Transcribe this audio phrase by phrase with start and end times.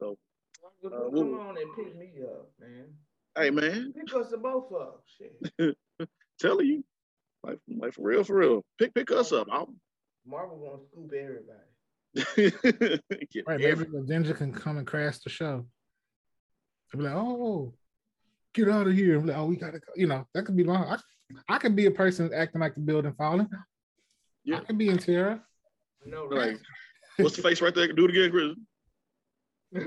[0.00, 0.16] So,
[0.82, 2.86] Well, Uh, come we'll- on and pick me up, man.
[3.36, 5.04] hey man, Pick us both up.
[5.06, 5.76] Shit.
[6.38, 6.84] telling you,
[7.42, 8.64] like, like for real, for real.
[8.78, 9.48] Pick pick us up.
[9.52, 9.74] I'll
[10.26, 11.68] Marvel gonna scoop everybody.
[13.46, 15.66] Right, every- maybe the Ginger can come and crash the show.
[16.92, 17.72] I'll be like, oh,
[18.54, 19.18] get out of here.
[19.18, 19.92] I'm like, oh, we gotta go.
[19.94, 20.84] You know, that could be long.
[20.84, 20.98] I,
[21.48, 23.48] I could be a person acting like the building falling.
[24.44, 24.56] Yeah.
[24.58, 25.40] I could be in terror.
[26.04, 26.58] No, Like,
[27.18, 27.92] what's the face right there?
[27.92, 28.54] Do it again, Chris.
[29.72, 29.84] Y'all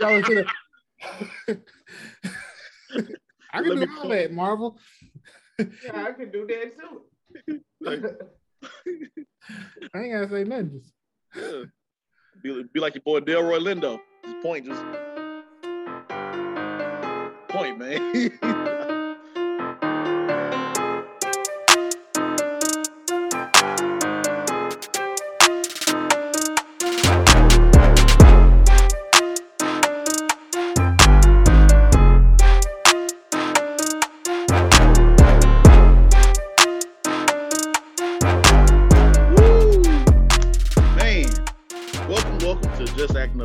[0.00, 0.44] was gonna-
[3.54, 4.78] I can me do all that, Marvel.
[5.58, 7.60] yeah, I can do that too.
[7.80, 8.04] Like,
[9.94, 10.70] I ain't gotta say nothing.
[10.80, 10.94] Just
[11.34, 11.64] yeah.
[12.42, 14.00] Be, be like your boy Delroy Lindo.
[14.24, 14.82] Just point, just
[17.48, 18.88] point, man.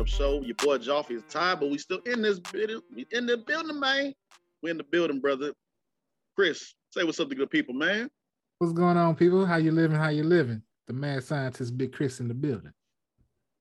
[0.08, 0.42] Show.
[0.42, 2.80] Your boy Joffy is tired, but we still in this building.
[2.94, 4.14] We in the building, man.
[4.62, 5.52] We in the building, brother.
[6.34, 8.08] Chris, say what's up to good people, man.
[8.58, 9.44] what's going on, people?
[9.46, 9.96] How you living?
[9.96, 10.62] How you living?
[10.86, 12.72] The mad scientist, Big Chris, in the building.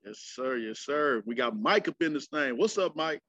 [0.06, 0.58] Yes, sir.
[0.58, 1.22] Yes, sir.
[1.26, 2.58] We got Mike up in this thing.
[2.58, 3.20] What's up, Mike?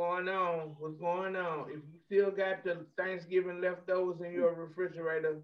[0.00, 0.74] going on?
[0.78, 1.66] What's going on?
[1.68, 5.42] If you still got the Thanksgiving leftovers in your refrigerator,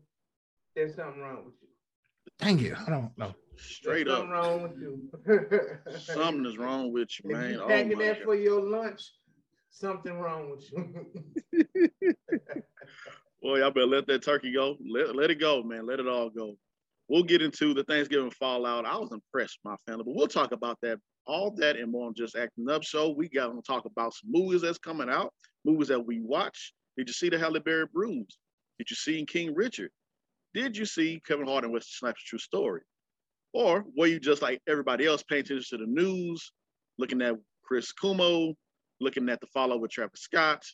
[0.75, 1.69] there's something wrong with you.
[2.39, 3.35] Dang it, I don't know.
[3.57, 4.29] Straight There's up.
[4.29, 5.99] something wrong with you.
[5.99, 7.51] Something is wrong with you, If man.
[7.53, 8.25] you Oh, packing my that God.
[8.25, 9.03] for your lunch,
[9.71, 11.65] something wrong with you.
[13.43, 14.77] Boy, y'all better let that turkey go.
[14.87, 15.87] Let, let it go, man.
[15.87, 16.57] Let it all go.
[17.09, 18.85] We'll get into the Thanksgiving fallout.
[18.85, 22.15] I was impressed my family, but we'll talk about that, all that and more on
[22.15, 22.85] just acting up.
[22.85, 25.33] So we got to talk about some movies that's coming out,
[25.65, 26.75] movies that we watch.
[26.97, 28.39] Did you see the Halle Berry Bruise?
[28.79, 29.91] Did you see King Richard?
[30.57, 32.81] Did you see Kevin Hart in West Snipes True Story?
[33.53, 36.51] Or were you just like everybody else paying attention to the news,
[36.97, 38.55] looking at Chris Cuomo,
[38.99, 40.65] looking at the follow with Travis Scott,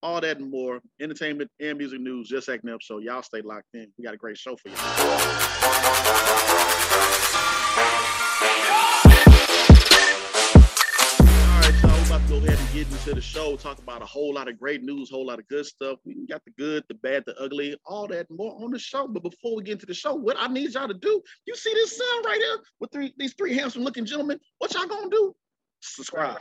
[0.00, 2.82] all that and more, entertainment and music news, just acting up.
[2.84, 3.88] So y'all stay locked in.
[3.98, 4.76] We got a great show for you.
[12.32, 13.56] Go ahead and get into the show.
[13.56, 15.98] Talk about a whole lot of great news, whole lot of good stuff.
[16.06, 19.06] We got the good, the bad, the ugly, all that and more on the show.
[19.06, 21.74] But before we get into the show, what I need y'all to do, you see
[21.74, 24.40] this sun right here with three, these three handsome looking gentlemen.
[24.58, 25.36] What y'all gonna do?
[25.82, 26.40] Subscribe.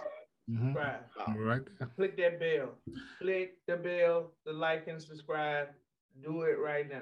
[0.50, 0.74] Mhm.
[0.74, 1.01] Right.
[1.38, 1.62] Right.
[1.97, 2.78] Click that bell.
[3.19, 5.68] Click the bell, the like and subscribe.
[6.24, 7.01] Do it right now.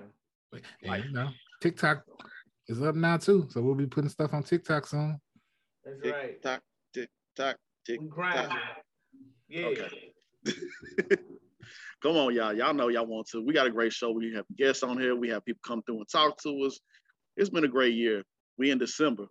[0.82, 1.30] And, you know,
[1.62, 2.06] TikTok
[2.68, 5.22] is up now too, so we'll be putting stuff on TikTok soon.
[5.86, 6.42] That's Tick right.
[6.42, 8.50] tock, tick tock, tick We grinding.
[8.50, 8.62] tock.
[9.48, 9.66] Yeah.
[9.68, 10.14] Okay.
[12.02, 12.54] Come on, y'all.
[12.54, 13.42] Y'all know y'all want to.
[13.44, 14.12] We got a great show.
[14.12, 15.16] We have guests on here.
[15.16, 16.80] We have people come through and talk to us.
[17.36, 18.24] It's been a great year.
[18.58, 19.28] We in December.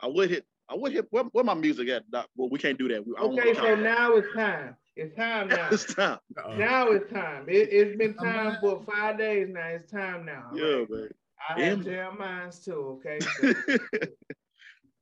[0.00, 0.44] I would hit.
[0.70, 1.06] I would hit.
[1.10, 2.04] Where, where my music at?
[2.36, 3.06] Well, we can't do that.
[3.06, 4.76] We, I don't Okay, wanna so now it's time.
[4.96, 5.68] It's time now.
[5.70, 6.18] it's time.
[6.38, 6.56] Uh-oh.
[6.56, 7.46] Now it's time.
[7.48, 9.66] It, it's been time for five days now.
[9.66, 10.50] It's time now.
[10.54, 10.90] Yeah, right?
[10.90, 11.08] man.
[11.48, 13.18] I have Em- jam minds too, okay?
[13.40, 13.52] So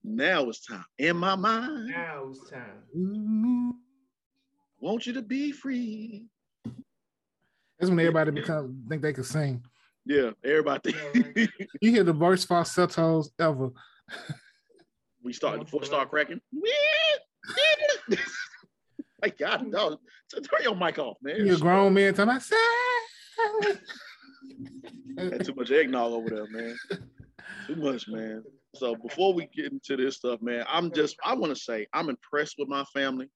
[0.02, 0.84] now it's time.
[0.98, 2.82] In my mind, now it's time.
[2.96, 3.70] Mm-hmm.
[3.70, 3.74] Ooh.
[4.78, 6.26] want you to be free.
[7.78, 9.62] That's when everybody become think they can sing.
[10.04, 10.94] Yeah, everybody.
[11.80, 13.70] You hear the worst falsettos ever.
[15.22, 16.40] we start before it start cracking.
[19.22, 19.72] like God, mm.
[19.72, 19.98] dog.
[20.28, 21.46] So turn your mic off, man.
[21.46, 22.42] You're a grown man talking about
[25.18, 26.76] Had too much eggnog over there, man.
[27.66, 28.42] Too much, man.
[28.74, 32.08] So before we get into this stuff, man, I'm just I want to say I'm
[32.08, 33.28] impressed with my family.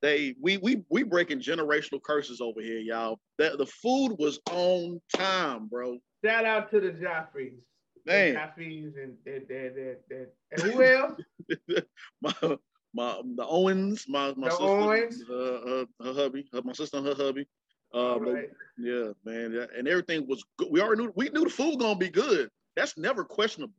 [0.00, 3.20] They we we we breaking generational curses over here, y'all.
[3.38, 5.98] That the food was on time, bro.
[6.24, 7.60] Shout out to the Joffreys.
[8.04, 8.34] Man.
[8.34, 11.20] The Joffreys and that that that that and who else?
[12.20, 12.56] my
[12.92, 15.22] my the Owens, my my The sister, Owens.
[15.30, 17.46] Uh, uh, her hubby, her, my sister and her hubby.
[17.94, 18.50] Uh, but right.
[18.78, 20.68] Yeah, man, yeah, and everything was good.
[20.70, 22.50] We already knew we knew the food gonna be good.
[22.74, 23.74] That's never questionable.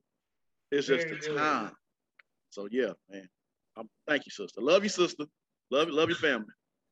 [0.74, 1.38] It's just Very the good.
[1.38, 1.72] time.
[2.50, 3.30] So yeah, man.
[3.78, 4.60] Um, thank you, sister.
[4.60, 5.26] Love you, sister.
[5.70, 6.48] Love you, love your family.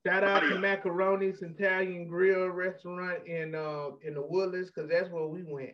[0.05, 5.25] Shout out to Macaroni's Italian Grill Restaurant in uh in the Woodlands, because that's where
[5.25, 5.73] we went.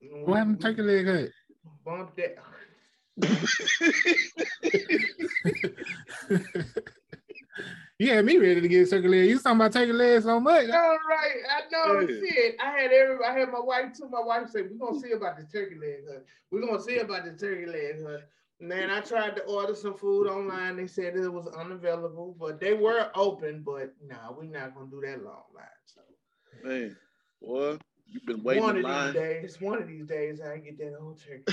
[0.00, 1.30] What happened to turkey leg hut?
[1.84, 2.36] Bumped that.
[8.00, 9.28] You had me ready to get turkey leg.
[9.28, 10.70] You talking about turkey leg so much?
[10.70, 12.00] All right, I know.
[12.00, 12.06] Yeah.
[12.06, 14.08] Shit, I had every, I had my wife too.
[14.08, 16.20] My wife said, "We're gonna see about the turkey leg, huh?
[16.50, 18.20] We're gonna see about the turkey leg, huh?"
[18.58, 20.76] Man, I tried to order some food online.
[20.76, 23.62] They said it was unavailable, but they were open.
[23.66, 25.66] But nah, we're not gonna do that long line.
[25.84, 26.00] So
[26.64, 26.96] Man,
[27.40, 27.82] what?
[28.06, 29.12] you've been waiting one in of line.
[29.12, 31.44] these days, one of these days, I get that whole turkey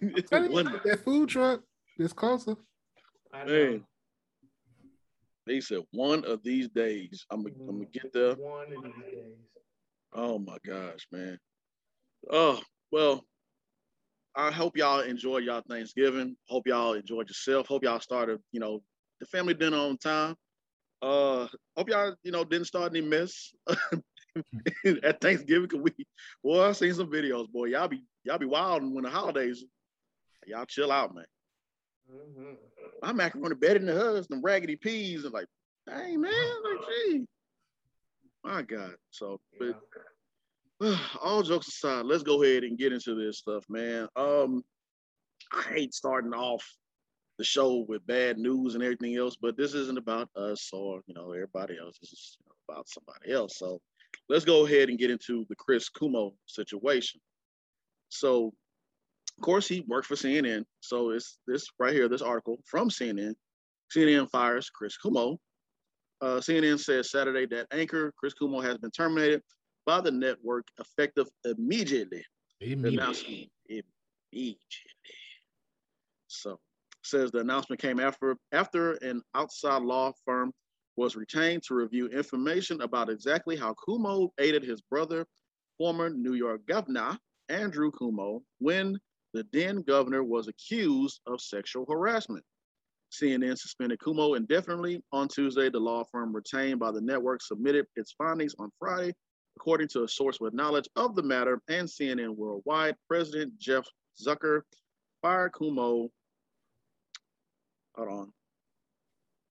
[0.00, 0.26] leg.
[0.30, 1.60] Tell you, One- that food truck
[1.98, 2.56] is closer.
[3.34, 3.84] I Man.
[5.46, 8.34] They said one of these days I'm gonna, I'm gonna get there.
[8.34, 9.34] One of these days.
[10.14, 11.38] Oh my gosh, man.
[12.30, 12.60] Oh,
[12.90, 13.24] well,
[14.34, 16.36] I hope y'all enjoy y'all Thanksgiving.
[16.48, 17.66] Hope y'all enjoyed yourself.
[17.66, 18.82] Hope y'all started, you know,
[19.20, 20.36] the family dinner on time.
[21.00, 23.52] Uh hope y'all, you know, didn't start any mess
[25.02, 25.68] at Thanksgiving.
[25.68, 25.92] Cause we
[26.44, 27.66] boy, I seen some videos, boy.
[27.66, 29.64] Y'all be y'all be wild when the holidays.
[30.46, 31.24] Y'all chill out, man.
[32.10, 32.56] Mhm.
[33.02, 35.46] My macaroni better than hers, them raggedy peas, and like,
[35.88, 36.32] hey man,
[36.64, 37.26] like gee.
[38.44, 38.94] My God.
[39.10, 39.80] So but
[40.80, 40.98] Yeah.
[41.22, 44.08] all jokes aside, let's go ahead and get into this stuff, man.
[44.16, 44.64] Um,
[45.52, 46.64] I hate starting off
[47.38, 51.14] the show with bad news and everything else, but this isn't about us or you
[51.14, 51.98] know everybody else.
[52.00, 52.38] This is
[52.68, 53.58] about somebody else.
[53.58, 53.80] So
[54.28, 57.20] let's go ahead and get into the Chris Cuomo situation.
[58.08, 58.52] So,
[59.38, 60.64] of course, he worked for CNN.
[60.80, 63.34] So it's this right here, this article from CNN.
[63.94, 65.36] CNN fires Chris Cuomo.
[66.20, 69.42] Uh, CNN says Saturday that anchor Chris Cuomo has been terminated
[69.84, 72.24] by the network effective immediately.
[72.60, 73.50] Immediately.
[73.68, 74.56] immediately.
[76.28, 76.58] So
[77.04, 80.52] says the announcement came after after an outside law firm
[80.96, 85.26] was retained to review information about exactly how Cuomo aided his brother,
[85.78, 87.18] former New York governor
[87.48, 88.98] Andrew Cuomo, when
[89.32, 92.44] the then governor was accused of sexual harassment.
[93.12, 95.68] CNN suspended Cuomo indefinitely on Tuesday.
[95.68, 99.12] The law firm retained by the network submitted its findings on Friday
[99.56, 103.86] According to a source with knowledge of the matter and CNN Worldwide, President Jeff
[104.20, 104.62] Zucker
[105.20, 106.08] fired Cuomo.
[107.96, 108.32] Hold on.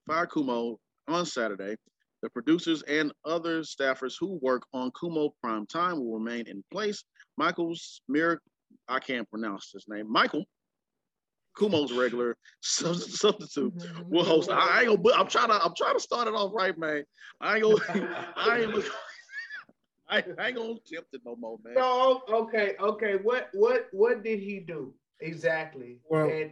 [0.07, 1.75] Fired Cuomo on Saturday.
[2.23, 7.03] The producers and other staffers who work on Cuomo Prime Time will remain in place.
[7.37, 8.41] Michael Smear,
[8.87, 10.11] I can't pronounce his name.
[10.11, 10.45] Michael,
[11.57, 14.09] Cuomo's regular sub- substitute, mm-hmm.
[14.09, 14.49] will host.
[14.51, 15.15] I ain't gonna.
[15.15, 15.63] I'm trying to.
[15.63, 17.03] I'm trying to start it off right, man.
[17.39, 18.27] I ain't gonna.
[18.35, 18.71] I ain't.
[18.71, 18.83] gonna-
[20.09, 21.73] I, I ain't gonna attempt it no more, man.
[21.77, 23.13] So okay, okay.
[23.23, 25.99] What what what did he do exactly?
[26.09, 26.51] Well, And-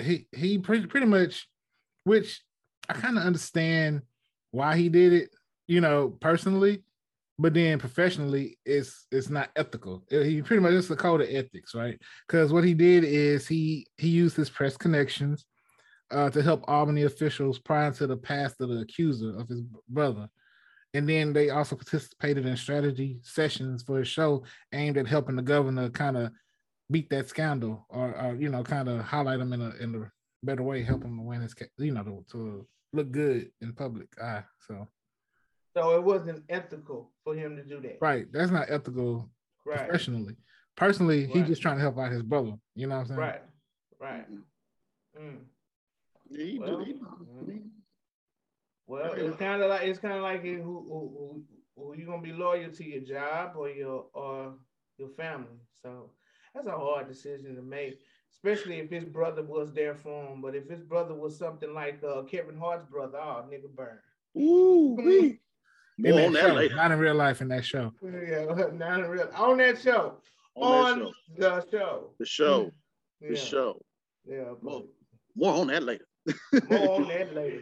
[0.00, 1.48] he he pretty pretty much,
[2.04, 2.42] which
[2.88, 4.02] I kind of understand
[4.52, 5.30] why he did it,
[5.66, 6.82] you know, personally,
[7.38, 10.04] but then professionally, it's it's not ethical.
[10.12, 11.98] Uh, He pretty much it's the code of ethics, right?
[12.26, 15.46] Because what he did is he he used his press connections
[16.10, 20.28] uh, to help Albany officials prior to the past of the accuser of his brother.
[20.94, 25.42] And then they also participated in strategy sessions for his show aimed at helping the
[25.42, 26.32] governor kind of
[26.90, 30.10] beat that scandal or, or you know kind of highlight him in a in a
[30.42, 34.42] better way, help him win his you know to, to look good in public eye.
[34.66, 34.88] So
[35.78, 37.98] so it wasn't ethical for him to do that.
[38.00, 39.30] right, that's not ethical
[39.64, 39.78] Right.
[39.78, 40.36] professionally.
[40.76, 41.46] Personally, he Right.
[41.48, 42.52] just trying to help out his brother.
[42.74, 43.20] You know what I'm saying?
[43.20, 43.42] Right.
[44.00, 44.26] Right.
[45.20, 45.44] Mm.
[46.30, 47.70] Yeah, he Well, do- he- mm.
[48.86, 50.82] Well, it's kind of like it's kind of like who, who,
[51.16, 51.44] who,
[51.76, 54.54] who you gonna be loyal to your job or your or
[54.96, 55.60] your family.
[55.82, 56.10] So
[56.54, 57.98] that's a hard decision to make,
[58.32, 60.40] especially if his brother was there for him.
[60.40, 63.98] But if his brother was something like uh, Kevin Hart's brother, oh nigga burn.
[64.38, 64.96] Ooh,
[65.98, 66.08] wee.
[66.10, 66.76] In More that on that show, later.
[66.76, 67.92] not in real life in that show.
[68.02, 70.14] Yeah, not in real on that show.
[70.54, 72.10] On, On, that show.
[72.18, 72.26] the show.
[72.26, 72.70] The show.
[73.20, 73.82] Yeah, The show.
[74.26, 74.82] yeah, but More.
[75.36, 76.06] More on that later.
[76.68, 77.60] more on that later.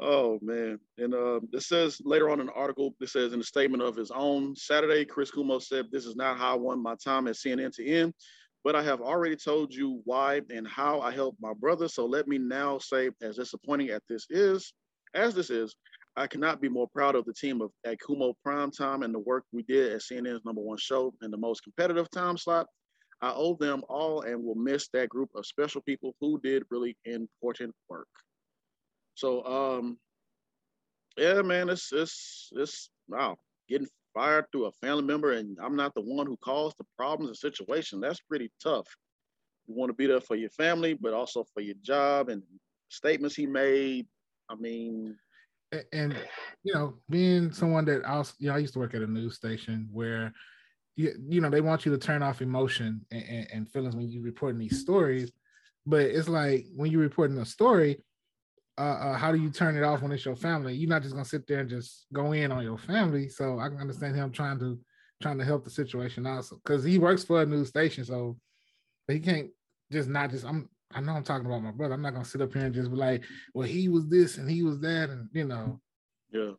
[0.00, 0.78] Oh man.
[0.98, 3.96] And uh, it says later on in the article, it says in a statement of
[3.96, 7.34] his own Saturday, Chris Cuomo said, This is not how I want my time at
[7.34, 8.14] CNN to end,
[8.62, 11.88] but I have already told you why and how I helped my brother.
[11.88, 14.72] So let me now say, as disappointing as this is,
[15.14, 15.74] as this is,
[16.18, 19.20] I cannot be more proud of the team of at Cuomo Prime Time and the
[19.20, 22.66] work we did at CNN's number one show in the most competitive time slot.
[23.22, 26.96] I owe them all and will miss that group of special people who did really
[27.04, 28.08] important work.
[29.14, 29.96] So um
[31.16, 33.36] yeah, man, it's it's it's wow,
[33.68, 37.28] getting fired through a family member and I'm not the one who caused the problems
[37.28, 38.00] and situation.
[38.00, 38.86] That's pretty tough.
[39.68, 42.42] You want to be there for your family, but also for your job and
[42.88, 44.06] statements he made.
[44.48, 45.16] I mean,
[45.92, 46.16] and
[46.62, 49.36] you know, being someone that also, you know, I used to work at a news
[49.36, 50.32] station where,
[50.96, 54.08] you, you know, they want you to turn off emotion and, and, and feelings when
[54.08, 55.30] you're reporting these stories,
[55.86, 58.02] but it's like when you're reporting a story,
[58.78, 60.74] uh, uh, how do you turn it off when it's your family?
[60.74, 63.28] You're not just gonna sit there and just go in on your family.
[63.28, 64.78] So I can understand him trying to
[65.20, 68.38] trying to help the situation also because he works for a news station, so
[69.08, 69.50] he can't
[69.90, 71.94] just not just I'm I know I'm talking about my brother.
[71.94, 73.22] I'm not gonna sit up here and just be like,
[73.54, 75.80] well, he was this and he was that, and you know.
[76.30, 76.52] Yeah.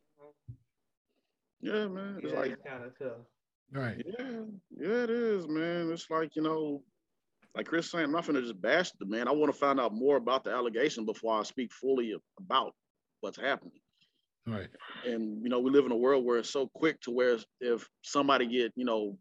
[1.62, 2.20] Yeah, man.
[2.22, 3.26] It's yeah, like kind of tough.
[3.72, 4.04] Right.
[4.06, 4.42] Yeah,
[4.78, 5.92] yeah, it is, man.
[5.92, 6.82] It's like, you know,
[7.56, 9.28] like Chris saying, I'm not gonna just bash the man.
[9.28, 12.74] I want to find out more about the allegation before I speak fully about
[13.22, 13.80] what's happening.
[14.48, 14.70] Right.
[15.06, 17.88] And you know, we live in a world where it's so quick to where if
[18.04, 19.18] somebody get, you know,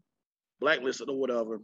[0.59, 1.59] blacklisted or whatever,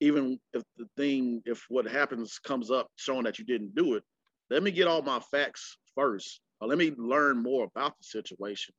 [0.00, 4.02] even if the thing, if what happens comes up showing that you didn't do it,
[4.48, 6.40] let me get all my facts first.
[6.60, 8.74] Or let me learn more about the situation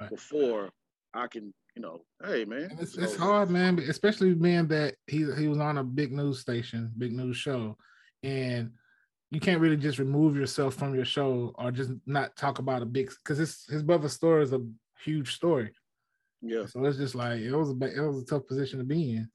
[0.00, 0.10] Right.
[0.10, 0.70] before
[1.14, 2.68] I can, you know, hey man.
[2.70, 6.40] And it's, it's hard, man, especially being that he he was on a big news
[6.40, 7.76] station, big news show,
[8.22, 8.72] and
[9.30, 12.86] you can't really just remove yourself from your show or just not talk about a
[12.86, 14.60] big because his his brother's story is a
[15.02, 15.72] huge story.
[16.42, 19.16] Yeah, So it's just like it was a it was a tough position to be
[19.16, 19.30] in.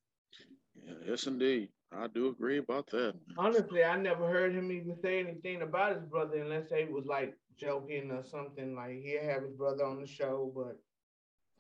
[0.86, 1.70] Yeah, yes indeed.
[1.92, 3.16] I do agree about that.
[3.38, 7.38] Honestly, I never heard him even say anything about his brother unless they was like
[7.58, 8.76] joking or something.
[8.76, 10.82] Like he'll have his brother on the show, but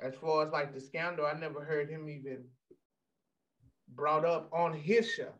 [0.05, 2.45] as far as like the scandal, I never heard him even
[3.87, 5.33] brought up on his show.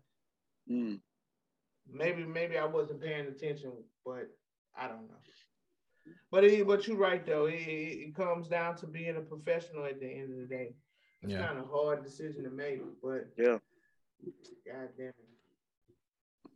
[0.70, 1.02] Mm,
[1.88, 3.72] Maybe maybe I wasn't paying attention,
[4.06, 4.30] but
[4.76, 5.18] I don't know.
[6.32, 7.46] But it, but you're right though.
[7.46, 10.76] It, it, it comes down to being a professional at the end of the day.
[11.22, 11.46] It's Yeah.
[11.46, 13.58] kind of hard decision to make, but yeah,
[14.66, 15.16] God damn it,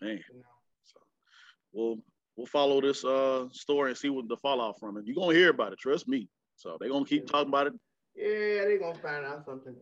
[0.01, 0.24] man.
[0.31, 0.41] you know.
[0.86, 1.00] So
[1.74, 1.98] we'll
[2.36, 5.05] we'll follow this uh story and see what the fallout from it.
[5.05, 6.29] You're gonna hear about it, trust me.
[6.55, 7.74] So they're gonna keep talking about it.
[8.15, 9.75] Yeah, they're gonna find out something.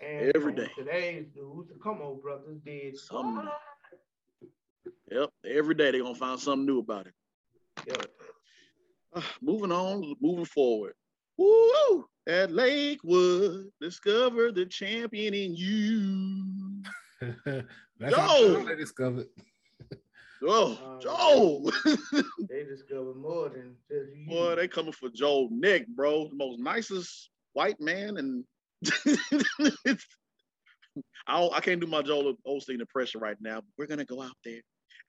[0.00, 0.68] And Every day.
[0.76, 3.48] Today's news, the Cuomo Brothers did something.
[5.10, 7.14] Yep, every day they're gonna find something new about it.
[7.86, 7.94] Yo,
[9.12, 10.94] Uh, moving on, moving forward.
[11.36, 12.06] Woo!
[12.26, 16.69] At Lakewood, discover the champion in you.
[17.44, 18.16] That's Yo!
[18.16, 19.26] how they discovered.
[20.42, 21.70] Oh, Uh, Joe.
[22.48, 24.26] they discovered more than just you.
[24.26, 26.28] Boy, they coming for Joe Nick, bro.
[26.28, 28.42] The most nicest white man, and
[31.26, 33.56] I don't, I can't do my Joel Osteen impression right now.
[33.56, 34.62] But we're gonna go out there and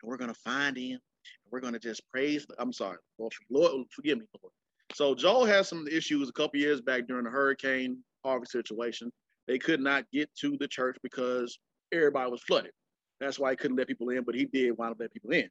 [0.03, 0.99] we're gonna find him.
[0.99, 2.45] And we're gonna just praise.
[2.59, 4.51] I'm sorry, Lord, Lord, forgive me, Lord.
[4.93, 9.11] So Joel had some issues a couple years back during the Hurricane Harvey situation.
[9.47, 11.57] They could not get to the church because
[11.91, 12.71] everybody was flooded.
[13.19, 15.49] That's why he couldn't let people in, but he did wind up letting people in.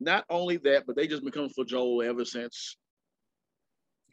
[0.00, 2.76] Not only that, but they just become coming for Joel ever since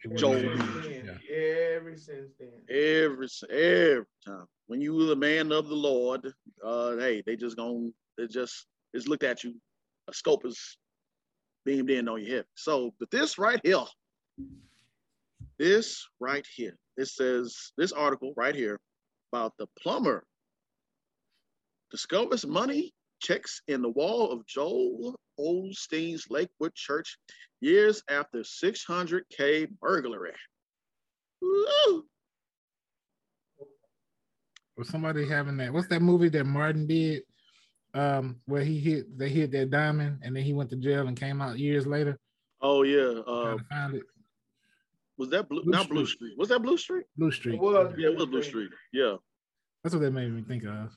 [0.04, 0.36] It Joel.
[0.36, 1.36] Ever since, Yeah.
[1.36, 2.50] Ever since then.
[2.70, 4.46] every every time.
[4.68, 6.32] When you were the man of the Lord,
[6.64, 9.56] uh, hey, they just gonna they just just looked at you.
[10.08, 10.78] A scope is
[11.66, 12.46] beamed in on your head.
[12.56, 13.84] So, but this right here,
[15.58, 18.80] this right here, it says this article right here
[19.32, 20.26] about the plumber
[21.92, 27.18] discovers money checks in the wall of Joel Osteen's Lakewood Church
[27.60, 30.34] years after 600k burglary.
[31.42, 32.06] Woo!
[34.78, 35.74] Was somebody having that?
[35.74, 37.24] What's that movie that Martin did?
[37.94, 41.20] Um, where he hit they hit that diamond and then he went to jail and
[41.20, 42.18] came out years later.
[42.62, 43.20] Oh yeah.
[43.28, 44.04] Uh, find it.
[45.18, 45.62] was that blue?
[45.64, 46.18] Blue not Blue Streak.
[46.18, 46.38] Street.
[46.38, 47.06] Was that Blue Streak?
[47.18, 47.56] Blue Streak.
[47.56, 47.94] It was.
[47.98, 48.70] Yeah, it was Blue Streak.
[48.94, 49.16] Yeah,
[49.84, 50.96] That's what that made me think of.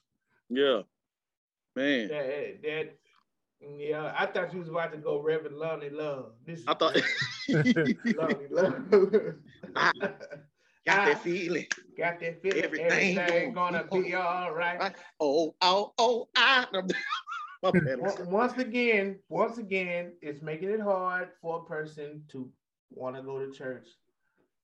[0.48, 0.82] Yeah.
[1.76, 2.98] Man, That, that,
[3.78, 6.32] yeah, I thought you was about to go Reverend Lonnie Love.
[6.46, 6.96] This I thought
[7.48, 9.34] Lonnie Love.
[9.74, 9.92] I
[10.86, 11.04] got Ah.
[11.06, 11.66] that feeling.
[11.96, 12.62] Got that feeling.
[12.62, 14.78] Everything Everything, gonna gonna be all right.
[14.78, 14.94] Right.
[15.18, 16.66] Oh, oh, oh, I.
[17.62, 22.50] Once- again, once again, it's making it hard for a person to
[22.90, 23.88] want to go to church.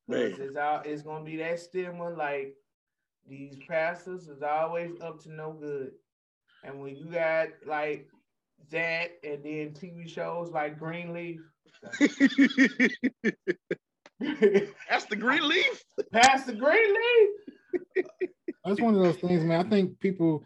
[0.07, 2.57] Because it's out, it's gonna be that stigma like
[3.29, 5.93] these pastors is always up to no good.
[6.65, 8.09] And when you got like
[8.71, 11.41] that and then TV shows like Greenleaf,
[14.21, 15.83] That's the green leaf.
[16.13, 17.29] Pastor Greenleaf.
[18.65, 19.67] That's one of those things, man.
[19.67, 20.45] I think people,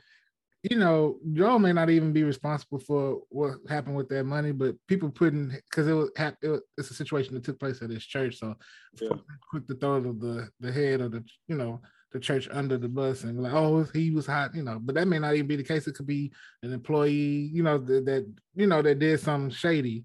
[0.70, 4.74] you know, Joe may not even be responsible for what happened with that money, but
[4.88, 6.10] people putting because it was,
[6.42, 8.54] it was it's a situation that took place at his church, so
[9.00, 9.10] Yeah.
[9.50, 12.88] quick to throw the, the the head of the you know the church under the
[12.88, 14.78] bus and like, oh, he was hot, you know.
[14.80, 15.86] But that may not even be the case.
[15.88, 20.04] It could be an employee, you know, that, that you know that did something shady.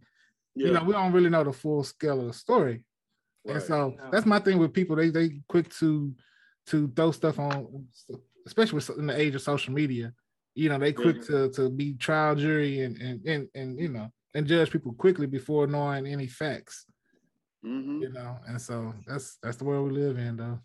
[0.55, 0.67] Yeah.
[0.67, 2.83] You know, we don't really know the full scale of the story.
[3.47, 4.09] And so No.
[4.11, 4.95] that's my thing with people.
[4.97, 6.13] They they quick to
[6.67, 7.85] to throw stuff on,
[8.45, 10.11] especially in the age of social media.
[10.55, 14.11] You know, they quick to to be trial jury and and and and you know
[14.33, 16.85] and judge people quickly before knowing any facts.
[17.65, 18.01] Mm-hmm.
[18.01, 20.59] You know, and so that's that's the world we live in, though.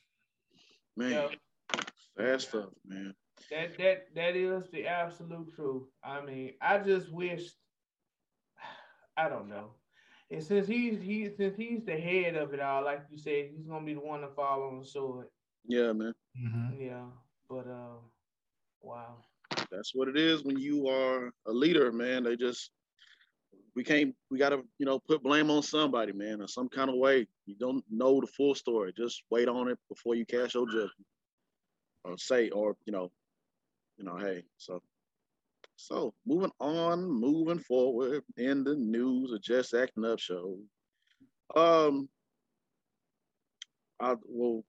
[0.97, 1.29] Man, Yeah.
[2.17, 3.15] sad stuff, man.
[3.51, 5.89] That that that is the absolute truth.
[6.03, 7.51] I mean, I just wish
[9.17, 9.71] I don't know.
[10.31, 13.67] And since he's he since he's the head of it all, like you said, he's
[13.67, 15.27] gonna be the one to fall on the sword.
[15.67, 16.15] Yeah, man.
[16.41, 16.81] Mhm.
[16.81, 17.07] Yeah.
[17.49, 17.99] But uh
[18.81, 19.17] wow.
[19.71, 22.25] That's what it is when you are a leader, man.
[22.25, 22.71] They just
[23.75, 26.97] we can't we gotta, you know, put blame on somebody, man, in some kind of
[26.97, 27.27] way.
[27.47, 28.93] You don't know the full story.
[28.97, 30.93] Just wait on it before you cast your judgment.
[32.05, 33.11] Or say, or you know,
[33.97, 34.81] you know, hey, so
[35.77, 40.59] so moving on, moving forward in the news of just acting up show.
[41.57, 42.09] Um
[44.01, 44.65] I well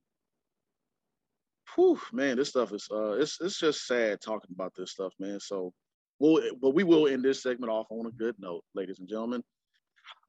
[1.76, 5.40] whew, man, this stuff is uh it's it's just sad talking about this stuff, man.
[5.40, 5.74] So
[6.20, 9.44] we'll but we will end this segment off on a good note, ladies and gentlemen.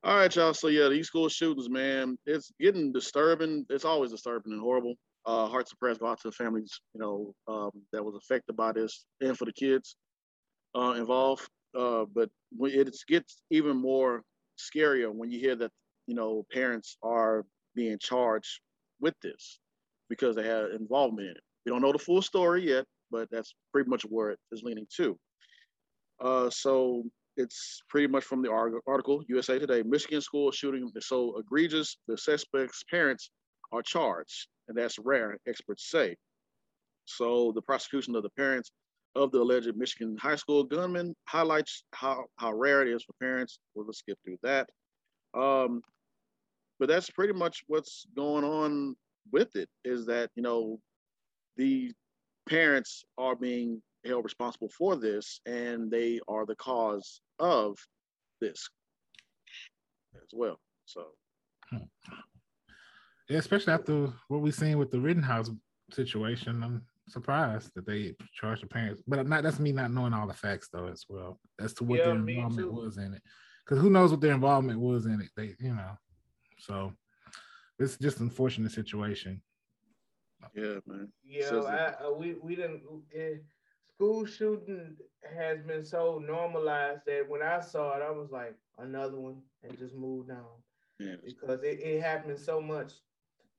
[0.02, 0.54] All right, y'all.
[0.54, 3.66] So yeah, these school shootings, man, it's getting disturbing.
[3.70, 4.94] It's always disturbing and horrible.
[5.24, 8.56] Uh hearts and prayers go out to the families, you know, um, that was affected
[8.56, 9.96] by this and for the kids
[10.74, 11.48] uh involved.
[11.76, 14.22] Uh but it gets even more
[14.58, 15.70] scarier when you hear that,
[16.06, 18.60] you know, parents are being charged
[19.00, 19.58] with this
[20.08, 21.42] because they had involvement in it.
[21.64, 24.86] We don't know the full story yet, but that's pretty much where it is leaning
[24.96, 25.18] to.
[26.20, 27.04] Uh, so
[27.36, 28.50] it's pretty much from the
[28.86, 29.82] article, USA Today.
[29.82, 33.30] Michigan school shooting is so egregious, the suspect's parents
[33.72, 36.16] are charged, and that's rare, experts say.
[37.04, 38.70] So the prosecution of the parents
[39.14, 43.58] of the alleged Michigan high school gunman highlights how, how rare it is for parents.
[43.74, 44.68] Well, let's skip through that.
[45.34, 45.82] Um,
[46.78, 48.96] but that's pretty much what's going on
[49.32, 50.78] with it is that you know
[51.56, 51.92] the
[52.48, 57.76] parents are being held responsible for this and they are the cause of
[58.40, 58.68] this
[60.16, 61.06] as well so
[61.70, 61.78] hmm.
[63.28, 65.50] Yeah, especially after what we've seen with the Rittenhouse
[65.92, 66.62] situation.
[66.62, 70.34] I'm surprised that they charged the parents, but not that's me not knowing all the
[70.34, 73.22] facts though as well as to what Yeah, their involvement was in it.
[73.64, 75.30] Because who knows what their involvement was in it?
[75.36, 75.98] They, you know,
[76.58, 76.92] so
[77.78, 79.42] it's just an unfortunate situation.
[80.54, 82.82] yeah man Yeah, Says I, uh, we we didn't.
[83.14, 83.36] eh,
[83.94, 84.96] school shooting
[85.36, 89.76] has been so normalized that when I saw it, I was like another one, and
[89.78, 90.44] just moved on
[90.98, 92.92] yeah because it, it happened so much.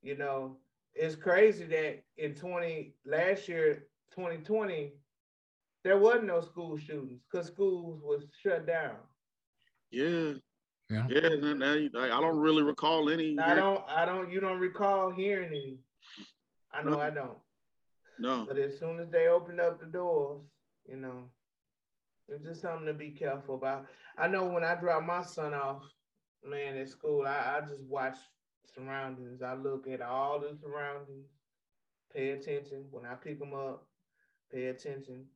[0.02, 0.58] You know,
[0.94, 4.94] it's crazy that in twenty last year, twenty twenty,
[5.84, 8.96] there wasn't no school shootings because schools was shut down.
[9.90, 10.34] yeah
[10.90, 11.06] Yeah.
[11.10, 14.40] yeah now, now you- I, I don't really recall any I don't, I don't, you
[14.40, 15.78] don't recall hearing any.
[16.72, 17.00] I know No.
[17.00, 17.38] I don't.
[18.18, 20.40] no But as soon as they open up the doors,
[20.88, 21.24] you know,
[22.28, 23.86] it's just something to be careful about.
[24.16, 25.82] I know when I drop my son off,
[26.44, 28.16] man, at school, I, I just watch
[28.74, 29.42] surroundings.
[29.42, 31.26] I look at all the surroundings,
[32.12, 32.84] pay attention.
[32.90, 33.86] When I pick them up,
[34.50, 35.26] pay attention.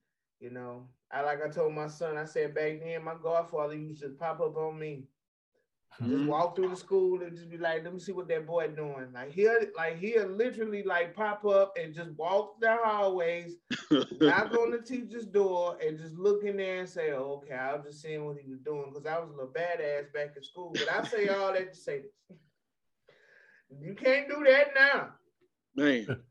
[0.40, 4.02] You know, I like I told my son, I said back then, my godfather used
[4.02, 5.04] to pop up on me.
[6.00, 6.26] Just Mhm.
[6.26, 9.12] walk through the school and just be like, let me see what that boy doing.
[9.12, 13.56] Like he'll like he'll literally like pop up and just walk the hallways,
[14.20, 17.74] knock on the teacher's door, and just look in there and say, oh, okay, I
[17.74, 20.42] was just seeing what he was doing because I was a little badass back in
[20.42, 20.76] school.
[20.78, 22.12] But I say all that to say this.
[23.80, 25.14] You can't do that now.
[25.74, 26.24] man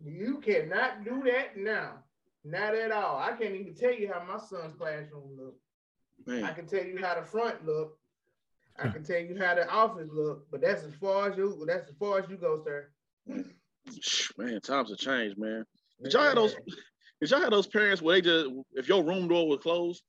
[0.00, 2.04] You cannot do that now.
[2.44, 3.18] Not at all.
[3.18, 5.56] I can't even tell you how my son's classroom look.
[6.42, 7.98] I can tell you how the front look.
[8.78, 11.88] I can tell you how the office look, but that's as far as you that's
[11.88, 12.88] as far as you go, sir.
[14.38, 15.64] man times have changed man
[16.02, 16.54] Did y'all have those?
[17.20, 20.02] Did y'all have those parents where they just, if your room door was closed,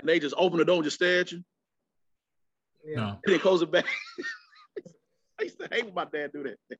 [0.00, 1.42] and they just open the door and just stare at you,
[2.84, 2.96] Yeah.
[2.96, 3.08] No.
[3.24, 3.86] and then close it back?
[5.40, 6.78] I used to hate when my dad do that.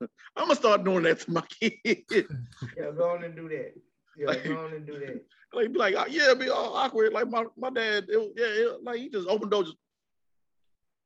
[0.36, 1.78] I'm gonna start doing that to my kids.
[2.76, 3.72] Yeah, go on and do that.
[4.18, 5.24] Yeah, Like- go on and do that.
[5.54, 7.12] like, be like, oh, yeah, be all awkward.
[7.12, 9.76] Like my my dad, it, yeah, it, like he just opened the door, just,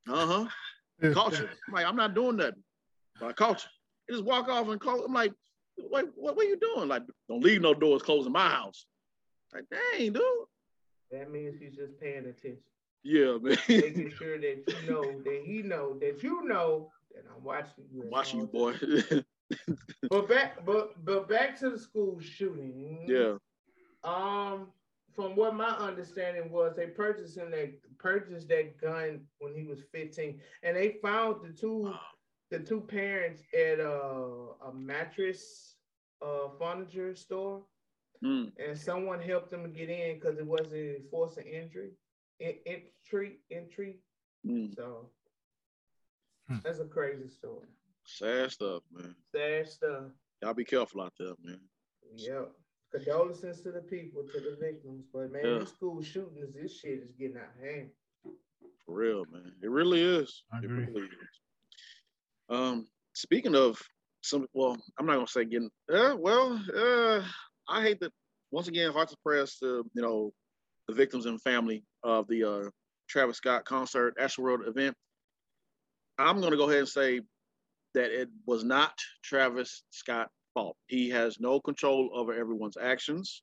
[0.08, 0.26] uh
[1.02, 1.50] huh, culture.
[1.68, 2.62] I'm like, I'm not doing nothing.
[3.20, 3.70] But I caught you.
[4.08, 5.04] He just walk off and call.
[5.04, 5.32] I'm like,
[5.78, 6.88] wait, what, what are you doing?
[6.88, 8.86] Like, don't leave no doors closed in my house.
[9.54, 10.22] Like, dang, dude.
[11.10, 12.58] That means he's just paying attention,
[13.04, 13.56] Yeah, man.
[13.68, 18.02] making sure that you know that he know that you know that I'm watching you.
[18.02, 18.74] at Watching you, boy.
[20.10, 23.04] But back, but but back to the school shooting.
[23.06, 23.36] yeah.
[24.02, 24.66] Um,
[25.16, 29.80] from what my understanding was, they purchased him that purchased that gun when he was
[29.92, 31.92] 15, and they found the two
[32.50, 35.76] the two parents at a, a mattress
[36.22, 37.62] uh furniture store,
[38.24, 38.52] Mm.
[38.58, 41.90] and someone helped them get in because it wasn't force of injury.
[42.40, 43.98] entry entry.
[44.46, 44.74] Mm.
[44.74, 45.10] So
[46.48, 46.56] hmm.
[46.64, 47.66] that's a crazy story.
[48.04, 49.14] Sad stuff, man.
[49.34, 50.04] Sad stuff.
[50.42, 51.60] Y'all be careful out there, man.
[52.16, 52.52] Yep.
[52.96, 55.04] Condolences to the people, to the victims.
[55.12, 55.58] But man, yeah.
[55.58, 57.90] these school shootings, this shit is getting out of hand.
[58.84, 59.52] For real, man.
[59.62, 60.42] It really is.
[60.52, 60.84] I agree.
[60.84, 61.40] It really is.
[62.48, 63.80] Um, speaking of
[64.22, 65.70] some, well, I'm not gonna say getting.
[65.92, 67.22] Uh, well, uh,
[67.68, 68.12] I hate that.
[68.52, 70.32] Once again, hearts of prayers to you know
[70.88, 72.70] the victims and family of the uh,
[73.08, 74.94] Travis Scott concert, Astroworld event.
[76.18, 77.20] I'm gonna go ahead and say
[77.94, 80.76] that it was not Travis Scott fault.
[80.86, 83.42] He has no control over everyone's actions.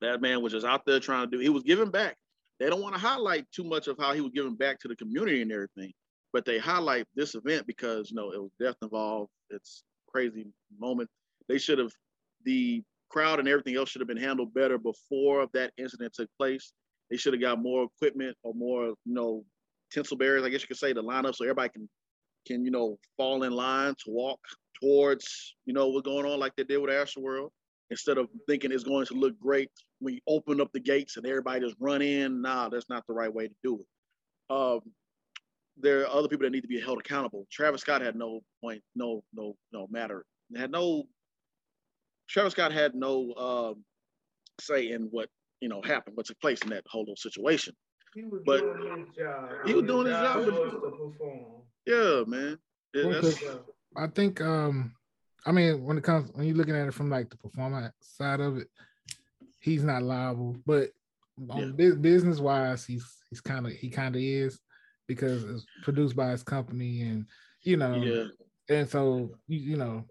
[0.00, 1.42] That man was just out there trying to do.
[1.42, 2.16] He was giving back.
[2.58, 4.96] They don't want to highlight too much of how he was giving back to the
[4.96, 5.92] community and everything,
[6.32, 9.30] but they highlight this event because you know it was death involved.
[9.50, 10.46] It's crazy
[10.78, 11.08] moment.
[11.48, 11.92] They should have
[12.44, 16.72] the crowd and everything else should have been handled better before that incident took place.
[17.10, 19.44] They should have got more equipment or more, you know,
[19.92, 21.88] tinsel barriers, I guess you could say, to line up so everybody can
[22.46, 24.40] can, you know, fall in line to walk
[24.80, 27.50] towards, you know, what's going on like they did with Astroworld.
[27.90, 31.26] Instead of thinking it's going to look great when you open up the gates and
[31.26, 32.40] everybody just run in.
[32.40, 33.86] Nah, that's not the right way to do it.
[34.54, 34.80] Um,
[35.76, 37.46] there are other people that need to be held accountable.
[37.50, 40.24] Travis Scott had no point, no, no, no matter.
[40.56, 41.04] Had no.
[42.28, 43.84] Travis Scott had no um,
[44.60, 45.28] say in what
[45.60, 47.74] you know happened, what took place in that whole little situation.
[48.14, 49.50] He was but doing his job.
[49.66, 50.44] He was doing his job.
[50.46, 51.62] job to perform.
[51.86, 52.58] Yeah, man.
[52.94, 53.56] Yeah,
[53.96, 54.94] I think um
[55.46, 58.40] I mean when it comes when you're looking at it from like the performer side
[58.40, 58.68] of it,
[59.60, 60.56] he's not liable.
[60.66, 60.90] But
[61.50, 61.90] on yeah.
[61.94, 64.60] business wise, he's he's kind of he kind of is
[65.06, 67.26] because it's produced by his company and
[67.62, 68.24] you know yeah.
[68.74, 70.04] and so you, you know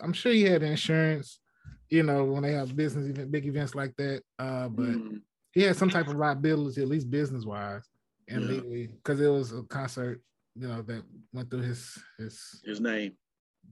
[0.00, 1.40] I'm sure he had insurance
[1.88, 5.20] you know when they have business event big events like that uh but mm.
[5.52, 7.88] he had some type of liability at least business wise
[8.28, 8.86] and yeah.
[8.94, 10.20] because it was a concert
[10.58, 13.12] you know that went through his his his name.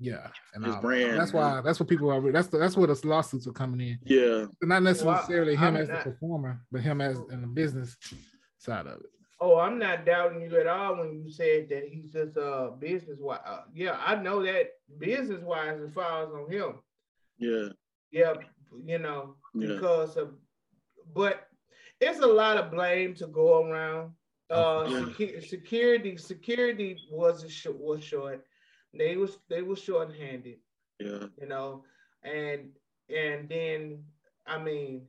[0.00, 1.18] Yeah, and his brand.
[1.18, 1.60] That's why.
[1.60, 2.32] That's what people are.
[2.32, 3.98] That's the, that's where the lawsuits are coming in.
[4.04, 7.46] Yeah, not necessarily well, him I'm as not, the performer, but him as in the
[7.46, 7.96] business
[8.58, 9.06] side of it.
[9.40, 13.18] Oh, I'm not doubting you at all when you said that he's just uh business
[13.20, 13.40] wise.
[13.46, 16.80] Uh, yeah, I know that business wise it falls on him.
[17.38, 17.68] Yeah.
[18.10, 18.34] Yeah,
[18.84, 19.74] you know yeah.
[19.74, 20.34] because of,
[21.14, 21.48] but
[22.00, 24.12] it's a lot of blame to go around
[24.54, 25.40] uh, yeah.
[25.40, 28.44] security security was short, was short.
[28.92, 30.58] They was they was short-handed.
[31.00, 31.26] Yeah.
[31.40, 31.84] You know,
[32.22, 32.70] and
[33.14, 34.04] and then
[34.46, 35.02] I mean,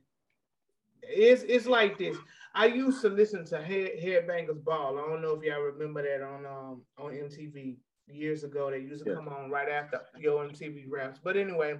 [1.02, 2.16] it's it's like this.
[2.54, 4.98] I used to listen to Head, Headbangers Ball.
[4.98, 7.76] I don't know if y'all remember that on um on MTV
[8.08, 8.70] years ago.
[8.70, 9.16] They used to yeah.
[9.16, 11.20] come on right after Yo MTV raps.
[11.22, 11.76] But anyway,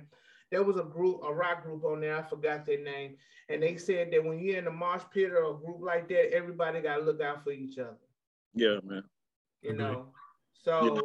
[0.50, 2.16] there was a group, a rock group on there.
[2.16, 3.16] I forgot their name,
[3.48, 6.32] and they said that when you're in a mosh pit or a group like that,
[6.32, 7.96] everybody got to look out for each other.
[8.54, 9.04] Yeah, man.
[9.62, 9.78] You mm-hmm.
[9.78, 10.06] know,
[10.62, 11.00] so yeah.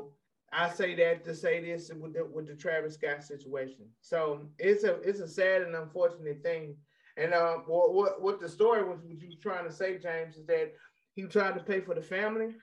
[0.53, 3.87] I say that to say this with the, with the Travis Scott situation.
[4.01, 6.75] So it's a it's a sad and unfortunate thing.
[7.17, 10.37] And uh, what what, what the story was, what you were trying to say, James,
[10.37, 10.73] is that
[11.13, 12.55] he tried to pay for the family.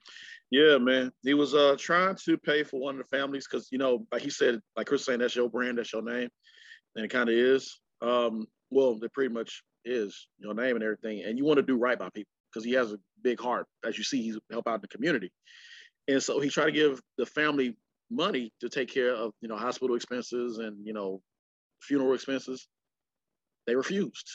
[0.51, 1.13] Yeah, man.
[1.23, 4.23] He was uh trying to pay for one of the families because you know, like
[4.23, 6.29] he said, like Chris saying, that's your brand, that's your name,
[6.97, 7.81] and it kind of is.
[8.01, 11.77] Um, well, it pretty much is your name and everything, and you want to do
[11.77, 13.67] right by people because he has a big heart.
[13.85, 15.31] As you see, he's help out the community,
[16.07, 17.77] and so he tried to give the family
[18.11, 21.21] money to take care of you know hospital expenses and you know
[21.83, 22.69] funeral expenses.
[23.67, 24.29] They refused.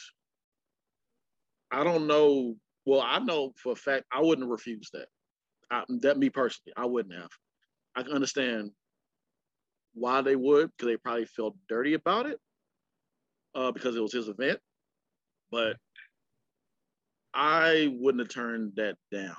[1.72, 2.56] I don't know.
[2.86, 5.08] Well, I know for a fact I wouldn't refuse that.
[5.72, 7.30] I, that me personally, I wouldn't have.
[7.96, 8.72] I can understand
[9.94, 12.40] why they would because they probably felt dirty about it
[13.56, 14.60] uh, because it was his event.
[15.52, 15.78] But
[17.34, 19.36] I wouldn't have turned that down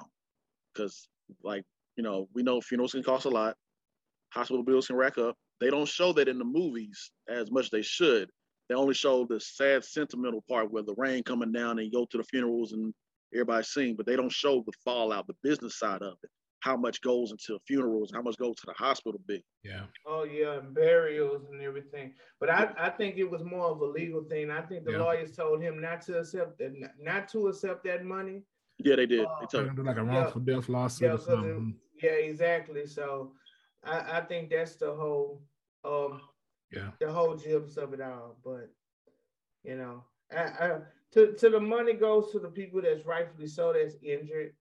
[0.72, 1.08] because,
[1.42, 1.64] like,
[1.96, 3.56] you know, we know funerals can cost a lot,
[4.32, 5.36] hospital bills can rack up.
[5.60, 8.30] They don't show that in the movies as much as they should.
[8.68, 12.06] They only show the sad, sentimental part where the rain coming down and you go
[12.10, 12.92] to the funerals and
[13.32, 16.30] everybody sing, but they don't show the fallout, the business side of it
[16.64, 19.38] how much goes into funerals, how much goes to the hospital bill.
[19.62, 19.82] Yeah.
[20.06, 22.14] Oh yeah, and burials and everything.
[22.40, 24.50] But I, I think it was more of a legal thing.
[24.50, 24.98] I think the yeah.
[24.98, 28.44] lawyers told him not to accept that, not to accept that money.
[28.78, 29.26] Yeah, they did.
[29.26, 31.76] Uh, they told him like a wrongful yeah, death lawsuit yeah, or something.
[31.98, 32.86] It, yeah, exactly.
[32.86, 33.32] So
[33.84, 35.42] I, I think that's the whole
[35.84, 36.22] um
[36.72, 38.38] yeah the whole gist of it all.
[38.42, 38.70] But
[39.64, 40.02] you know,
[40.34, 40.78] I, I,
[41.12, 44.54] to to the money goes to the people that's rightfully so that's injured.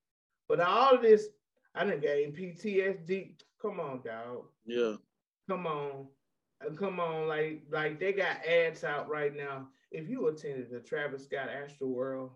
[0.50, 1.30] But all of this
[1.76, 3.36] I done gained PTSD.
[3.62, 4.46] Come on, dog.
[4.66, 4.96] Yeah.
[5.50, 6.08] Come on.
[6.66, 9.68] Uh, come on, like like they got ads out right now.
[9.92, 12.32] If you attended the Travis Scott Astroworld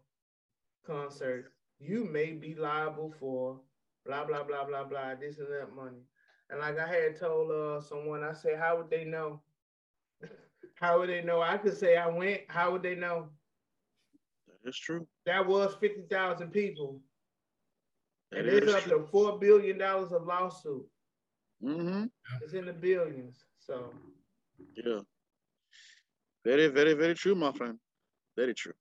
[0.86, 3.60] concert, you may be liable for
[4.06, 6.02] blah blah blah blah blah this and that money.
[6.50, 9.42] And like I had told uh, someone, I said, how would they know?
[10.76, 11.42] how would they know?
[11.42, 12.42] I could say I went.
[12.48, 13.30] How would they know?
[14.64, 15.08] That's true.
[15.26, 17.02] That was fifty thousand people.
[18.32, 20.86] And it's up to four billion dollars of lawsuit.
[21.64, 22.06] Mm-hmm.
[22.44, 23.46] It's in the billions.
[23.60, 23.94] So
[24.76, 25.00] yeah.
[26.46, 27.78] Very, very, very true, my friend.
[28.36, 28.74] Very true.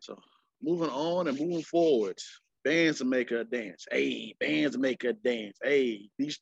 [0.00, 0.18] So
[0.62, 2.18] moving on and moving forward.
[2.64, 3.86] Bands to make a dance.
[3.90, 5.56] Hey, bands to make a dance.
[5.62, 6.38] Hey, these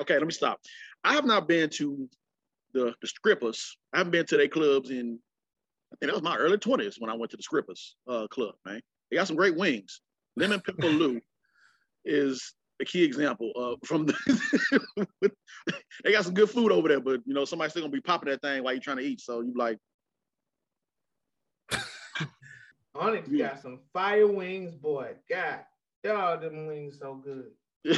[0.00, 0.58] okay, let me stop.
[1.04, 2.08] I have not been to
[2.72, 3.76] the the strippers.
[3.92, 5.20] I haven't been to their clubs in
[5.94, 8.54] I think that was my early 20s when I went to the Scrippers uh, club,
[8.66, 8.80] man.
[9.10, 10.00] They got some great wings.
[10.36, 11.20] Lemon Pepper Lou
[12.04, 14.14] is a key example of from the
[16.04, 18.30] they got some good food over there, but you know, somebody's still gonna be popping
[18.30, 19.20] that thing while you're trying to eat.
[19.20, 19.78] So you like
[22.94, 23.48] Onyx yeah.
[23.48, 25.12] got some fire wings, boy.
[25.30, 25.60] God,
[26.02, 27.50] dog, them wings so good.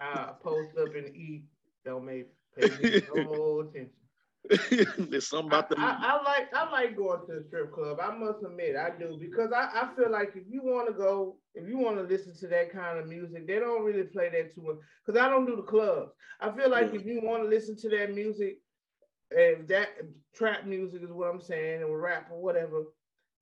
[0.00, 1.44] I post up and eat.
[1.84, 3.90] Don't make pay no attention.
[4.98, 5.76] There's something about the.
[5.78, 7.98] I, I, like I like going to the strip club.
[8.00, 11.36] I must admit I do because I, I feel like if you want to go,
[11.54, 14.54] if you want to listen to that kind of music, they don't really play that
[14.54, 14.76] too much.
[15.04, 16.12] Because I don't do the clubs.
[16.40, 18.58] I feel like if you want to listen to that music,
[19.36, 19.88] and that
[20.34, 22.84] trap music is what I'm saying, and rap or whatever,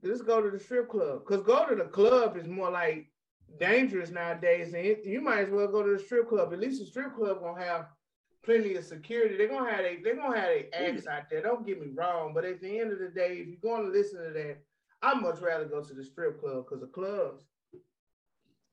[0.04, 1.22] just go to the strip club.
[1.26, 3.10] Because go to the club is more like
[3.58, 6.52] dangerous nowadays, and you might as well go to the strip club.
[6.52, 7.86] At least the strip club gonna have
[8.44, 9.36] plenty of security.
[9.36, 11.42] They're gonna have a they're gonna have a acts out there.
[11.42, 13.96] Don't get me wrong, but at the end of the day, if you're going to
[13.96, 14.58] listen to that,
[15.02, 17.44] I'd much rather go to the strip club because the clubs,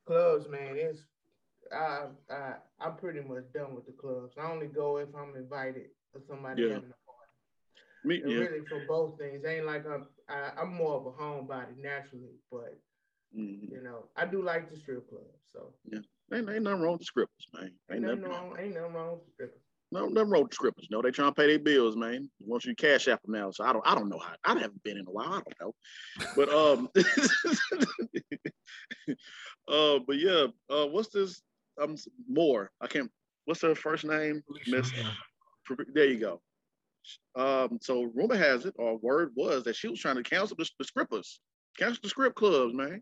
[0.06, 1.02] clubs, man, it's
[1.72, 4.36] I I I'm pretty much done with the clubs.
[4.38, 6.74] I only go if I'm invited or somebody yeah.
[6.76, 7.22] having a party.
[8.04, 8.40] Me, yeah.
[8.40, 9.44] Really for both things.
[9.46, 12.78] Ain't like I'm I, am more of a homebody naturally, but
[13.38, 13.74] mm-hmm.
[13.74, 15.24] you know I do like the strip club.
[15.52, 16.00] So yeah.
[16.34, 17.64] Ain't, ain't nothing wrong with the scrippers, man.
[17.64, 18.56] Ain't, ain't nothing wrong.
[18.58, 19.61] Ain't nothing wrong with the scrippers.
[19.92, 20.88] No, nothing wrong with the scrippers.
[20.90, 22.30] No, they trying to pay their bills, man.
[22.40, 24.36] Once you cash app them now, so I don't, I don't know how.
[24.46, 25.34] I haven't been in a while.
[25.34, 25.76] I don't know,
[26.36, 26.88] but um,
[29.68, 31.42] uh, but yeah, uh, what's this?
[31.82, 31.98] Um,
[32.30, 32.72] more.
[32.80, 33.12] I can't.
[33.46, 34.44] What's her first name?
[34.68, 34.94] Miss.
[35.94, 36.42] There you go.
[37.36, 40.70] Um, so rumor has it, or word was that she was trying to cancel the,
[40.80, 41.40] the scrippers,
[41.78, 43.02] cancel the script clubs, man.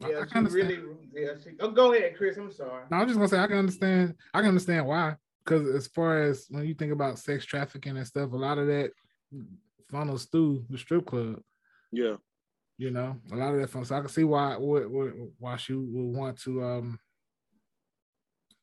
[0.00, 0.80] Yeah, I, I really.
[1.14, 2.36] Yeah, she, oh, go ahead, Chris.
[2.36, 2.84] I'm sorry.
[2.90, 4.14] No, I'm just gonna say I can understand.
[4.34, 5.14] I can understand why.
[5.46, 8.66] Because as far as when you think about sex trafficking and stuff, a lot of
[8.66, 8.90] that
[9.88, 11.40] funnels through the strip club.
[11.92, 12.16] Yeah.
[12.78, 13.84] You know, a lot of that fun.
[13.84, 16.98] So I can see why why she would want to um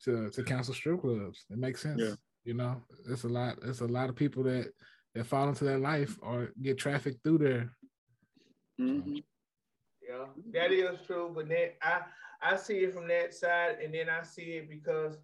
[0.03, 1.45] to to cancel strip clubs.
[1.49, 2.01] It makes sense.
[2.01, 2.15] Yeah.
[2.43, 3.59] You know, it's a lot.
[3.63, 4.67] It's a lot of people that
[5.15, 7.71] that fall into that life or get trafficked through there.
[8.79, 9.19] Mm-hmm.
[10.07, 11.31] Yeah, that is true.
[11.33, 12.01] But then I
[12.41, 15.17] I see it from that side, and then I see it because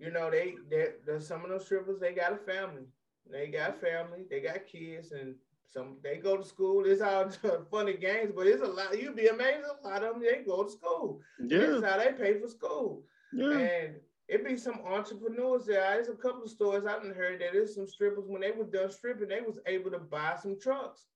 [0.00, 2.86] you know they that some of those strippers they got a family,
[3.30, 5.34] they got family, they got kids, and
[5.66, 6.84] some they go to school.
[6.86, 7.30] It's all
[7.70, 9.00] funny games, but it's a lot.
[9.00, 9.66] You'd be amazed.
[9.82, 11.20] A lot of them they go to school.
[11.38, 13.04] Yeah, that's how they pay for school.
[13.32, 13.58] Yeah.
[13.58, 13.94] And
[14.30, 15.80] it be some entrepreneurs there.
[15.80, 18.90] There's a couple of stories I've heard that there's some strippers when they were done
[18.90, 21.06] stripping, they was able to buy some trucks.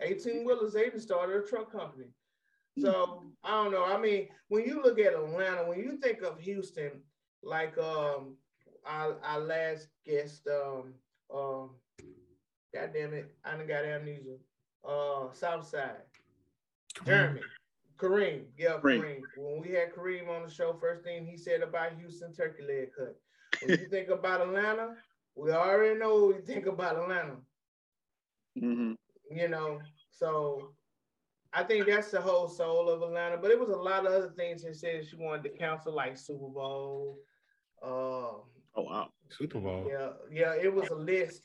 [0.00, 2.08] 18 wheelers, they even started a truck company.
[2.80, 2.90] So
[3.22, 3.28] hmm.
[3.44, 3.84] I don't know.
[3.84, 7.00] I mean, when you look at Atlanta, when you think of Houston,
[7.44, 8.36] like um
[8.86, 10.94] our, our last guest, um,
[11.34, 11.70] um,
[12.74, 14.36] God damn it, I done got amnesia.
[14.86, 16.02] Uh, Southside,
[17.06, 17.40] Jeremy,
[17.96, 19.00] Kareem, yeah, Kareem.
[19.00, 19.20] Kareem.
[19.36, 22.90] When we had Kareem on the show, first thing he said about Houston turkey leg
[22.98, 23.16] hut.
[23.62, 24.94] When you think about Atlanta,
[25.34, 27.36] we already know what we think about Atlanta.
[28.60, 28.92] Mm-hmm.
[29.30, 29.80] You know,
[30.10, 30.72] so
[31.54, 33.38] I think that's the whole soul of Atlanta.
[33.38, 36.18] But it was a lot of other things she said she wanted to counsel, like
[36.18, 37.18] Super Bowl.
[37.84, 38.40] Um,
[38.76, 39.86] oh wow, Super Bowl.
[39.88, 41.42] Yeah, yeah, it was a list.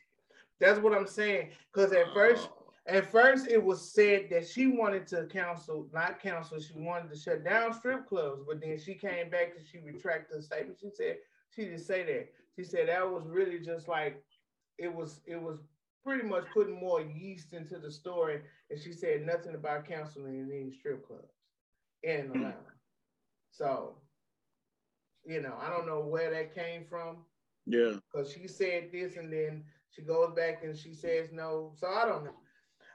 [0.60, 1.50] That's what I'm saying.
[1.74, 2.50] Because at first,
[2.86, 6.60] at first, it was said that she wanted to counsel, not counsel.
[6.60, 10.38] She wanted to shut down strip clubs, but then she came back and she retracted
[10.38, 10.80] the statement.
[10.82, 11.18] She said
[11.56, 12.30] she didn't say that.
[12.56, 14.24] She said that was really just like
[14.78, 15.22] it was.
[15.26, 15.60] It was
[16.04, 20.52] pretty much putting more yeast into the story, and she said nothing about counseling in
[20.52, 21.34] any strip clubs
[22.04, 22.38] in hmm.
[22.38, 22.56] Atlanta.
[23.52, 23.96] so,
[25.26, 27.18] you know, I don't know where that came from.
[27.66, 27.94] Yeah.
[28.12, 31.74] Because she said this and then she goes back and she says no.
[31.76, 32.36] So I don't know.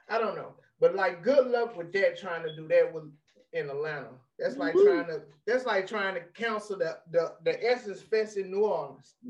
[0.09, 0.53] I don't know.
[0.79, 3.05] But like good luck with that trying to do that with
[3.53, 4.09] in Atlanta.
[4.37, 4.85] That's like Woo.
[4.85, 9.15] trying to that's like trying to cancel the the, the Essence Fest in New Orleans.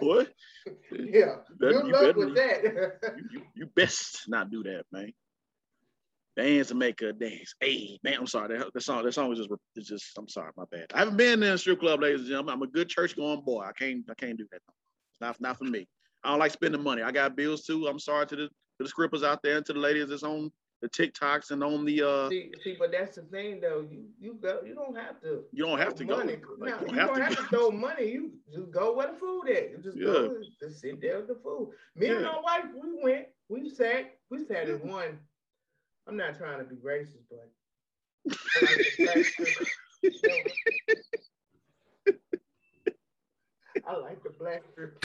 [0.00, 0.28] what?
[0.90, 1.36] Yeah.
[1.60, 2.62] Good luck better, with that.
[3.16, 5.12] you, you, you, best not do that, man.
[6.36, 7.54] Bands to make a dance.
[7.60, 8.56] Hey, man, I'm sorry.
[8.58, 10.16] That, that song, that song was just, it's just.
[10.18, 10.86] I'm sorry, my bad.
[10.94, 12.54] I haven't been in a strip club, ladies and gentlemen.
[12.54, 13.62] I'm a good church going boy.
[13.62, 14.60] I can't, I can't do that.
[15.12, 15.88] It's not, not for me.
[16.22, 17.02] I don't like spending money.
[17.02, 17.86] I got bills too.
[17.86, 20.50] I'm sorry to the to the scrippers out there and to the ladies that's on
[20.82, 23.86] the TikToks and on the uh see, see, but that's the thing though.
[23.90, 26.36] You you go you don't have to you don't have to money.
[26.36, 26.48] go.
[26.58, 28.10] Like, you don't, have, to, have to, throw money.
[28.10, 29.70] You just go where the food at.
[29.70, 30.04] You just yeah.
[30.04, 31.70] go just sit there with the food.
[31.94, 32.14] Me yeah.
[32.14, 35.18] and my wife, we went, we sat, we sat in one.
[36.08, 37.50] I'm not trying to be racist, but
[43.86, 45.04] I like the black strip.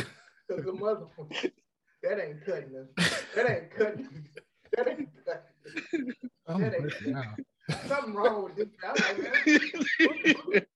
[0.50, 1.06] Cause the mother
[2.04, 2.88] that ain't cutting us.
[3.36, 4.28] That ain't cutting.
[4.76, 6.14] That ain't cutting.
[6.48, 7.46] Oh, that ain't cutting.
[7.88, 8.94] Something wrong with this guy.
[8.94, 10.68] Like,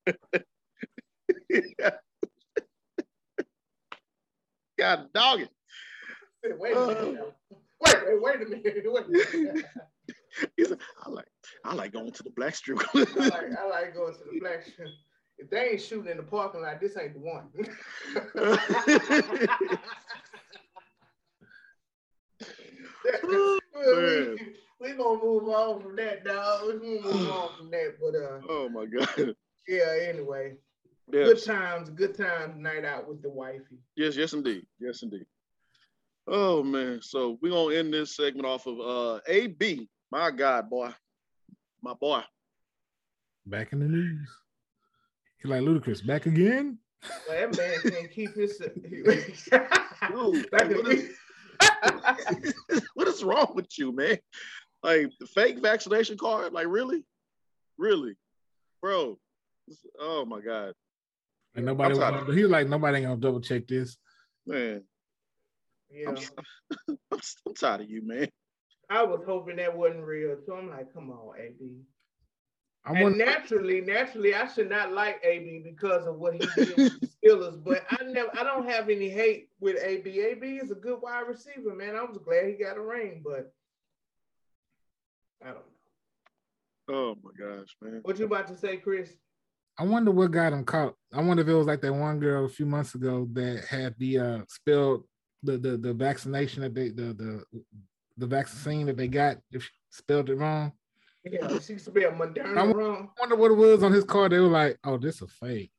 [4.77, 5.49] God dog it.
[6.59, 7.35] Wait a minute.
[7.81, 8.63] Wait, wait, wait a minute.
[8.63, 9.65] Wait a minute.
[11.06, 11.28] I like
[11.63, 12.80] I like going to the black strip.
[12.93, 14.89] I like I like going to the black strip.
[15.38, 17.50] If they ain't shooting in the parking lot, this ain't the one.
[23.24, 23.60] we,
[24.82, 26.65] we gonna move on from that, dog.
[26.65, 27.95] We gonna move on from that.
[28.00, 29.36] But uh oh my god.
[29.67, 30.56] Yeah, anyway.
[31.12, 31.28] Yes.
[31.28, 33.78] Good times, good times, night out with the wifey.
[33.95, 34.65] Yes, yes, indeed.
[34.80, 35.26] Yes, indeed.
[36.28, 37.00] Oh man.
[37.02, 39.88] So we're gonna end this segment off of uh AB.
[40.12, 40.91] My God, boy.
[41.82, 42.22] My boy.
[43.46, 44.30] Back in the news.
[45.41, 46.80] He like Ludacris back again.
[47.28, 48.58] Well, that man can't keep his.
[50.12, 51.10] Dude, back what, is,
[52.96, 54.18] what is wrong with you, man?
[54.84, 56.54] Like the fake vaccination card?
[56.54, 57.04] Like really,
[57.78, 58.15] really,
[58.82, 59.18] bro?
[60.00, 60.74] Oh my god!
[61.56, 63.98] And nobody, was, he was like nobody ain't gonna double check this,
[64.46, 64.84] man.
[65.91, 66.18] Yeah, I'm,
[66.89, 68.28] I'm, I'm tired of you, man.
[68.89, 71.82] I was hoping that wasn't real, so I'm like, come on, AB.
[72.88, 77.00] I and naturally, naturally, I should not like AB because of what he did with
[77.00, 77.63] the Steelers.
[77.63, 80.19] But I never, I don't have any hate with AB.
[80.19, 81.95] AB is a good wide receiver, man.
[81.95, 83.52] I was glad he got a ring, but
[85.41, 85.62] I don't know.
[86.88, 88.02] Oh my gosh, man!
[88.04, 89.12] What you about to say, Chris?
[89.80, 90.93] I wonder what got him caught.
[91.12, 93.95] I wonder if it was like that one girl a few months ago that had
[93.98, 95.04] the uh spelled
[95.41, 97.43] the the the vaccination that they the the
[98.17, 100.71] the vaccine that they got if she spelled it wrong.
[101.23, 103.10] Yeah, she spelled Moderna I wrong.
[103.17, 104.32] I wonder what it was on his card.
[104.32, 105.71] They were like, "Oh, this a fake."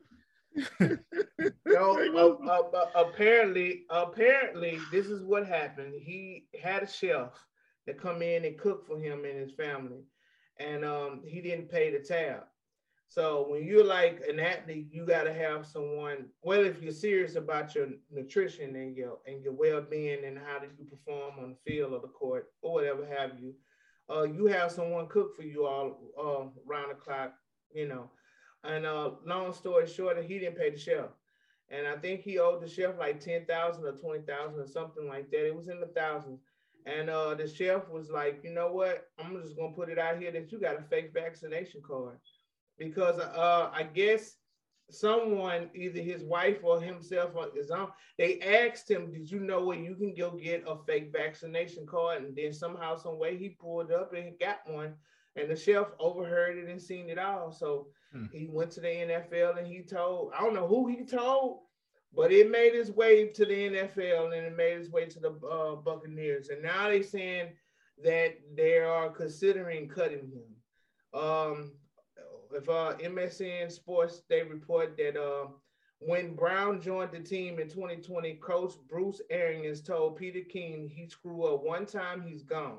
[0.81, 0.99] no,
[1.67, 5.95] uh, uh, uh, apparently, apparently, this is what happened.
[5.95, 7.29] He had a chef
[7.87, 10.03] that come in and cook for him and his family,
[10.59, 12.45] and um, he didn't pay the tab.
[13.09, 16.27] So when you're like an athlete, you got to have someone.
[16.43, 20.67] Well, if you're serious about your nutrition and your and your well-being and how do
[20.79, 23.55] you perform on the field or the court or whatever have you,
[24.11, 27.35] uh, you have someone cook for you all uh, around the clock,
[27.73, 28.11] you know.
[28.65, 31.07] And uh, long story short, he didn't pay the chef,
[31.71, 35.07] and I think he owed the chef like ten thousand or twenty thousand or something
[35.07, 35.47] like that.
[35.47, 36.41] It was in the thousands.
[36.87, 39.09] And uh, the chef was like, you know what?
[39.19, 42.19] I'm just gonna put it out here that you got a fake vaccination card
[42.79, 44.37] because uh, I guess
[44.91, 49.65] someone, either his wife or himself or his own, they asked him, "Did you know
[49.65, 53.51] where you can go get a fake vaccination card?" And then somehow, some way, he
[53.51, 54.95] pulled up and got one.
[55.37, 57.53] And the chef overheard it and seen it all.
[57.53, 58.25] So hmm.
[58.33, 61.61] he went to the NFL and he told, I don't know who he told,
[62.15, 65.33] but it made its way to the NFL and it made its way to the
[65.47, 66.49] uh, Buccaneers.
[66.49, 67.49] And now they're saying
[68.03, 71.21] that they are considering cutting him.
[71.21, 71.73] Um,
[72.57, 75.47] if uh, MSN Sports they report that uh,
[75.99, 81.45] when Brown joined the team in 2020, Coach Bruce Arians told Peter King he screw
[81.45, 82.79] up one time, he's gone.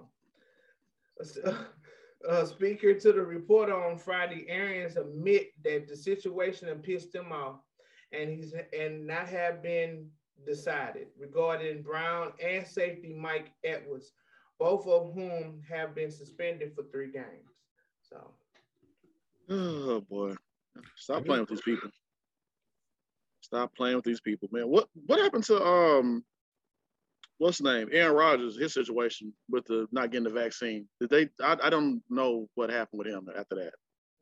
[2.27, 7.31] Uh, speaker to the reporter on Friday, Arians admit that the situation had pissed him
[7.31, 7.59] off,
[8.11, 10.09] and he's and not have been
[10.45, 14.13] decided regarding Brown and safety Mike Edwards,
[14.57, 17.53] both of whom have been suspended for three games.
[18.01, 18.33] So
[19.49, 20.35] Oh boy.
[20.95, 21.89] Stop playing with these people.
[23.41, 24.67] Stop playing with these people, man.
[24.67, 26.23] What what happened to um
[27.37, 27.89] what's the name?
[27.91, 30.87] Aaron Rodgers, his situation with the not getting the vaccine.
[30.99, 33.73] Did they I, I don't know what happened with him after that.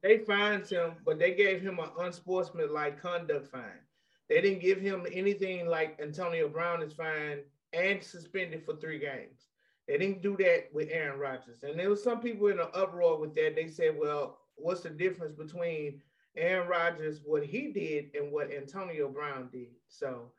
[0.04, 3.82] They fined him, but they gave him an unsportsmanlike conduct fine.
[4.30, 7.42] They didn't give him anything like Antonio Brown is fined
[7.74, 9.48] and suspended for three games.
[9.88, 11.64] They didn't do that with Aaron Rodgers.
[11.64, 13.56] And there was some people in an uproar with that.
[13.56, 16.02] They said, well, what's the difference between
[16.38, 19.70] Aaron Rodgers, what he did, and what Antonio Brown did.
[19.88, 20.32] So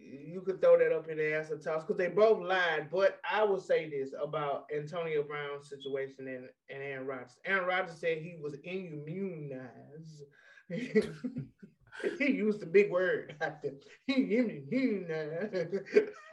[0.00, 2.88] you could throw that up in the answer toss because they both lied.
[2.90, 7.36] But I will say this about Antonio Brown's situation and, and Aaron Rodgers.
[7.44, 10.22] Aaron Rodgers said he was immunized.
[10.68, 13.34] he used the big word.
[14.06, 15.78] he immunized.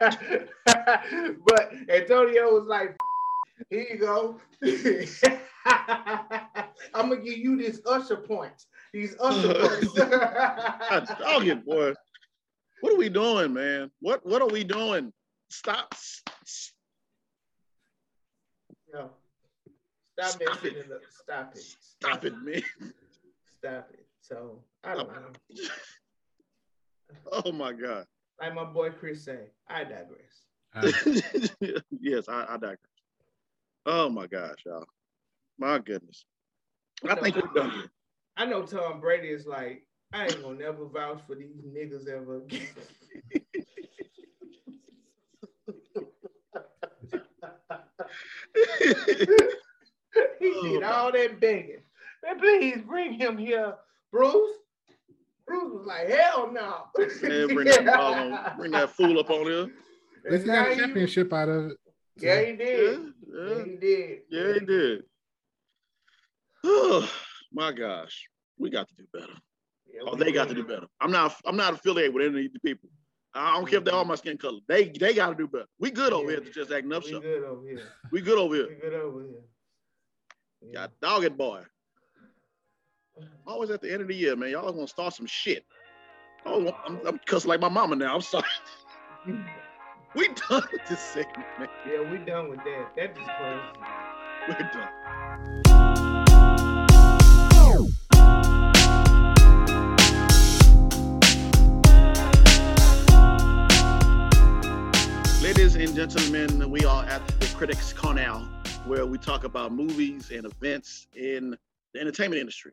[0.00, 2.96] but Antonio was like,
[3.70, 4.40] here you go.
[6.94, 8.66] I'm gonna give you this usher points.
[8.92, 9.94] These usher points.
[9.94, 11.92] Dog it, boy.
[12.80, 13.90] What are we doing, man?
[14.00, 15.12] What what are we doing?
[15.50, 15.94] Stop.
[18.92, 19.10] No.
[20.18, 20.76] Stop, Stop it.
[20.76, 20.86] it.
[21.10, 21.62] Stop it.
[21.62, 22.62] Stop, Stop it, man.
[23.58, 24.06] Stop it.
[24.20, 25.20] So I don't oh.
[25.20, 25.68] know.
[27.44, 28.06] oh my God.
[28.40, 30.44] Like my boy Chris say, I digress.
[32.00, 32.78] yes, I, I digress.
[33.86, 34.84] Oh my gosh, y'all.
[35.58, 36.24] My goodness.
[37.06, 37.90] I, I think we're done here.
[38.36, 42.36] I know Tom Brady is like, I ain't gonna never vouch for these niggas ever
[42.38, 42.66] again.
[50.38, 51.82] he did oh, all that begging.
[52.24, 53.74] Man, please bring him here,
[54.12, 54.58] Bruce.
[55.46, 56.86] Bruce was like, hell no.
[56.98, 59.68] Man, bring, that, bring that fool up on here.
[60.28, 61.76] Let's got a championship out of it.
[62.18, 62.26] So.
[62.26, 62.98] Yeah, he did.
[62.98, 63.54] Yeah, yeah.
[63.54, 64.18] yeah, he did.
[64.30, 65.02] Yeah, he did.
[66.68, 67.08] Oh
[67.52, 69.32] my gosh, we got to do better.
[69.86, 70.86] Yeah, oh, they got to do better.
[71.00, 71.34] I'm not.
[71.44, 72.90] I'm not affiliated with any of the people.
[73.34, 73.98] I don't care if they're mm-hmm.
[73.98, 74.58] all my skin color.
[74.66, 75.66] They they got to do better.
[75.78, 77.04] We good over here to just acting up.
[77.04, 77.82] We good over here.
[78.10, 78.68] We good over here.
[78.68, 79.40] We good over here.
[80.62, 80.72] Yeah.
[80.72, 81.62] Got dogged boy.
[83.46, 84.50] Always at the end of the year, man.
[84.50, 85.64] Y'all gonna start some shit.
[86.44, 88.14] Oh, I'm, I'm cussing like my mama now.
[88.14, 88.44] I'm sorry.
[90.14, 91.68] we done with this segment, man.
[91.88, 92.92] Yeah, we done with that.
[92.96, 93.60] That just crazy.
[94.48, 95.25] We're done.
[105.86, 108.40] And gentlemen, we are at the Critics Corner,
[108.86, 111.56] where we talk about movies and events in
[111.94, 112.72] the entertainment industry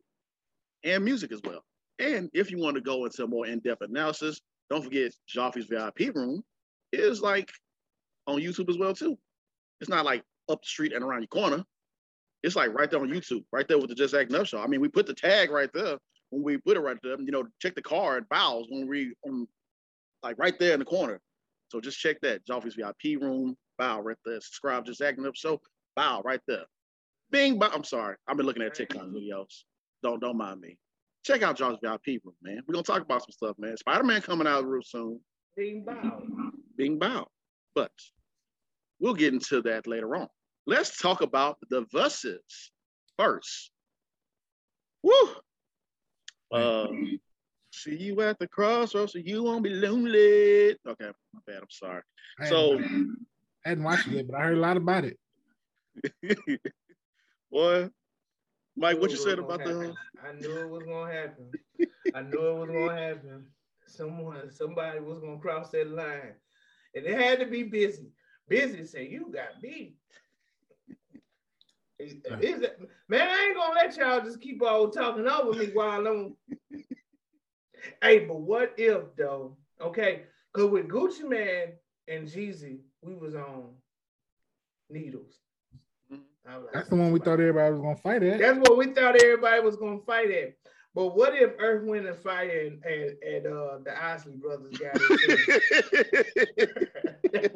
[0.83, 1.63] and music as well.
[1.99, 4.41] And if you want to go into more in-depth analysis,
[4.71, 6.43] don't forget Joffrey's VIP room
[6.91, 7.51] is like
[8.25, 9.15] on YouTube as well too.
[9.79, 11.63] It's not like up the street and around your corner.
[12.41, 14.59] It's like right there on YouTube, right there with the Just Acting Up show.
[14.59, 15.97] I mean, we put the tag right there
[16.31, 17.19] when we put it right there.
[17.19, 19.47] You know, check the card bows when we on
[20.23, 21.21] like right there in the corner.
[21.73, 24.39] So just check that Joffrey's VIP room bow right there.
[24.39, 25.59] Subscribe, Just Acting Up So
[25.95, 26.65] bow right there.
[27.31, 27.71] Bing, bow.
[27.73, 29.63] I'm sorry, I've been looking at TikTok videos.
[30.03, 30.77] Don't don't mind me.
[31.25, 32.61] Check out John's VIP room, man.
[32.67, 33.75] We're gonna talk about some stuff, man.
[33.75, 35.19] Spider-Man coming out real soon.
[35.57, 36.21] Being bow.
[36.77, 37.25] Being bow.
[37.73, 37.91] But
[38.99, 40.27] we'll get into that later on.
[40.67, 42.37] Let's talk about the Verzuz
[43.17, 43.71] first.
[45.01, 45.11] Woo!
[46.51, 46.87] Uh,
[47.73, 50.77] see you at the crossroads so you won't be lonely.
[50.87, 51.57] Okay, my bad.
[51.61, 52.01] I'm sorry.
[52.39, 55.17] I so I hadn't watched it yet, but I heard a lot about it.
[57.51, 57.89] Boy,
[58.75, 59.79] Mike, what you said about happen.
[59.79, 59.95] the?
[60.27, 61.51] I knew it was gonna happen.
[62.15, 63.45] I knew it was gonna happen.
[63.85, 66.33] Someone, somebody was gonna cross that line,
[66.95, 68.09] and it had to be Bizzy.
[68.49, 69.95] Bizzy say, "You got beat."
[71.99, 75.67] Is, is it, man, I ain't gonna let y'all just keep on talking over me
[75.73, 76.35] while I'm.
[78.01, 79.57] Hey, but what if though?
[79.81, 80.23] Okay,
[80.53, 81.73] because with Gucci Mane
[82.07, 83.69] and Jeezy, we was on
[84.89, 85.39] needles.
[86.09, 86.21] Like,
[86.73, 88.39] That's the one we thought everybody was gonna fight at.
[88.39, 90.55] That's what we thought everybody was gonna fight at.
[90.95, 94.95] But what if Earth, Wind, and Fire and, and, and uh, the Isley brothers got
[94.95, 95.01] it?
[97.37, 97.53] it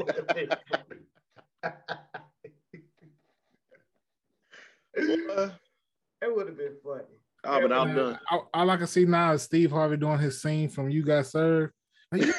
[6.35, 7.16] would have been funny.
[7.49, 8.19] Oh, but I'm done.
[8.29, 11.27] All, all I can see now is Steve Harvey doing his scene from "You Got
[11.27, 11.71] Served."
[12.11, 12.33] and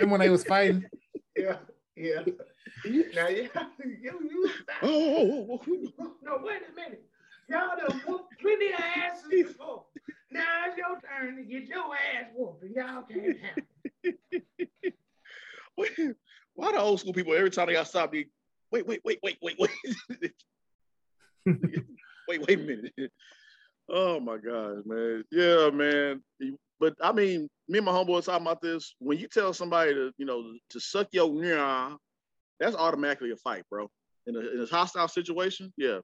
[0.10, 0.84] when they was fighting.
[1.36, 1.58] Yeah,
[1.94, 2.22] yeah.
[3.14, 3.28] now, yeah,
[3.84, 4.50] you, you
[4.82, 7.04] oh oh, oh, oh, oh, no, wait a minute.
[7.48, 9.84] Y'all done whooped plenty of asses before.
[10.32, 13.62] Now it's your turn to get your ass whooped, and y'all can't have
[15.72, 16.16] it.
[16.54, 18.26] Why the old school people every time they got stopped, they
[18.72, 19.70] wait, wait, wait, wait, wait, wait.
[22.28, 23.12] wait, wait a minute.
[23.90, 25.24] Oh my God, man.
[25.30, 26.22] Yeah, man.
[26.78, 28.94] But I mean, me and my homeboy talking about this.
[28.98, 31.96] When you tell somebody to, you know, to suck your nya,
[32.60, 33.90] that's automatically a fight, bro.
[34.26, 36.00] In a, in a hostile situation, yeah.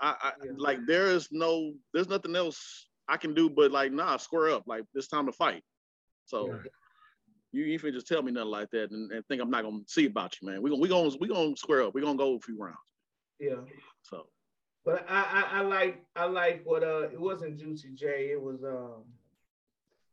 [0.00, 0.52] I, I yeah.
[0.56, 4.64] like there is no, there's nothing else I can do but like, nah, square up.
[4.66, 5.62] Like it's time to fight.
[6.26, 6.70] So yeah.
[7.52, 10.06] you even just tell me nothing like that and, and, think I'm not gonna see
[10.06, 10.62] about you, man.
[10.62, 11.94] We're gonna we gonna we gonna square up.
[11.94, 12.76] We're gonna go a few rounds.
[13.40, 13.56] Yeah.
[14.02, 14.26] So
[14.84, 18.62] but I, I, I like I like what uh it wasn't Juicy J, it was
[18.64, 19.04] um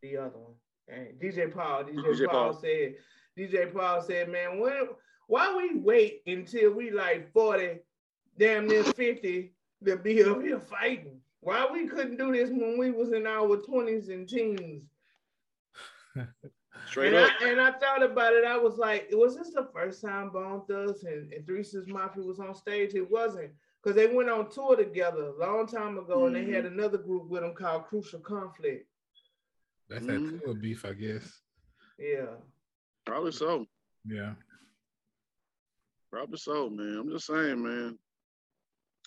[0.01, 0.53] the other one.
[0.87, 2.95] Hey, DJ Paul, DJ, DJ Paul, Paul, said,
[3.37, 4.87] DJ Paul said, man, when,
[5.27, 7.79] why we wait until we like 40,
[8.39, 9.51] damn near 50
[9.85, 11.19] to be up here fighting?
[11.41, 14.83] Why we couldn't do this when we was in our 20s and teens?
[16.87, 17.31] Straight and up.
[17.41, 18.45] I, and I thought about it.
[18.45, 22.23] I was like, was this the first time Bone Thugs and, and Three Six Mafia
[22.23, 22.95] was on stage?
[22.95, 23.51] It wasn't.
[23.87, 26.35] Because they went on tour together a long time ago mm-hmm.
[26.35, 26.77] and they had mm-hmm.
[26.77, 28.85] another group with them called Crucial Conflict.
[29.87, 30.25] That's mm-hmm.
[30.25, 31.39] that tour beef, I guess.
[31.97, 32.25] Yeah.
[33.05, 33.65] Probably so.
[34.03, 34.33] Yeah.
[36.11, 36.97] Probably so, man.
[36.99, 37.97] I'm just saying, man.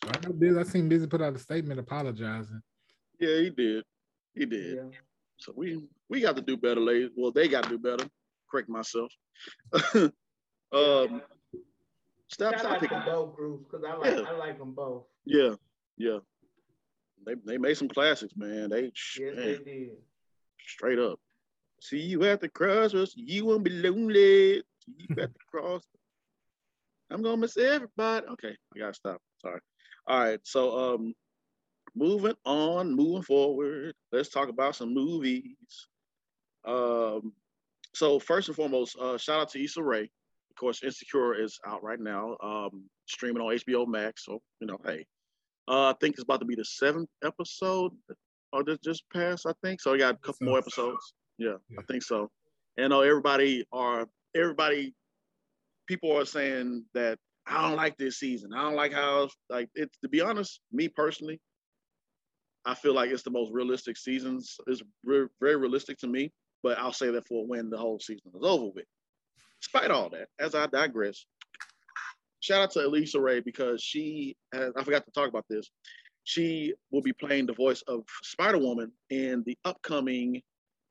[0.03, 2.63] I know Biz, I seen Bizzy put out a statement apologizing.
[3.21, 3.85] Yeah, he did.
[4.35, 4.77] He did.
[4.77, 4.99] Yeah.
[5.37, 7.11] So we we got to do better, ladies.
[7.15, 8.09] Well, they got to do better.
[8.51, 9.13] Correct myself.
[10.73, 11.21] um,
[12.31, 14.25] stop, stop picking both groups because I like yeah.
[14.29, 15.05] I like them both.
[15.25, 15.55] Yeah,
[15.97, 16.19] yeah.
[17.27, 18.71] They they made some classics, man.
[18.71, 19.91] They yes, man, they did.
[20.59, 21.19] Straight up.
[21.81, 23.15] See you at the crossroads.
[23.17, 24.63] You won't be lonely.
[24.85, 25.83] See you at the cross.
[27.11, 28.27] I'm gonna miss everybody.
[28.27, 29.21] Okay, I gotta stop.
[29.43, 29.61] Sorry.
[30.07, 31.15] All right, so um,
[31.95, 35.89] moving on, moving forward, let's talk about some movies.
[36.65, 37.33] Um,
[37.95, 40.11] so first and foremost, uh, shout out to Issa Rae.
[40.61, 44.27] Course, Insecure is out right now, um, streaming on HBO Max.
[44.27, 45.07] So you know, hey,
[45.67, 47.93] uh, I think it's about to be the seventh episode,
[48.53, 49.47] or just just passed.
[49.47, 49.93] I think so.
[49.93, 51.15] We got a couple more episodes.
[51.39, 52.29] Yeah, yeah, I think so.
[52.77, 54.07] And know everybody are
[54.37, 54.95] everybody.
[55.89, 58.53] People are saying that I don't like this season.
[58.55, 61.41] I don't like how like it's to be honest, me personally,
[62.67, 64.57] I feel like it's the most realistic seasons.
[64.67, 66.33] It's re- very realistic to me,
[66.63, 68.85] but I'll say that for when the whole season is over with.
[69.61, 71.27] Despite all that, as I digress,
[72.41, 75.71] shout out to Issa Rae because she has, I forgot to talk about this.
[76.25, 80.41] She will be playing the voice of Spider Woman in the upcoming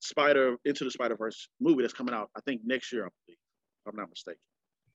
[0.01, 3.37] Spider Into the Spider Verse movie that's coming out, I think next year, I believe,
[3.85, 4.39] if I'm not mistaken.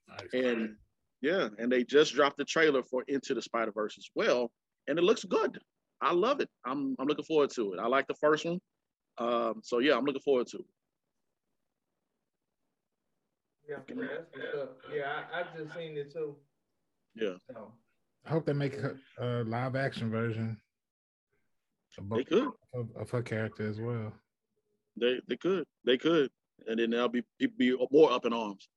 [0.09, 0.45] Nice.
[0.45, 0.77] And
[1.21, 4.51] yeah, and they just dropped the trailer for Into the Spider Verse as well,
[4.89, 5.59] and it looks good.
[6.01, 6.49] I love it.
[6.65, 7.81] I'm I'm looking forward to it.
[7.81, 8.61] I like the first one,
[9.19, 10.67] um, so yeah, I'm looking forward to it.
[13.69, 13.79] Yeah,
[14.95, 16.37] yeah, I, have just seen it too.
[17.15, 17.35] Yeah.
[17.51, 17.73] So.
[18.27, 20.57] I hope they make a, a live action version.
[21.99, 24.13] Of, they could of, of, her character as well.
[25.01, 26.31] They they could they could,
[26.67, 28.69] and then there'll be people be more up in arms.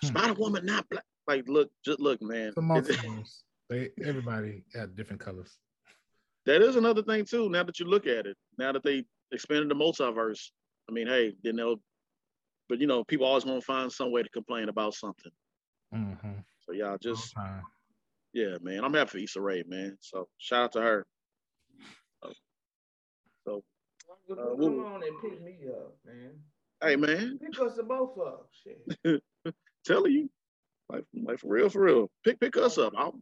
[0.00, 0.08] Hmm.
[0.08, 1.04] Spider Woman not black.
[1.26, 2.52] Like, look, just look, man.
[2.54, 3.42] The multiverse.
[3.70, 5.56] they everybody had different colors.
[6.46, 7.48] That is another thing too.
[7.48, 10.50] Now that you look at it, now that they expanded the multiverse,
[10.88, 11.80] I mean, hey, then they'll.
[12.72, 15.30] But you know, people always want to find some way to complain about something.
[15.94, 16.38] Mm-hmm.
[16.60, 17.34] So y'all just,
[18.32, 18.82] yeah, man.
[18.82, 19.98] I'm happy for Issa Rae, man.
[20.00, 21.06] So shout out to her.
[23.44, 23.62] So,
[24.30, 26.30] uh, come on and pick me up, man.
[26.82, 27.38] Hey, man.
[27.44, 29.22] Pick us both up, shit.
[29.84, 30.30] Telling you.
[30.88, 32.10] Like, like for real, for real.
[32.24, 32.94] Pick pick us up.
[32.96, 33.20] I'll...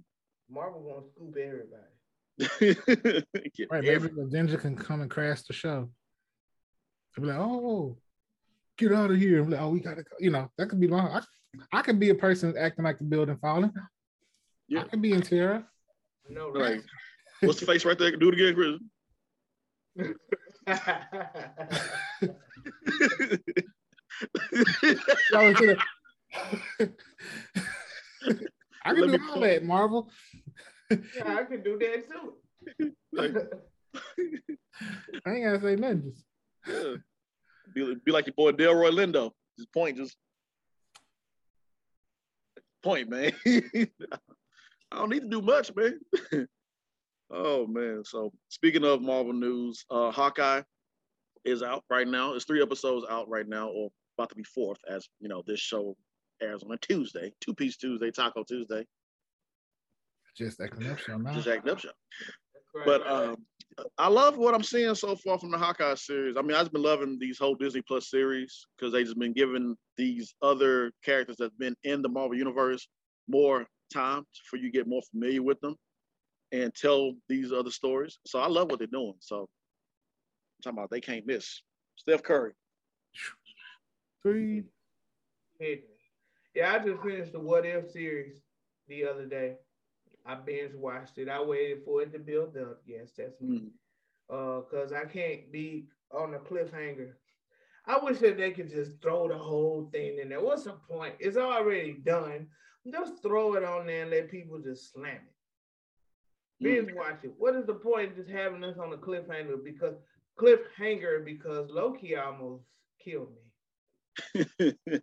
[0.48, 3.24] Marvel gonna scoop everybody.
[3.68, 5.90] right, maybe the Ginger can come and crash the show.
[7.18, 7.96] I'll be like, oh,
[8.80, 9.42] get out of here.
[9.42, 10.16] I'm like, oh, we gotta go.
[10.18, 11.20] You know, that could be my I,
[11.72, 13.72] I could be a person acting like the building falling.
[14.68, 14.80] Yeah.
[14.80, 15.64] I could be in terror.
[16.28, 16.80] No, right.
[17.40, 18.16] What's the face right there?
[18.16, 18.78] Do it again, Chris.
[28.82, 30.10] I can do all that, Marvel.
[30.90, 32.92] yeah, I can do that too.
[33.12, 33.34] Like,
[35.26, 36.02] I ain't gotta say nothing.
[36.04, 36.24] Just
[36.66, 36.94] yeah.
[37.74, 39.30] Be, be like your boy Delroy Lindo.
[39.58, 40.16] Just point, just
[42.82, 43.32] point, man.
[43.46, 46.00] I don't need to do much, man.
[47.30, 48.02] oh man.
[48.04, 50.62] So speaking of Marvel news, uh Hawkeye
[51.44, 52.34] is out right now.
[52.34, 55.60] It's three episodes out right now, or about to be fourth, as you know, this
[55.60, 55.96] show
[56.42, 58.86] airs on a Tuesday, two piece Tuesday, Taco Tuesday.
[60.36, 61.32] Just acting up show now.
[61.32, 61.90] Just acting up show.
[62.74, 63.36] But um,
[63.98, 66.36] I love what I'm seeing so far from the Hawkeye series.
[66.36, 69.76] I mean, I've been loving these whole Disney Plus series because they've just been giving
[69.96, 72.88] these other characters that's been in the Marvel universe
[73.28, 75.76] more time for you to get more familiar with them
[76.52, 78.18] and tell these other stories.
[78.26, 79.14] So I love what they're doing.
[79.20, 79.46] So I'm
[80.62, 81.62] talking about they can't miss.
[81.96, 82.52] Steph Curry.
[84.22, 84.64] Three.
[86.54, 88.40] Yeah, I just finished the What If series
[88.88, 89.56] the other day.
[90.26, 91.28] I binge watched it.
[91.28, 92.80] I waited for it to build up.
[92.86, 93.70] Yes, that's me.
[94.30, 94.58] Mm.
[94.58, 97.12] Uh, cause I can't be on a cliffhanger.
[97.86, 100.40] I wish that they could just throw the whole thing in there.
[100.40, 101.14] What's the point?
[101.18, 102.46] It's already done.
[102.90, 105.16] Just throw it on there and let people just slam
[106.60, 106.64] it.
[106.64, 106.86] Mm.
[106.86, 107.32] Binge watch it.
[107.36, 109.64] What is the point of just having us on a cliffhanger?
[109.64, 109.94] Because
[110.38, 112.64] cliffhanger because Loki almost
[113.02, 113.32] killed
[114.34, 114.74] me.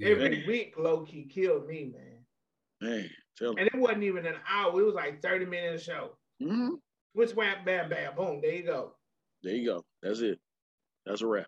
[0.00, 2.17] Every week, Loki killed me, man.
[2.80, 4.80] Man, tell And it wasn't even an hour.
[4.80, 6.10] It was like 30 minutes of show.
[6.40, 6.74] hmm
[7.12, 8.40] Which wham, bam, bam, boom.
[8.40, 8.92] There you go.
[9.42, 9.84] There you go.
[10.02, 10.38] That's it.
[11.06, 11.46] That's a wrap.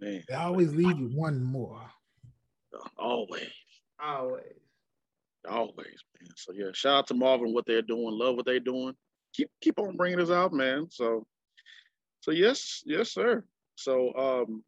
[0.00, 1.80] Man, They always leave you one more.
[2.98, 3.48] always,
[4.02, 4.42] Always.
[5.48, 5.76] always,
[6.20, 6.30] man.
[6.36, 8.18] So yeah, shout out to Marvel, what they're doing.
[8.18, 8.94] Love what they're doing.
[9.34, 10.88] Keep keep on bringing us out, man.
[10.90, 11.24] So,
[12.20, 13.44] so yes, yes, sir.
[13.76, 14.64] So, um,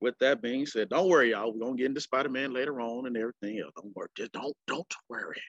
[0.00, 1.52] with that being said, don't worry, y'all.
[1.52, 3.72] We're gonna get into Spider Man later on and everything else.
[3.76, 4.08] Don't worry.
[4.16, 5.40] Just don't don't worry.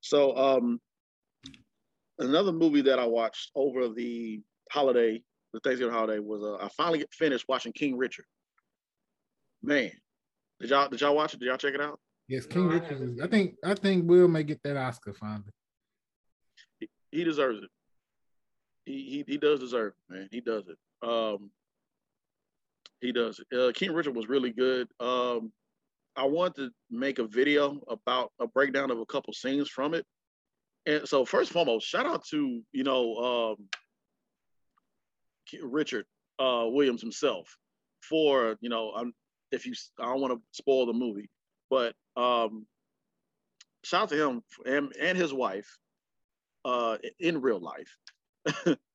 [0.00, 0.80] So, um,
[2.18, 5.22] another movie that I watched over the holiday,
[5.52, 8.24] the Thanksgiving holiday, was uh, I finally finished watching King Richard.
[9.62, 9.90] Man,
[10.60, 11.40] did y'all did y'all watch it?
[11.40, 11.98] Did y'all check it out?
[12.28, 12.88] Yes, King I Richard.
[12.92, 15.50] haven't Is, I think I think Will may get that Oscar finally.
[17.10, 17.68] He deserves it.
[18.84, 20.28] He he he does deserve it, man.
[20.32, 20.78] He does it.
[21.06, 21.50] Um,
[23.02, 23.40] he does.
[23.52, 24.88] Uh, King Richard was really good.
[25.00, 25.52] Um,
[26.16, 30.06] I wanted to make a video about a breakdown of a couple scenes from it.
[30.86, 33.68] And so first and foremost, shout out to you know um,
[35.62, 36.06] Richard
[36.38, 37.56] uh, Williams himself
[38.00, 39.12] for you know um,
[39.50, 41.28] if you I don't want to spoil the movie,
[41.70, 42.66] but um,
[43.84, 45.78] shout out to him and, and his wife
[46.64, 47.96] uh, in real life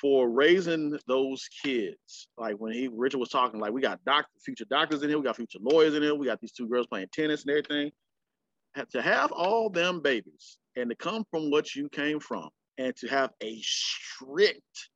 [0.00, 2.28] for raising those kids.
[2.36, 5.24] Like when he Richard was talking, like we got doctor, future doctors in here, we
[5.24, 7.90] got future lawyers in here, we got these two girls playing tennis and everything.
[8.90, 13.08] To have all them babies and to come from what you came from and to
[13.08, 14.90] have a strict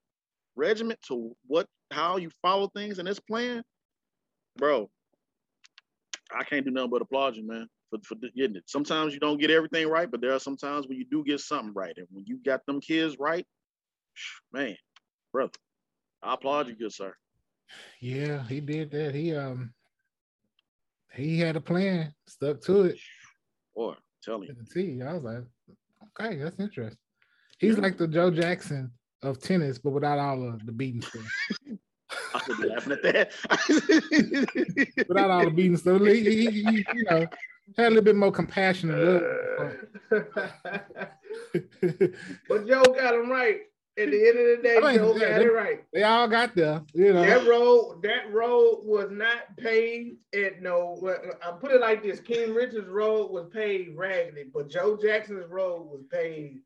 [0.54, 3.62] regiment to what how you follow things in this plan,
[4.58, 4.90] bro.
[6.32, 8.64] I can't do nothing but applaud you, man, for, for getting it.
[8.66, 11.40] Sometimes you don't get everything right, but there are some times when you do get
[11.40, 11.94] something right.
[11.96, 13.46] And when you got them kids right,
[14.52, 14.76] man,
[15.32, 15.52] brother,
[16.22, 17.14] I applaud you, good sir.
[18.00, 19.14] Yeah, he did that.
[19.14, 19.72] He um
[21.12, 22.98] he had a plan, stuck to it
[23.74, 24.46] Or tell me.
[24.48, 25.02] to the T.
[25.02, 25.44] I was like,
[26.20, 26.96] okay, that's interesting.
[27.58, 27.82] He's Yeah.
[27.82, 31.22] like the Joe Jackson of tennis, but without all of the beating stuff.
[32.34, 33.32] I could be laughing at that.
[35.08, 37.26] Without all the beating stuff, he, he, he, you know,
[37.76, 39.22] had a little bit more compassion and love.
[42.48, 43.60] but Joe got him right.
[43.98, 45.84] At the end of the day, Joe got they- it right.
[45.92, 47.22] they all got there, you know.
[47.22, 50.96] That road, that road was not paved at no.
[51.44, 55.82] I put it like this: King Richard's road was paved raggedy, but Joe Jackson's road
[55.90, 56.60] was paved.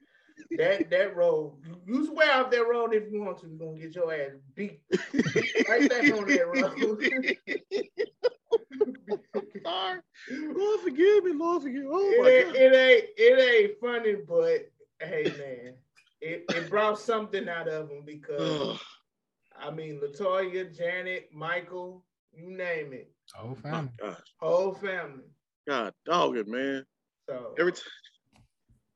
[0.58, 1.54] That that road,
[1.86, 4.80] you swear off that road if you want to, you're gonna get your ass beat
[5.68, 7.06] right back on that road.
[9.64, 10.00] Sorry.
[10.30, 11.88] Lord forgive me, Lord forgive me.
[11.90, 12.56] Oh it, my ain't, God.
[12.56, 14.70] it ain't it ain't funny, but
[15.00, 15.74] hey man,
[16.24, 18.78] it, it brought something out of him because Ugh,
[19.58, 23.10] I mean Latoya, Janet, Michael, you name it,
[23.40, 23.90] Oh, my family.
[24.00, 24.16] God.
[24.40, 25.24] whole family.
[25.68, 26.84] God dog it, man.
[27.28, 27.82] So Every time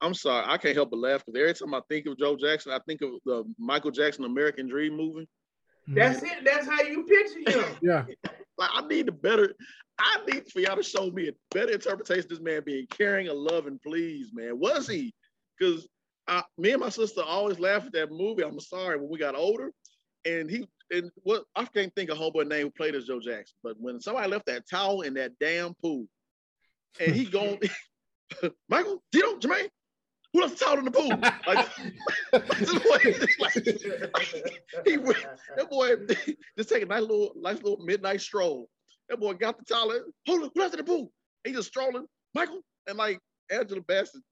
[0.01, 2.73] I'm sorry, I can't help but laugh because every time I think of Joe Jackson,
[2.73, 5.29] I think of the Michael Jackson American Dream movie.
[5.89, 6.45] that's it.
[6.45, 7.77] That's how you picture him.
[7.83, 8.05] yeah.
[8.59, 9.55] Like I need a better,
[9.99, 13.29] I need for y'all to show me a better interpretation of this man being caring,
[13.29, 14.59] a love, and please, man.
[14.59, 15.13] Was he?
[15.59, 15.89] Because
[16.59, 18.43] me and my sister always laugh at that movie.
[18.43, 19.73] I'm sorry when we got older,
[20.25, 23.21] and he and what I can't think of a homeboy name who played as Joe
[23.21, 26.07] Jackson, but when somebody left that towel in that damn pool,
[27.01, 27.61] and he going,
[28.69, 29.69] Michael, Tito, Jermaine,
[30.33, 31.09] who left the towel in the pool?
[31.47, 31.69] Like,
[32.85, 35.25] boy, like, he went-
[35.57, 35.97] that boy
[36.57, 38.69] just take a nice little, nice little midnight stroll.
[39.09, 39.93] That boy got the towel.
[40.27, 41.11] Hold on, who left in the pool?
[41.45, 43.19] He just strolling, Michael, and like
[43.51, 44.23] Angela Bassett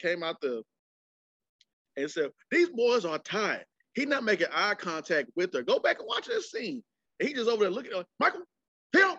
[0.00, 0.60] came out there
[2.02, 5.62] and said, "These boys are tired." He not making eye contact with her.
[5.62, 6.82] Go back and watch that scene.
[7.18, 8.42] And he just over there looking at Michael,
[8.94, 9.16] Tim,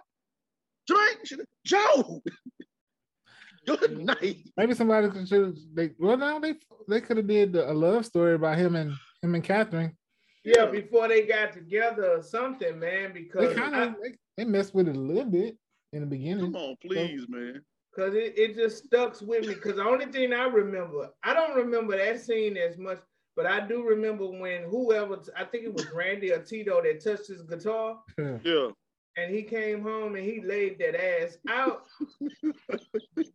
[0.89, 2.21] Jermaine, Joe.
[3.65, 4.37] Good night.
[4.57, 6.55] Maybe somebody could should they well now they
[6.87, 9.95] they could have did a love story about him and him and Catherine.
[10.43, 13.13] yeah, before they got together or something, man.
[13.13, 15.57] because They kind of they, they messed with it a little bit
[15.93, 16.53] in the beginning.
[16.53, 17.61] Come on, please, man.
[17.99, 19.53] Cause it, it just stuck with me.
[19.55, 22.99] Cause the only thing I remember, I don't remember that scene as much,
[23.35, 27.27] but I do remember when whoever, I think it was Randy or Tito that touched
[27.27, 28.69] his guitar Yeah.
[29.17, 31.87] and he came home and he laid that ass out.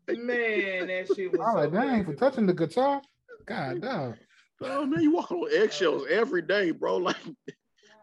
[0.08, 3.02] Man, that shit was I was so like, dang, for touching the guitar.
[3.44, 4.14] God dog.
[4.62, 6.96] Oh man, you walk on eggshells every day, bro.
[7.04, 7.16] Like,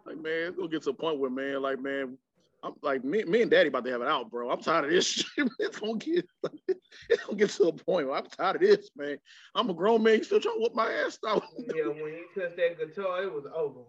[0.06, 2.20] like man, it's gonna get to a point where man, like man,
[2.64, 4.50] I'm like me, me and Daddy about to have it out, bro.
[4.52, 5.50] I'm tired of this shit.
[5.60, 6.26] It's gonna get,
[7.10, 9.18] it's gonna get to a point where I'm tired of this, man.
[9.56, 11.44] I'm a grown man, you still trying to whoop my ass out.
[11.76, 13.82] Yeah, when you touched that guitar, it was over.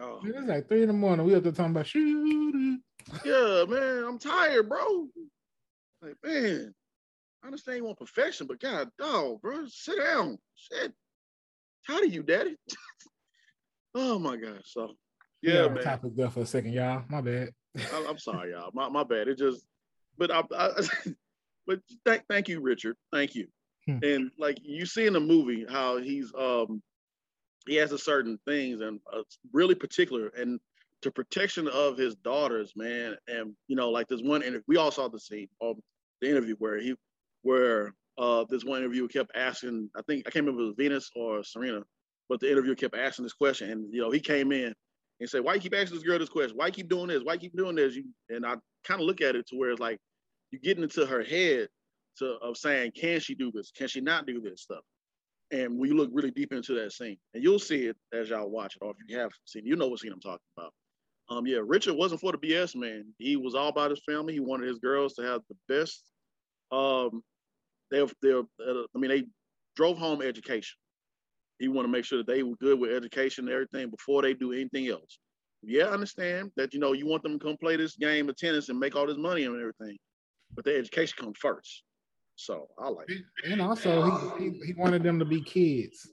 [0.00, 0.20] Oh.
[0.22, 1.24] Man, it's like three in the morning.
[1.24, 2.80] We up to talking about shooting.
[3.24, 5.06] Yeah, man, I'm tired, bro.
[6.02, 6.74] Like, man,
[7.42, 10.38] I understand you want perfection, but God, dog, bro, sit down.
[10.56, 10.92] Shit.
[11.86, 12.56] Tired of you, daddy.
[13.94, 14.62] oh my God.
[14.64, 14.94] So
[15.52, 15.84] yeah, man.
[15.84, 17.02] Topic there for a second, y'all.
[17.08, 17.50] My bad.
[17.76, 18.70] I, am sorry, y'all.
[18.72, 19.28] My, my bad.
[19.28, 19.64] It just,
[20.16, 20.70] but I, I
[21.66, 22.96] but thank thank you, Richard.
[23.12, 23.48] Thank you.
[23.86, 23.98] Hmm.
[24.02, 26.82] And like you see in the movie how he's um
[27.66, 29.22] he has a certain things and uh,
[29.52, 30.60] really particular and
[31.02, 33.16] to protection of his daughters, man.
[33.28, 35.76] And you know, like this one interview, we all saw the scene of
[36.20, 36.94] the interview where he
[37.42, 40.76] where uh this one interviewer kept asking, I think I can't remember if it was
[40.78, 41.82] Venus or Serena,
[42.28, 44.74] but the interviewer kept asking this question, and you know, he came in
[45.20, 46.56] and say, Why you keep asking this girl this question?
[46.56, 47.22] Why you keep doing this?
[47.22, 47.94] Why you keep doing this?
[47.94, 48.56] You and I
[48.86, 49.98] kind of look at it to where it's like
[50.50, 51.68] you're getting into her head
[52.18, 53.70] to of saying, Can she do this?
[53.76, 54.82] Can she not do this stuff?
[55.50, 58.76] And we look really deep into that scene, and you'll see it as y'all watch
[58.76, 60.72] it, or if you have seen, you know what scene I'm talking about.
[61.28, 63.04] Um, yeah, Richard wasn't for the BS, man.
[63.18, 64.34] He was all about his family.
[64.34, 66.02] He wanted his girls to have the best.
[66.70, 67.22] Um,
[67.90, 69.24] they, they, uh, I mean, they
[69.76, 70.76] drove home education.
[71.58, 74.34] He want to make sure that they were good with education and everything before they
[74.34, 75.18] do anything else.
[75.62, 78.36] Yeah, I understand that you know you want them to come play this game of
[78.36, 79.96] tennis and make all this money and everything,
[80.54, 81.84] but their education comes first.
[82.36, 83.22] So I like it.
[83.46, 86.10] And also he, he, he wanted them to be kids.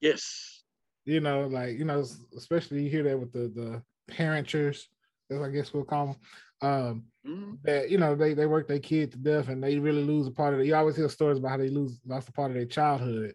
[0.00, 0.62] Yes.
[1.04, 2.04] You know, like, you know,
[2.36, 3.82] especially you hear that with the the
[4.12, 4.86] parenters,
[5.30, 6.16] as I guess we'll call them.
[6.62, 7.54] Um, mm-hmm.
[7.64, 10.30] that you know, they they work their kid to death and they really lose a
[10.30, 10.66] part of it.
[10.66, 13.34] You always hear stories about how they lose lost a part of their childhood.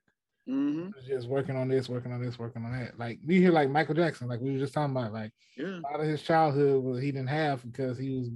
[0.50, 0.89] Mm-hmm.
[1.08, 2.97] Just working on this, working on this, working on that.
[2.97, 5.80] Like you hear like Michael Jackson, like we were just talking about, like yeah.
[5.80, 8.30] a lot of his childhood was he didn't have because he was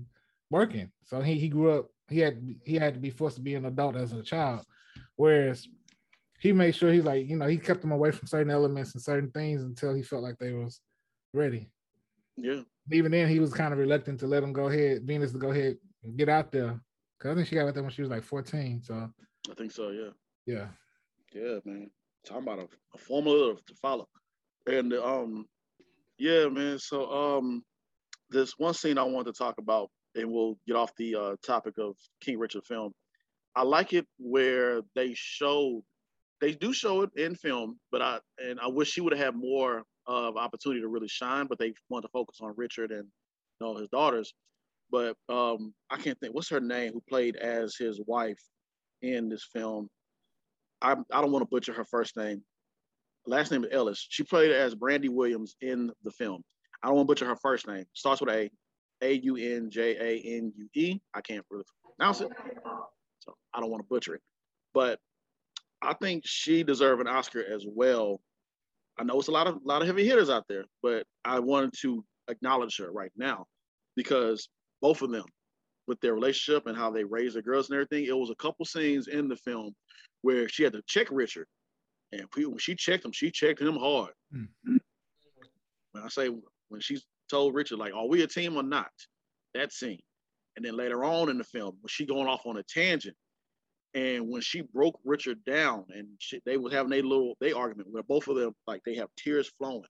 [0.52, 0.92] working.
[1.06, 3.66] So he he grew up he had he had to be forced to be an
[3.66, 4.66] adult as a child.
[5.16, 5.68] Whereas
[6.40, 9.02] he made sure he's like, you know, he kept them away from certain elements and
[9.02, 10.82] certain things until he felt like they was
[11.34, 11.70] ready.
[12.38, 12.62] Yeah.
[12.92, 15.52] Even then, he was kind of reluctant to let them go ahead, Venus to go
[15.52, 16.80] ahead and get out there.
[17.20, 18.82] Cause I think she got out there when she was like 14.
[18.84, 19.10] So
[19.50, 20.10] I think so, yeah.
[20.46, 20.68] Yeah.
[21.34, 21.90] Yeah, man.
[22.26, 24.08] Talking about a, a formula to follow.
[24.66, 25.46] And um,
[26.18, 26.80] yeah, man.
[26.80, 27.64] So um
[28.30, 31.76] this one scene I wanted to talk about and we'll get off the uh, topic
[31.78, 32.92] of King Richard film.
[33.56, 35.84] I like it where they show,
[36.42, 39.36] they do show it in film, but I and I wish he would have had
[39.36, 41.48] more of opportunity to really shine.
[41.48, 43.06] But they want to focus on Richard and
[43.60, 44.34] you know his daughters.
[44.92, 48.40] But um, I can't think what's her name who played as his wife
[49.02, 49.88] in this film.
[50.84, 52.44] I I don't want to butcher her first name.
[53.26, 54.06] Last name is Ellis.
[54.10, 56.44] She played as Brandy Williams in the film.
[56.84, 57.86] I don't want to butcher her first name.
[57.94, 58.52] Starts with A.
[59.02, 61.00] A U N J A N U E.
[61.14, 61.64] I can't really
[61.98, 62.30] pronounce it,
[63.20, 64.22] so I don't want to butcher it.
[64.74, 65.00] But
[65.82, 68.22] I think she deserves an Oscar as well.
[69.00, 71.40] I know it's a lot of a lot of heavy hitters out there, but I
[71.40, 73.46] wanted to acknowledge her right now
[73.96, 74.50] because
[74.82, 75.26] both of them,
[75.88, 78.66] with their relationship and how they raise their girls and everything, it was a couple
[78.66, 79.74] scenes in the film
[80.24, 81.46] where she had to check Richard,
[82.12, 84.12] and when she checked him, she checked him hard.
[84.36, 84.78] Mm-hmm.
[85.92, 86.30] When I say
[86.70, 87.00] when she
[87.30, 88.92] told Richard, like, are we a team or not?
[89.54, 90.00] That scene.
[90.56, 93.16] And then later on in the film, when she going off on a tangent,
[93.96, 97.90] and when she broke Richard down, and she, they was having a little they argument
[97.92, 99.84] where both of them like they have tears flowing.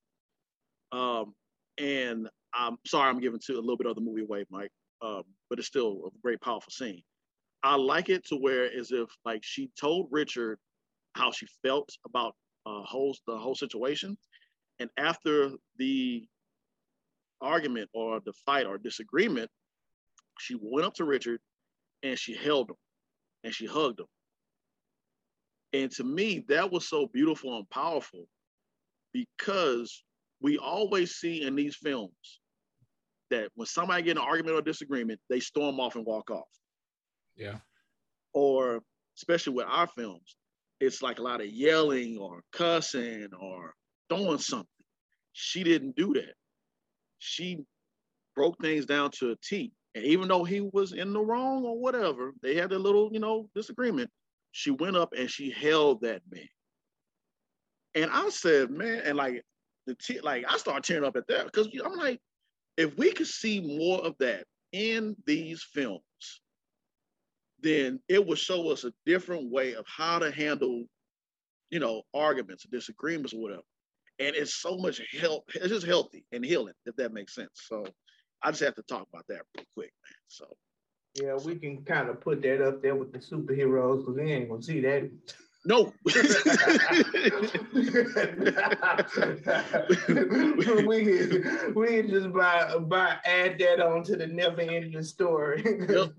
[0.92, 1.34] Um,
[1.78, 4.72] and I'm sorry, I'm giving to a little bit of the movie away, Mike,
[5.02, 7.02] um, but it's still a great powerful scene.
[7.64, 10.60] I like it to where as if like she told Richard
[11.16, 12.36] how she felt about
[12.66, 14.18] uh, whole the whole situation,
[14.80, 16.28] and after the
[17.42, 19.50] argument or the fight or disagreement,
[20.40, 21.40] she went up to Richard
[22.02, 22.76] and she held him
[23.44, 24.08] and she hugged him.
[25.74, 28.26] And to me, that was so beautiful and powerful
[29.14, 30.04] because
[30.42, 32.40] we always see in these films
[33.30, 36.48] that when somebody get an argument or disagreement, they storm off and walk off.
[37.36, 37.58] Yeah.
[38.34, 38.82] Or
[39.18, 40.36] especially with our films,
[40.80, 43.74] it's like a lot of yelling or cussing or
[44.10, 44.68] throwing something.
[45.34, 46.34] She didn't do that
[47.24, 47.60] she
[48.36, 49.72] broke things down to a T.
[49.96, 53.20] And even though he was in the wrong or whatever, they had a little, you
[53.20, 54.10] know, disagreement.
[54.52, 56.48] She went up and she held that man.
[57.96, 59.44] And I said, man, and like
[59.86, 62.20] the t- like I started tearing up at that because I'm like,
[62.76, 66.02] if we could see more of that in these films,
[67.64, 70.86] then it would show us a different way of how to handle,
[71.70, 73.64] you know, arguments, disagreements, or whatever
[74.20, 75.50] and it's so much help.
[75.56, 77.50] It's just healthy and healing, if that makes sense.
[77.54, 77.86] So
[78.42, 80.18] I just have to talk about that real quick, man.
[80.28, 80.46] So
[81.16, 84.50] yeah, we can kind of put that up there with the superheroes because we ain't
[84.50, 85.10] gonna see that.
[85.66, 85.94] No.
[90.86, 91.06] we,
[91.76, 95.64] we just buy buy add that on to the never ending story.
[95.66, 96.14] Yep.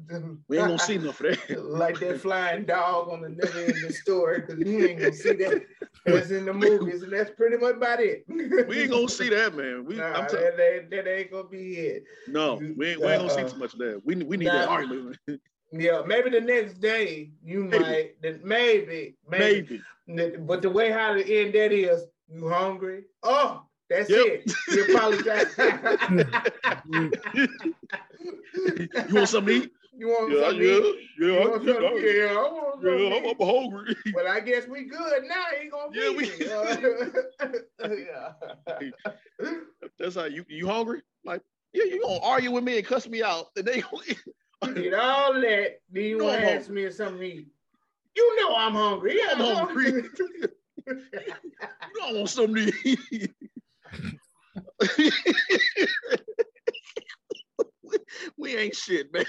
[0.48, 1.62] We ain't gonna see enough of that.
[1.64, 5.62] like that flying dog on the never ending story because you ain't gonna see that
[6.06, 8.24] as in the movies, and that's pretty much about it.
[8.28, 9.84] We ain't gonna see that, man.
[9.84, 12.04] We Nah, I'm t- that, that, that ain't gonna be it.
[12.28, 13.48] no, we ain't, we ain't gonna see Uh-uh.
[13.48, 14.00] too much of that.
[14.04, 14.72] We we need that Nah.
[14.72, 15.16] argument.
[15.74, 17.84] Yeah, maybe the next day you Maybe.
[17.84, 19.64] might, maybe, maybe,
[20.06, 20.38] Maybe.
[20.38, 23.04] But the way how to end that is, you hungry?
[23.22, 24.16] Oh, that's Yep.
[24.16, 24.50] it.
[24.70, 25.54] You apologize.
[29.06, 29.72] You want something to eat?
[29.96, 30.60] You want Yeah, something?
[30.60, 30.86] to yeah, eat?
[31.18, 32.04] yeah, You want yeah, something?
[32.04, 33.12] Yeah, I want yeah, something.
[33.16, 33.26] I'm.
[33.26, 33.96] I'm hungry.
[34.12, 35.44] But I guess we good now.
[35.58, 36.16] Ain't gonna Yeah, be.
[36.16, 36.46] we-.
[36.46, 36.76] Uh,
[37.96, 38.32] yeah.
[39.98, 41.02] That's how you you hungry?
[41.24, 43.82] Like, yeah, you gonna argue with me and cuss me out, and they
[44.72, 45.80] Did all that.
[45.90, 47.48] Then you No, want to I'm ask me if something to eat.
[48.16, 49.16] You know I'm hungry.
[49.18, 49.92] Yeah, I'm hungry.
[50.86, 51.00] you
[51.96, 53.32] don't want something to eat.
[54.96, 55.10] we,
[58.36, 59.24] we ain't shit, man.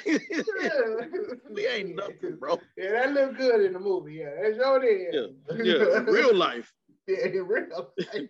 [1.50, 2.60] we ain't nothing, bro.
[2.78, 4.14] Yeah, that look good in the movie.
[4.16, 5.16] Yeah, that's your did.
[5.66, 6.72] Yeah, in real life.
[7.08, 8.30] yeah, in real life.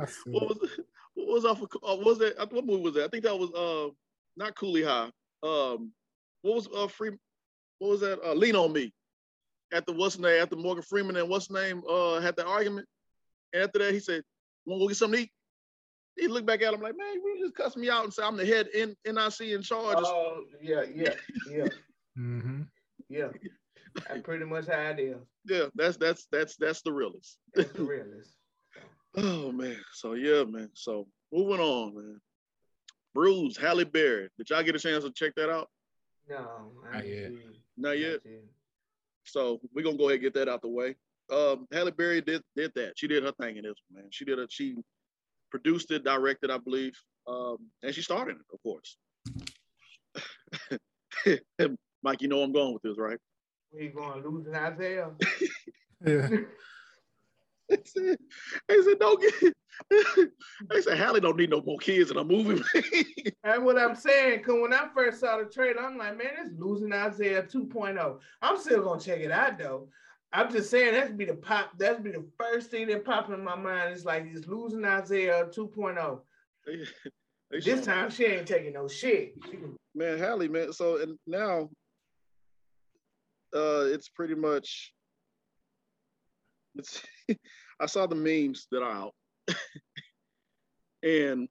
[0.00, 0.30] I see.
[0.30, 0.70] what was
[1.14, 2.38] what was off of, uh, what was that?
[2.52, 3.04] What movie was that?
[3.04, 3.90] I think that was uh
[4.36, 5.10] not Cooley High.
[5.42, 5.92] Um,
[6.42, 7.10] what was uh free?
[7.78, 8.20] What was that?
[8.22, 8.92] Uh, Lean on Me.
[9.72, 10.42] At the what's name?
[10.42, 12.86] After Morgan Freeman and what's name uh had that argument,
[13.52, 14.22] and after that he said,
[14.66, 15.32] "Want to go get something to eat?"
[16.18, 18.36] He looked back at him like, "Man, you just cuss me out and say I'm
[18.36, 21.14] the head in NIC in charge." Oh, yeah, yeah,
[21.48, 21.68] yeah,
[22.18, 22.66] Mhm.
[23.08, 23.28] yeah.
[24.08, 25.16] That's pretty much how it is.
[25.46, 27.38] yeah, that's that's that's that's the realest.
[27.54, 28.30] That's the realest.
[29.16, 29.76] Oh man.
[29.94, 30.70] So yeah, man.
[30.74, 32.20] So moving on, man.
[33.14, 34.28] Bruised, Halle Berry.
[34.38, 35.68] Did y'all get a chance to check that out?
[36.28, 37.32] No, Not yet.
[37.76, 38.20] Not yet.
[38.24, 38.44] yet.
[39.24, 40.94] So we're gonna go ahead and get that out the way.
[41.30, 42.92] Um, Halle Berry did did that.
[42.96, 44.10] She did her thing in this one, man.
[44.10, 44.50] She did it.
[44.52, 44.76] She
[45.50, 46.94] produced it, directed, I believe,
[47.26, 48.96] um, and she started it, of course.
[52.02, 53.18] Mike, you know I'm going with this, right?
[53.72, 55.10] We going losing Isaiah.
[56.06, 56.28] Yeah.
[57.76, 58.18] They said,
[58.68, 59.54] they said don't get.
[60.70, 62.62] they said Halle don't need no more kids in a movie.
[63.44, 64.42] That's what I'm saying.
[64.42, 68.18] Cause when I first saw the trailer, I'm like, man, it's losing Isaiah 2.0.
[68.42, 69.88] I'm still gonna check it out though.
[70.32, 71.70] I'm just saying that's be the pop.
[71.78, 73.94] That's be the first thing that pop in my mind.
[73.94, 76.20] It's like it's losing Isaiah 2.0.
[76.66, 79.34] They- This time she ain't taking no shit.
[79.94, 80.72] Man, Halle, man.
[80.72, 81.68] So and now,
[83.54, 84.92] uh, it's pretty much.
[86.76, 87.02] It's.
[87.80, 89.14] I saw the memes that are out,
[91.02, 91.48] and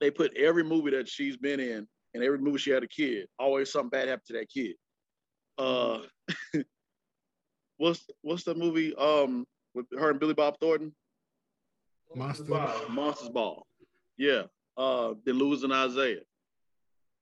[0.00, 3.26] they put every movie that she's been in, and every movie she had a kid,
[3.38, 4.76] always something bad happened to that kid.
[5.58, 6.00] Uh,
[7.76, 8.94] what's what's the movie?
[8.96, 10.94] Um, with her and Billy Bob Thornton,
[12.14, 12.44] Monster.
[12.44, 12.82] Wow.
[12.88, 13.66] Monsters Ball.
[14.16, 14.42] Yeah.
[14.76, 16.20] Uh, then losing Isaiah.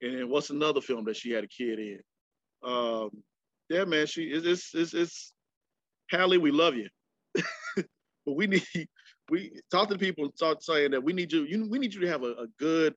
[0.03, 2.01] And what's another film that she had a kid in?
[2.63, 3.11] Um,
[3.69, 4.45] yeah, man, she is.
[4.47, 5.33] it's it's, it's
[6.11, 6.89] Hallie, we love you.
[7.35, 8.89] But we need
[9.31, 12.01] we talk to people and start saying that we need you, you we need you
[12.01, 12.95] to have a, a good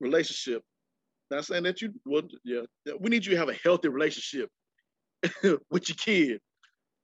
[0.00, 0.62] relationship.
[1.30, 2.62] Not saying that you would, yeah,
[3.00, 4.50] we need you to have a healthy relationship
[5.70, 6.40] with your kid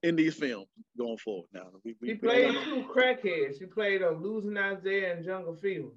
[0.02, 0.66] in these films
[0.98, 1.48] going forward.
[1.52, 3.58] Now we, we, She played don't two crackheads.
[3.58, 5.88] She played a losing Isaiah and Jungle Fever.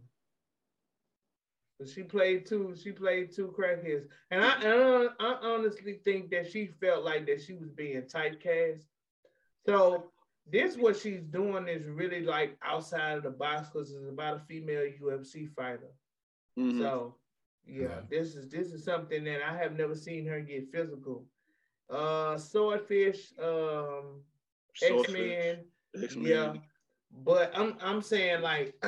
[1.79, 2.75] But she played two.
[2.81, 7.25] She played two crackheads, and I, and I, I honestly think that she felt like
[7.25, 8.83] that she was being typecast.
[9.65, 10.11] So
[10.49, 14.39] this what she's doing is really like outside of the box because it's about a
[14.39, 15.91] female UFC fighter.
[16.57, 16.77] Mhm.
[16.79, 17.15] So
[17.65, 18.01] yeah, Yeah.
[18.09, 21.25] this is this is something that I have never seen her get physical.
[21.89, 24.23] Uh, swordfish, um,
[24.81, 25.65] X-Men.
[26.01, 26.25] X-Men.
[26.25, 26.53] yeah,
[27.11, 28.75] but I'm I'm saying like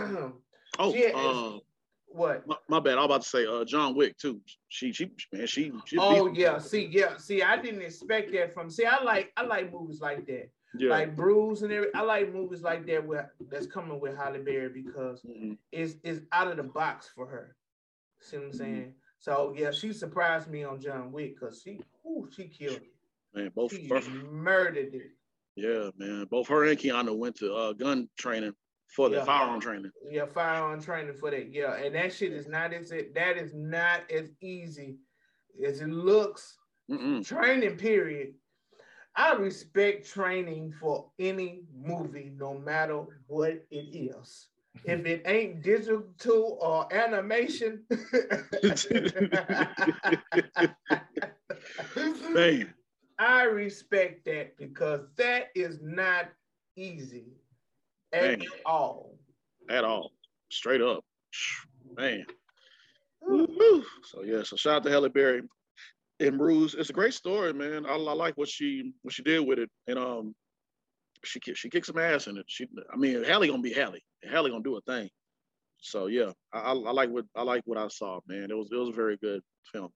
[0.80, 1.60] Oh, Yeah, uh,
[2.08, 2.48] what?
[2.48, 2.94] my, my bad.
[2.98, 4.42] I was about to say uh, John Wick too.
[4.70, 5.72] She, she, man, she.
[5.86, 8.70] she Oh yeah, see, yeah, see, I didn't expect that from.
[8.72, 10.90] See, I like I like movies like that, yeah.
[10.90, 11.94] like Bruised and every.
[11.94, 15.58] I like movies like that where that's coming with Halle Berry because Mhm.
[15.72, 17.56] it's it's out of the box for her.
[18.22, 18.56] See what I'm Mhm.
[18.58, 18.96] saying?
[19.20, 22.94] So yeah, she surprised me on John Wick because she, ooh, she killed it.
[23.34, 23.72] Man, both.
[23.74, 25.12] She both- murdered it.
[25.56, 26.26] yeah, man.
[26.26, 28.54] Both her and Keanu went to uh, gun training
[28.88, 29.26] for the Yeah.
[29.26, 29.92] firearm training.
[30.10, 31.52] Yeah, firearm training for that.
[31.52, 35.00] Yeah, and that shit is not as it that is not as easy
[35.66, 36.58] as it looks.
[36.92, 37.26] Mm-mm.
[37.26, 38.36] Training period.
[39.16, 44.48] I respect training for any movie, no matter what it is.
[44.86, 47.84] If it ain't digital tool or animation,
[52.34, 52.74] Man,
[53.20, 56.30] I respect that because that is not
[56.76, 57.28] easy
[58.12, 58.48] at Man.
[58.66, 59.16] all.
[59.70, 60.12] At all.
[60.50, 61.06] Straight up.
[61.96, 62.26] Man.
[64.06, 65.44] So yeah, so shout out to Halle Berry
[66.24, 66.76] and Bruised.
[66.78, 67.86] It's a great story, man.
[67.86, 70.36] I, I, like what she what she did with it, and um,
[71.24, 72.46] she she kicked some ass in it.
[72.48, 74.00] She, I mean, Halle gonna be Halle.
[74.24, 75.10] Halle gonna do a thing.
[75.82, 78.50] So yeah, I, I, like what I like what I saw, man.
[78.50, 79.90] It was it was a very good film.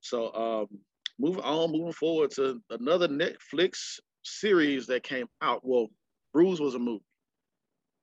[0.00, 0.78] So um,
[1.18, 5.60] moving on, moving forward to another Netflix series that came out.
[5.64, 5.88] Well,
[6.32, 7.04] Bruised was a movie.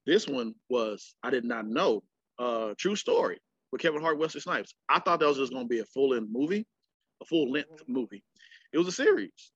[0.05, 2.03] This one was I did not know.
[2.39, 3.39] Uh, true story
[3.71, 4.73] with Kevin Hart, Wesley Snipes.
[4.89, 6.65] I thought that was just to be a full length movie,
[7.21, 8.23] a full length movie.
[8.73, 9.51] It was a series,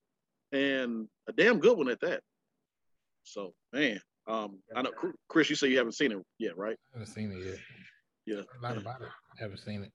[0.52, 2.20] and a damn good one at that.
[3.24, 4.92] So man, um, I know
[5.28, 6.76] Chris, you say you haven't seen it yet, right?
[6.94, 7.58] I haven't seen it yet.
[8.26, 9.08] Yeah, a lot about it.
[9.08, 9.92] I haven't seen it.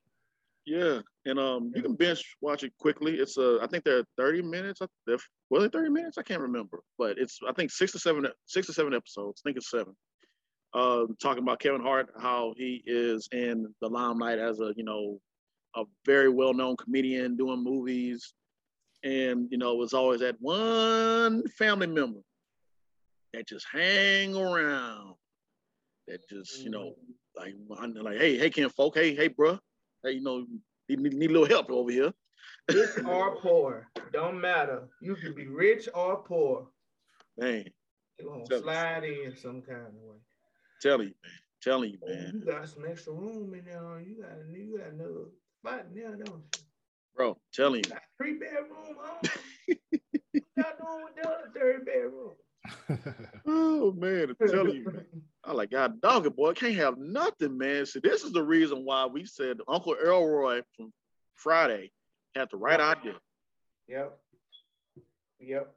[0.65, 3.15] Yeah, and um, you can binge watch it quickly.
[3.15, 4.79] It's uh, I think they're thirty minutes.
[5.07, 5.17] They're,
[5.49, 6.17] well, they're thirty minutes.
[6.17, 9.41] I can't remember, but it's I think six to seven, six to seven episodes.
[9.43, 9.95] I think it's seven.
[10.73, 15.19] Uh, talking about Kevin Hart, how he is in the limelight as a you know
[15.75, 18.33] a very well known comedian doing movies,
[19.03, 22.19] and you know it was always that one family member
[23.33, 25.15] that just hang around,
[26.07, 26.93] that just you know
[27.37, 27.55] mm.
[27.75, 29.57] like like hey hey Ken folk hey hey bro
[30.03, 30.45] hey you know
[30.89, 32.13] need, need a little help over here.
[32.71, 34.87] Rich or poor, don't matter.
[35.01, 36.67] You can be rich or poor.
[37.37, 37.65] Man,
[38.19, 40.17] you gonna slide in some kind of way.
[40.81, 41.31] Telling you, man.
[41.61, 42.31] Telling you, oh, man.
[42.33, 44.01] You got some extra room in there.
[44.01, 45.29] You got a you got another
[45.61, 46.43] spot in there, don't you?
[47.15, 47.91] Bro, telling you.
[48.17, 49.17] Three bedroom home.
[49.17, 52.31] what y'all doing with the third bedroom?
[53.47, 55.05] oh man, I'm telling you, man.
[55.43, 56.53] I like God dog it, boy.
[56.53, 57.85] Can't have nothing, man.
[57.85, 60.93] See, this is the reason why we said Uncle Elroy from
[61.35, 61.91] Friday
[62.35, 63.15] had the right idea.
[63.87, 64.17] Yep.
[65.39, 65.73] Yep.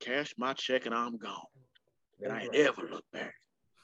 [0.00, 1.34] Cash my check and I'm gone.
[2.20, 2.60] That's and I ain't right.
[2.60, 3.34] ever look back.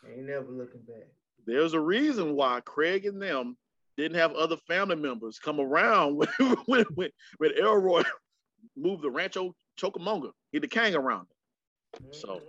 [0.09, 1.09] Ain't never looking back.
[1.47, 3.57] There's a reason why Craig and them
[3.97, 8.03] didn't have other family members come around when when, when, when Elroy
[8.77, 10.31] moved the Rancho Cucamonga.
[10.53, 12.15] He the king around it.
[12.15, 12.41] So,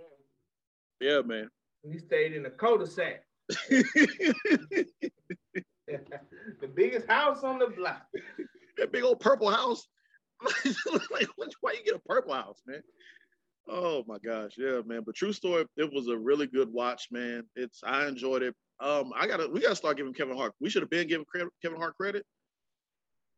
[1.00, 1.48] yeah, man.
[1.90, 3.22] He stayed in the cul-de-sac.
[3.68, 4.86] the
[6.74, 8.02] biggest house on the block.
[8.76, 9.86] That big old purple house.
[11.12, 11.28] like,
[11.60, 12.82] why you get a purple house, man?
[13.68, 15.02] Oh my gosh, yeah, man.
[15.04, 17.44] But true story, it was a really good watch, man.
[17.56, 18.54] It's I enjoyed it.
[18.80, 20.52] Um, I gotta we gotta start giving Kevin Hart.
[20.60, 21.24] We should have been giving
[21.62, 22.24] Kevin Hart credit,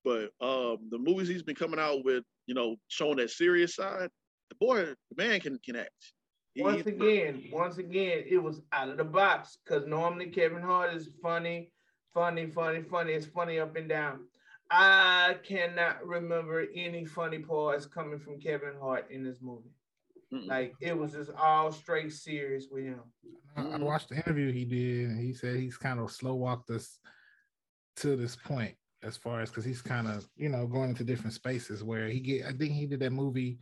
[0.04, 4.10] but um, the movies he's been coming out with, you know, showing that serious side,
[4.48, 6.12] the boy, the man can can act.
[6.54, 10.92] He, once again, once again, it was out of the box because normally Kevin Hart
[10.92, 11.72] is funny,
[12.12, 13.12] funny, funny, funny.
[13.12, 14.20] It's funny up and down.
[14.70, 19.70] I cannot remember any funny parts coming from Kevin Hart in this movie.
[20.32, 20.46] Mm-mm.
[20.46, 23.00] Like it was just all straight serious with him.
[23.56, 26.98] I, watched the interview he did, and he said he's kind of slow walked us
[27.96, 31.32] to this point as far as because he's kind of you know going into different
[31.32, 32.46] spaces where he get.
[32.46, 33.58] I think he did that movie.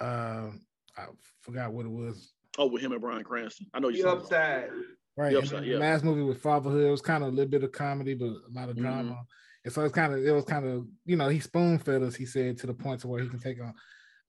[0.00, 0.50] Uh,
[0.96, 1.06] I
[1.40, 2.34] forgot what it was.
[2.58, 3.66] Oh, with him and Bryan Cranston.
[3.72, 4.02] I know you.
[4.02, 4.68] The upside.
[5.16, 5.32] Right.
[5.32, 5.74] The upside, yeah.
[5.74, 8.26] The last movie with Fatherhood It was kind of a little bit of comedy, but
[8.26, 9.12] a lot of drama.
[9.12, 9.64] Mm-hmm.
[9.64, 12.14] And so it's kind of it was kind of you know he spoon fed us.
[12.14, 13.72] He said to the point to where he can take on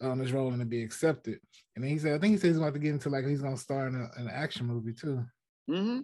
[0.03, 1.39] on this role and to be accepted.
[1.75, 3.41] And then he said, I think he says he's about to get into like he's
[3.41, 5.23] gonna star in a, an action movie too.
[5.69, 6.01] Mm-hmm.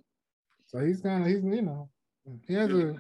[0.68, 1.90] So he's kind of he's you know
[2.48, 2.96] he has a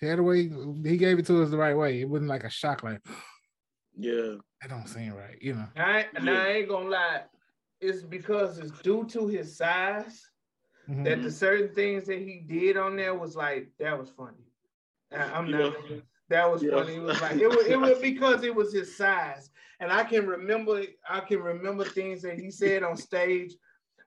[0.00, 0.50] he had a way
[0.84, 2.00] he gave it to us the right way.
[2.00, 3.00] It wasn't like a shock like
[3.96, 5.66] yeah that don't seem right you know.
[5.76, 7.22] I now I ain't gonna lie,
[7.80, 10.26] it's because it's due to his size
[10.88, 11.04] mm-hmm.
[11.04, 14.48] that the certain things that he did on there was like that was funny.
[15.12, 15.74] I'm not.
[16.28, 16.72] That was yeah.
[16.72, 16.96] funny.
[16.96, 19.50] It was like it was, it was because it was his size,
[19.80, 23.54] and I can remember I can remember things that he said on stage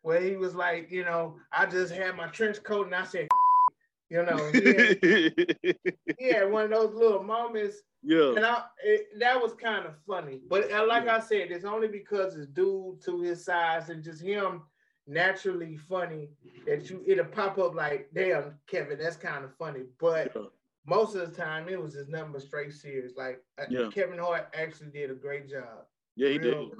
[0.01, 3.27] where he was like, you know, I just had my trench coat and I said,
[4.09, 5.57] you know, he had,
[6.19, 7.77] he had one of those little moments.
[8.03, 11.17] Yeah, and I it, that was kind of funny, but uh, like yeah.
[11.17, 14.63] I said, it's only because it's due to his size and just him
[15.05, 16.29] naturally funny
[16.65, 20.31] that you it'll pop up like, damn, Kevin, that's kind of funny, but.
[20.35, 20.41] Yeah
[20.85, 23.15] most of the time it was his number straight series.
[23.15, 23.89] Like yeah.
[23.93, 25.85] Kevin Hart actually did a great job.
[26.15, 26.77] Yeah, he Real, did.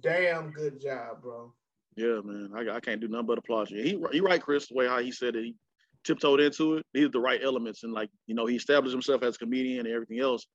[0.00, 1.52] Damn good job, bro.
[1.96, 2.50] Yeah, man.
[2.56, 3.82] I, I can't do nothing but applaud you.
[3.82, 5.44] He he right, Chris, the way how he said it.
[5.44, 5.54] He
[6.04, 6.86] tiptoed into it.
[6.92, 9.86] He had the right elements and like, you know, he established himself as a comedian
[9.86, 10.46] and everything else.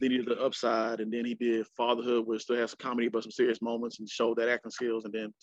[0.00, 2.78] Then he did the upside and then he did fatherhood where it still has some
[2.78, 5.04] comedy but some serious moments and showed that acting skills.
[5.04, 5.34] And then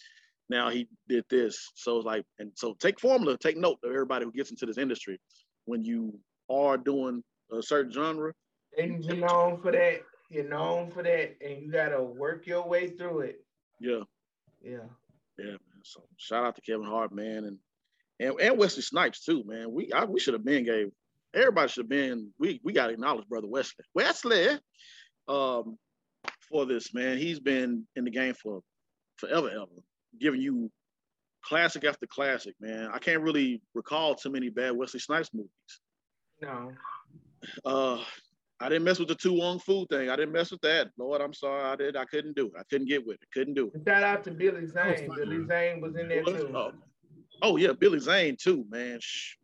[0.50, 1.72] now he did this.
[1.76, 4.78] So it's like, and so take formula, take note of everybody who gets into this
[4.78, 5.20] industry.
[5.66, 6.18] When you
[6.50, 8.34] are doing a certain genre.
[8.78, 10.02] And you known for that.
[10.30, 13.44] you're known for that, and you gotta work your way through it.
[13.80, 14.04] Yeah.
[14.62, 14.88] Yeah.
[15.38, 15.82] Yeah, man.
[15.84, 17.58] So shout out to Kevin Hart, man, and
[18.20, 19.72] and, and Wesley Snipes too, man.
[19.72, 20.92] We I, we should have been gave
[21.34, 22.32] everybody should have been.
[22.40, 23.86] We we got to acknowledge brother Wesley.
[23.94, 24.60] Wesley,
[25.28, 25.78] um,
[26.50, 28.62] for this man, he's been in the game for
[29.18, 29.66] forever, ever,
[30.20, 30.72] giving you
[31.44, 32.90] classic after classic, man.
[32.94, 35.50] I can't really recall too many bad Wesley Snipes movies.
[36.42, 36.72] No.
[37.66, 38.04] Uh,
[38.60, 40.10] I didn't mess with the To Wong Foo thing.
[40.10, 40.90] I didn't mess with that.
[40.98, 41.64] Lord, I'm sorry.
[41.64, 41.96] I did.
[41.96, 42.54] I couldn't do it.
[42.60, 43.28] I couldn't get with it.
[43.34, 43.82] Couldn't do it.
[43.88, 45.10] Shout out to Billy Zane.
[45.16, 46.52] Billy Zane was in there too.
[46.54, 46.72] Oh,
[47.42, 49.00] oh yeah, Billy Zane too, man.
[49.02, 49.36] Shh.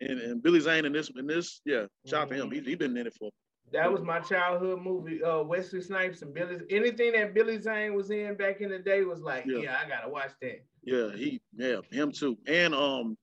[0.00, 2.50] And, and Billy Zane in this in this, yeah, shout out to him.
[2.50, 2.64] Mm-hmm.
[2.68, 3.30] He been in it for.
[3.72, 5.22] That was my childhood movie.
[5.22, 6.58] Uh, Wesley Snipes and Billy.
[6.70, 9.58] Anything that Billy Zane was in back in the day was like, Yeah.
[9.58, 10.64] yeah, I gotta watch that.
[10.82, 13.16] Yeah, he yeah him too, and um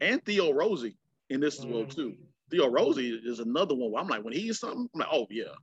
[0.00, 0.96] and Theo Rossi
[1.30, 1.94] in this as well Mhm.
[1.94, 2.16] too.
[2.52, 3.90] Theo Rossi is another one.
[3.90, 5.54] Where I'm like when he's something, I'm like oh yeah,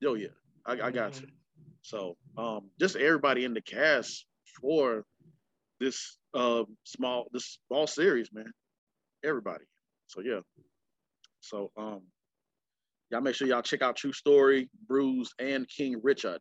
[0.00, 0.28] yo yeah,
[0.66, 1.22] I, I got Mhm.
[1.22, 1.28] you.
[1.82, 4.26] So um just everybody in the cast
[4.60, 5.04] for
[5.80, 8.52] this uh small this small series, man.
[9.24, 9.64] Everybody.
[10.08, 10.40] So yeah.
[11.40, 12.02] So um
[13.10, 16.40] y'all make sure y'all check out True Story, Bruise, and King Richard.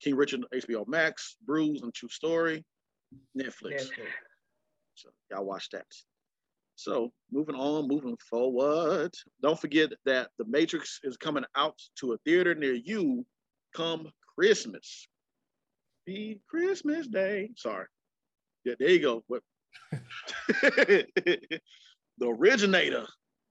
[0.00, 2.64] King Richard HBO Max, Bruise, and True Story,
[3.36, 3.74] Netflix.
[3.74, 4.12] Netflix.
[4.94, 5.86] So y'all watch that.
[6.78, 9.12] So moving on, moving forward.
[9.42, 13.26] Don't forget that The Matrix is coming out to a theater near you
[13.74, 15.08] come Christmas.
[16.06, 17.50] Be Christmas Day.
[17.56, 17.86] Sorry.
[18.64, 19.24] Yeah, there you go.
[22.20, 23.06] The originator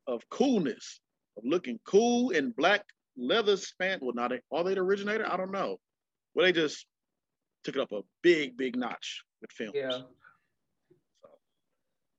[0.08, 1.00] of coolness,
[1.38, 2.84] of looking cool in black
[3.18, 4.00] leather span.
[4.02, 5.26] Well, not are they the originator?
[5.30, 5.78] I don't know.
[6.34, 6.86] Well, they just
[7.64, 9.74] took it up a big, big notch with films.
[9.76, 10.02] Yeah.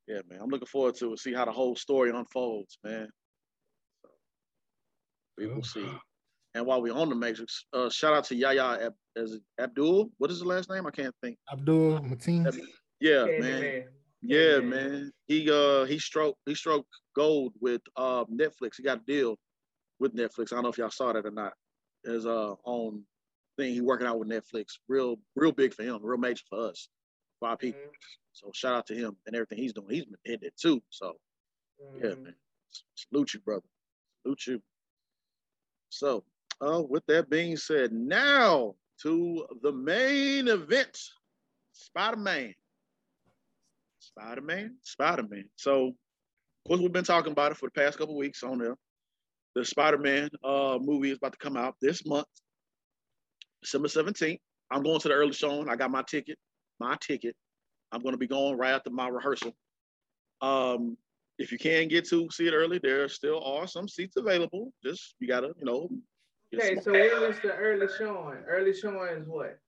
[0.08, 0.40] Yeah, man.
[0.42, 1.18] I'm looking forward to it.
[1.18, 3.08] See how the whole story unfolds, man.
[4.02, 4.08] So,
[5.36, 5.86] we will see.
[6.54, 10.10] And while we're on the Matrix, uh, shout out to Yahya Ab- as Abdul.
[10.16, 10.86] What is his last name?
[10.86, 11.36] I can't think.
[11.52, 12.46] Abdul Mateen.
[12.46, 12.54] Ab-
[13.00, 13.40] Yeah, Candyman.
[13.40, 13.84] man.
[14.22, 14.68] Yeah, Candyman.
[14.70, 15.12] man.
[15.26, 18.76] He uh he stroked he stroked gold with uh Netflix.
[18.78, 19.36] He got a deal
[20.00, 20.52] with Netflix.
[20.52, 21.52] I don't know if y'all saw that or not.
[22.04, 23.04] His uh own
[23.58, 23.74] thing.
[23.74, 24.78] He working out with Netflix.
[24.88, 25.98] Real real big for him.
[26.02, 26.88] Real major for us.
[27.40, 27.80] People.
[27.80, 27.92] Mhm.
[28.32, 29.90] So shout out to him and everything he's doing.
[29.90, 30.82] He's been hitting it too.
[30.90, 31.20] So
[31.96, 32.24] yeah, Mhm.
[32.24, 32.36] man.
[32.94, 33.66] Salute you, brother.
[34.22, 34.62] Salute you.
[35.90, 36.24] So,
[36.60, 41.00] uh, with that being said, now to the main event
[41.72, 42.54] Spider Man.
[44.00, 44.78] Spider Man?
[44.82, 45.50] Spider Man.
[45.56, 45.94] So, of
[46.66, 48.76] course, we've been talking about it for the past couple weeks on there.
[49.54, 52.26] The Spider Man uh, movie is about to come out this month,
[53.62, 54.40] December 17th.
[54.70, 55.68] I'm going to the early showing.
[55.68, 56.38] I got my ticket.
[56.80, 57.34] My ticket.
[57.92, 59.54] I'm going to be going right after my rehearsal.
[60.40, 60.96] Um,
[61.38, 64.72] if you can get to see it early, there still are some seats available.
[64.84, 65.88] Just you gotta, you know.
[66.54, 68.38] Okay, so when is the early showing?
[68.46, 69.58] Early showing is what?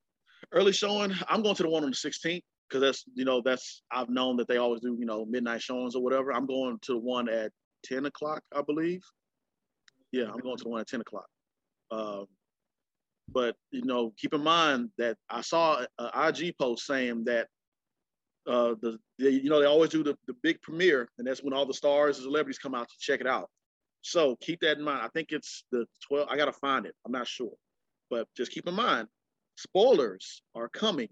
[0.52, 1.12] early showing.
[1.28, 4.36] I'm going to the one on the 16th because that's you know that's I've known
[4.36, 6.32] that they always do you know midnight showings or whatever.
[6.32, 7.52] I'm going to the one at
[7.84, 9.02] 10 o'clock, I believe.
[10.12, 11.26] Yeah, I'm going to the one at 10 o'clock.
[11.90, 12.26] Um,
[13.32, 17.48] but you know, keep in mind that I saw an IG post saying that
[18.46, 21.52] uh, the, the you know they always do the, the big premiere, and that's when
[21.52, 23.48] all the stars and celebrities come out to check it out.
[24.02, 25.02] So keep that in mind.
[25.02, 26.28] I think it's the 12.
[26.30, 26.94] I gotta find it.
[27.04, 27.52] I'm not sure,
[28.08, 29.08] but just keep in mind,
[29.56, 31.08] spoilers are coming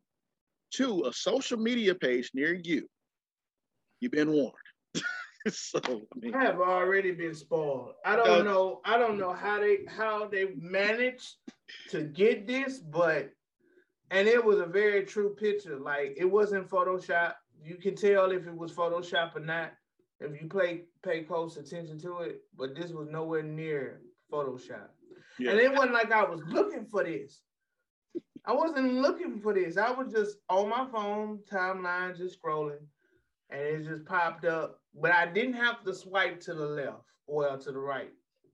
[0.75, 2.87] to a social media page near you.
[4.01, 4.55] You've been warned.
[5.49, 5.81] so
[6.15, 7.95] I mean, I have already been spoiled.
[8.05, 8.81] I don't Uh, know.
[8.85, 11.37] I don't know how they how they managed
[11.91, 13.33] to get this, but
[14.11, 15.79] and it was a very true picture.
[15.79, 17.35] Like it wasn't Photoshop.
[17.63, 19.73] You can tell if it was Photoshop or not
[20.21, 22.43] if you play pay close attention to it.
[22.57, 24.03] But this was nowhere near
[24.33, 24.89] Photoshop.
[25.39, 25.51] yeah.
[25.53, 27.43] And it wasn't like I was looking for this.
[28.45, 29.77] I wasn't looking for this.
[29.77, 32.87] I was just on my phone timeline, just scrolling,
[33.51, 34.78] and it just popped up.
[34.95, 38.11] But I didn't have to swipe to the left or to the right,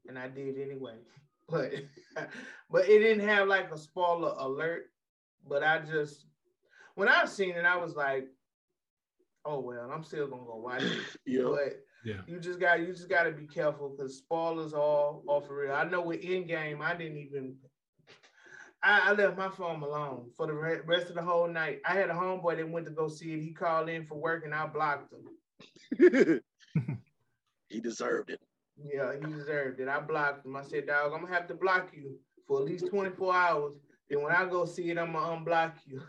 [0.09, 0.97] and I did anyway.
[1.47, 1.73] But
[2.71, 4.85] but it didn't have like a spoiler alert.
[5.47, 6.25] But I just
[6.95, 8.29] when I seen it, I was like,
[9.45, 10.99] oh well, I'm still gonna go watch it.
[11.27, 11.43] yeah.
[11.45, 12.23] But Yeah.
[12.27, 15.75] you just got you just got to be careful because spoilers all all for real.
[15.75, 17.57] I know with Endgame, I didn't even.
[18.83, 21.81] I, I left my phone alone for the rest of the whole night.
[21.87, 23.41] I had a homeboy that went to go see it.
[23.43, 25.25] He called in for work and I blocked him.
[27.69, 28.41] he deserved it.
[28.83, 29.89] Yeah, he deserved it.
[29.89, 30.57] I blocked him.
[30.57, 33.75] I said, dog, I'm gonna have to block you for at least 24 hours.
[34.11, 36.03] Then when I go see it, I'm gonna unblock you.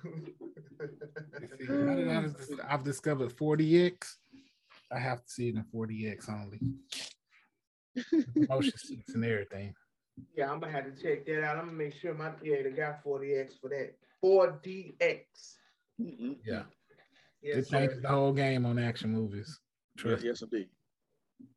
[1.60, 4.16] See, now I've- I've discovered 4DX.
[4.92, 6.60] I have to see it in 4DX only.
[8.50, 9.74] Motion seats and everything.
[10.36, 11.58] Yeah, I'm gonna have to check that out.
[11.58, 13.94] I'm gonna make sure my theater got 4DX for that.
[14.24, 15.26] 4DX.
[16.02, 16.32] Mm-hmm.
[16.46, 16.64] Yeah.
[17.46, 19.60] Yes, it changes the whole game on action movies.
[20.00, 20.70] Trust yes, yes, indeed.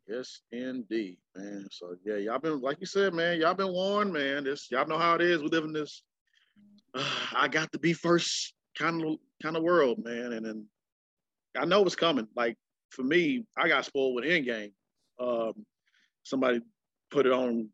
[0.06, 1.66] Yes, indeed, man.
[1.70, 3.40] So yeah, y'all been like you said, man.
[3.40, 4.44] Y'all been warned, man.
[4.44, 5.40] This y'all know how it is.
[5.40, 6.02] We live in this.
[6.94, 10.34] Uh, I got to be first kind of kind of world, man.
[10.34, 10.66] And then
[11.56, 12.28] I know it's coming.
[12.36, 12.56] Like
[12.90, 14.72] for me, I got spoiled with Endgame.
[15.18, 15.54] Um,
[16.22, 16.60] somebody
[17.10, 17.70] put it on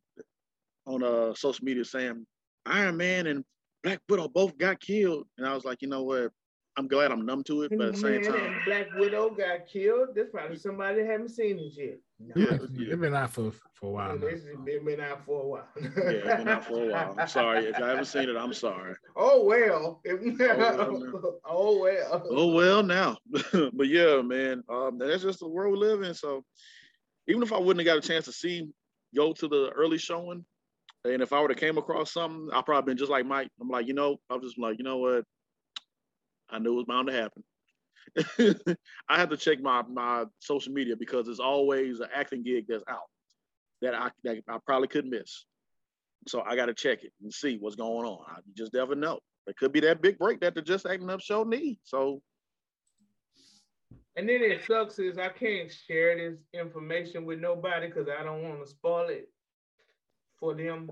[0.86, 2.24] on uh, social media saying
[2.64, 3.44] Iron Man and
[3.82, 6.30] Black Widow both got killed, and I was like, you know what?
[6.76, 10.09] I'm glad I'm numb to it, but at the same time, Black Widow got killed.
[10.14, 11.98] There's probably somebody that haven't seen it yet.
[12.18, 12.32] No.
[12.36, 12.92] Yeah, yeah.
[12.92, 14.18] It's been out for, for a while.
[14.20, 14.44] It's
[14.84, 15.68] been out for a while.
[15.80, 17.14] yeah, it's been out for a while.
[17.18, 17.66] I'm sorry.
[17.66, 18.94] If I haven't seen it, I'm sorry.
[19.14, 20.01] Oh well.
[20.09, 22.26] oh, well oh well.
[22.30, 23.18] Oh well now.
[23.72, 26.14] but yeah, man, um, that's just the world we live in.
[26.14, 26.44] So
[27.28, 28.68] even if I wouldn't have got a chance to see,
[29.14, 30.44] go to the early showing,
[31.05, 33.48] and if I would have came across something, I probably been just like Mike.
[33.60, 35.24] I'm like, you know, I was just like, you know what?
[36.50, 37.44] I knew it was bound to happen.
[39.08, 42.84] I have to check my my social media because there's always an acting gig that's
[42.88, 43.08] out
[43.82, 45.44] that I that I probably could miss.
[46.26, 48.24] So I got to check it and see what's going on.
[48.28, 49.18] I just never know.
[49.46, 51.78] It could be that big break that the Just Acting Up show need.
[51.84, 52.22] So.
[54.16, 58.42] And then it sucks is I can't share this information with nobody because I don't
[58.42, 59.28] want to spoil it
[60.38, 60.90] for them.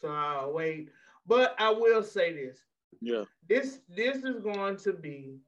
[0.00, 0.88] So I'll wait.
[1.26, 2.58] But I will say this.
[3.00, 3.24] Yeah.
[3.48, 5.38] This this is going to be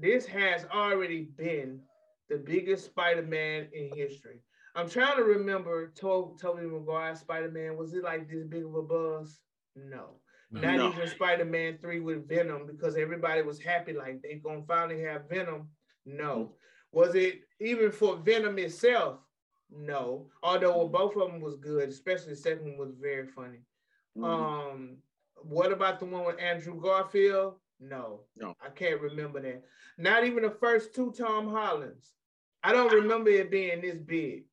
[0.00, 1.80] this has already been
[2.28, 4.40] the biggest Spider-Man in history.
[4.74, 7.76] I'm trying to remember to- Tobey Maguire Spider-Man.
[7.76, 9.40] Was it like this big of a buzz?
[9.76, 10.20] No.
[10.50, 10.92] Not no.
[10.92, 15.68] even Spider-Man 3 with Venom because everybody was happy like they gonna finally have Venom.
[16.06, 16.36] No.
[16.36, 16.48] Mm.
[16.92, 19.18] Was it even for Venom itself?
[19.70, 20.28] No.
[20.42, 23.62] Although both of them was good, especially the second one was very funny.
[24.16, 24.24] Mm-hmm.
[24.24, 24.96] Um,
[25.42, 27.54] what about the one with Andrew Garfield?
[27.80, 29.62] No, no, I can't remember that.
[29.98, 32.12] Not even the first two Tom Hollands.
[32.62, 34.44] I don't remember it being this big.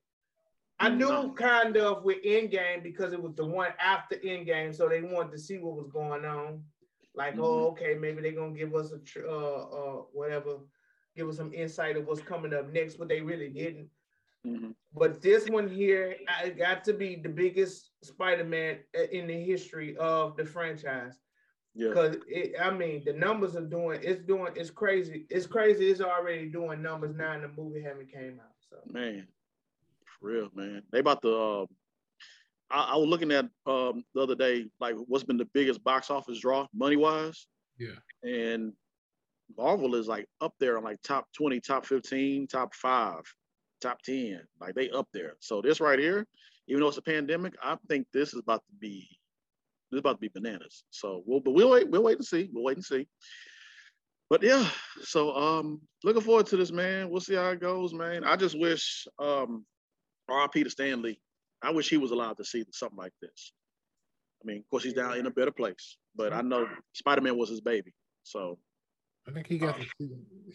[0.79, 1.31] I knew no.
[1.31, 5.39] kind of with Endgame because it was the one after Endgame, so they wanted to
[5.39, 6.63] see what was going on.
[7.13, 7.43] Like, mm-hmm.
[7.43, 10.57] oh, okay, maybe they're gonna give us a tr- uh, uh, whatever,
[11.15, 13.87] give us some insight of what's coming up next, but they really didn't.
[14.45, 14.71] Mm-hmm.
[14.95, 19.95] But this one here, I got to be the biggest Spider-Man uh, in the history
[19.97, 21.19] of the franchise.
[21.73, 21.89] Yeah.
[21.89, 22.17] Because
[22.61, 24.01] I mean, the numbers are doing.
[24.03, 24.51] It's doing.
[24.55, 25.25] It's crazy.
[25.29, 25.89] It's crazy.
[25.89, 28.55] It's already doing numbers now, and the movie haven't came out.
[28.69, 29.27] So man,
[30.19, 30.83] for real, man.
[30.91, 31.33] They about to.
[31.33, 31.65] Uh,
[32.69, 36.09] I, I, was looking at um, the other day, like what's been the biggest box
[36.09, 37.47] office draw money wise.
[37.77, 37.99] Yeah.
[38.23, 38.73] And
[39.57, 43.21] Marvel is like up there on like top twenty, top fifteen, top five,
[43.81, 44.41] top ten.
[44.59, 45.33] Like they up there.
[45.39, 46.27] So this right here,
[46.67, 49.07] even though it's a pandemic, I think this is about to be
[49.91, 50.83] it's about to be bananas.
[50.89, 51.89] So we'll, but we'll wait.
[51.89, 52.49] We'll wait and see.
[52.53, 53.07] We'll wait and see.
[54.29, 54.65] But yeah,
[55.01, 57.09] so um, looking forward to this, man.
[57.09, 58.23] We'll see how it goes, man.
[58.23, 59.65] I just wish um,
[60.29, 60.63] R.I.P.
[60.63, 61.19] to Stan Lee,
[61.61, 63.51] I wish he was allowed to see something like this.
[64.41, 67.37] I mean, of course, he's down in a better place, but I know Spider Man
[67.37, 67.93] was his baby,
[68.23, 68.57] so.
[69.27, 70.09] I think he got uh, to see,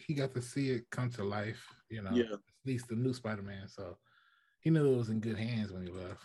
[0.07, 1.63] he got to see it come to life.
[1.89, 2.35] You know, yeah.
[2.67, 3.95] At least the new Spider Man, so
[4.59, 6.19] he knew it was in good hands when he left.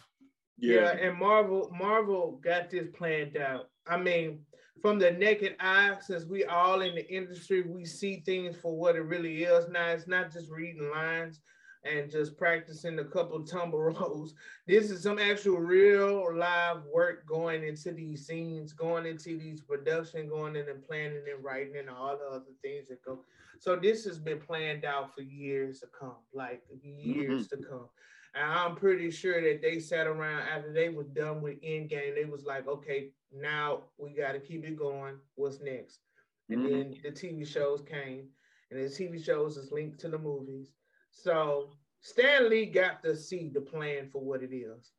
[0.59, 0.75] Yeah.
[0.75, 3.69] yeah, and Marvel Marvel got this planned out.
[3.87, 4.41] I mean,
[4.81, 8.97] from the naked eye, since we all in the industry, we see things for what
[8.97, 9.69] it really is.
[9.69, 11.39] Now it's not just reading lines
[11.85, 14.35] and just practicing a couple tumble rolls.
[14.67, 20.29] This is some actual real live work going into these scenes, going into these production,
[20.29, 23.21] going in and planning and writing and all the other things that go.
[23.59, 27.63] So this has been planned out for years to come, like years mm-hmm.
[27.63, 27.89] to come.
[28.35, 32.15] And I'm pretty sure that they sat around after they were done with Endgame.
[32.15, 35.17] They was like, okay, now we got to keep it going.
[35.35, 36.01] What's next?
[36.49, 36.73] And mm-hmm.
[36.73, 38.29] then the TV shows came,
[38.71, 40.73] and the TV shows is linked to the movies.
[41.13, 41.71] So
[42.01, 44.93] Stan Lee got to see the plan for what it is.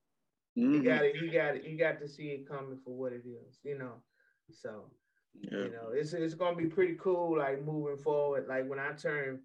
[0.57, 0.73] Mm-hmm.
[0.73, 1.15] He got it.
[1.17, 1.65] He got it.
[1.65, 3.59] He got to see it coming for what it is.
[3.63, 3.95] You know.
[4.51, 4.85] So
[5.41, 5.57] yeah.
[5.57, 7.37] you know, it's it's gonna be pretty cool.
[7.37, 8.45] Like moving forward.
[8.47, 9.41] Like when I turn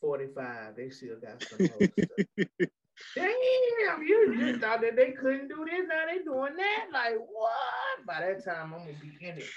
[0.00, 1.58] forty five, they still got some
[3.16, 5.86] Damn, you just thought that they couldn't do this.
[5.88, 6.86] Now they doing that.
[6.92, 8.06] Like what?
[8.06, 9.50] By that time, I'm gonna be in it.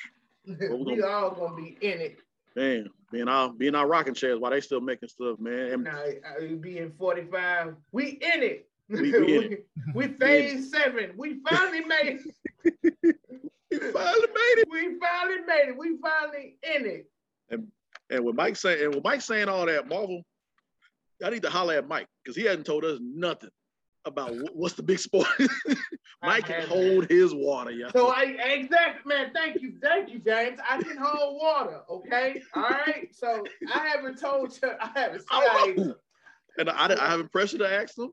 [0.86, 2.20] We all gonna be in it.
[2.56, 5.72] Man, being our being our rocking chairs while they still making stuff, man.
[5.74, 6.04] And now
[6.62, 8.70] being 45, we in it.
[8.90, 9.58] We, we,
[9.94, 11.12] we phase seven.
[11.18, 12.76] We finally made it.
[13.72, 14.68] we finally made it.
[14.70, 15.78] We finally made it.
[15.78, 17.10] We finally in it.
[17.50, 17.68] And
[18.10, 20.24] and with Mike saying and with Mike saying all that, Marvel
[21.24, 23.50] I need to holler at Mike because he hasn't told us nothing
[24.08, 25.28] about what's the big sport.
[26.24, 27.08] Mike can hold the big sport.
[27.08, 27.92] Mike can hold his water, yeah.
[27.92, 29.32] So I exactly, man.
[29.34, 30.60] Thank you, thank you, James.
[30.68, 31.82] I can hold water.
[31.90, 33.10] Okay, all right.
[33.14, 33.44] So
[33.74, 34.72] I haven't told you.
[34.80, 35.96] I haven't said.
[36.58, 38.12] And I, I haven't pressured to ask them.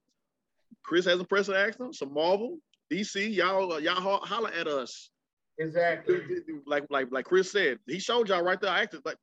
[0.83, 1.93] Chris hasn't pressured to ask them.
[1.95, 2.59] So Marvel,
[2.93, 5.11] DC, y'all, y'all holler at us.
[5.59, 6.21] Exactly.
[6.67, 8.71] Like, like, like Chris said, he showed y'all right there.
[8.71, 9.17] I acted like.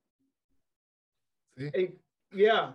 [1.58, 1.92] Hey,
[2.34, 2.72] yeah,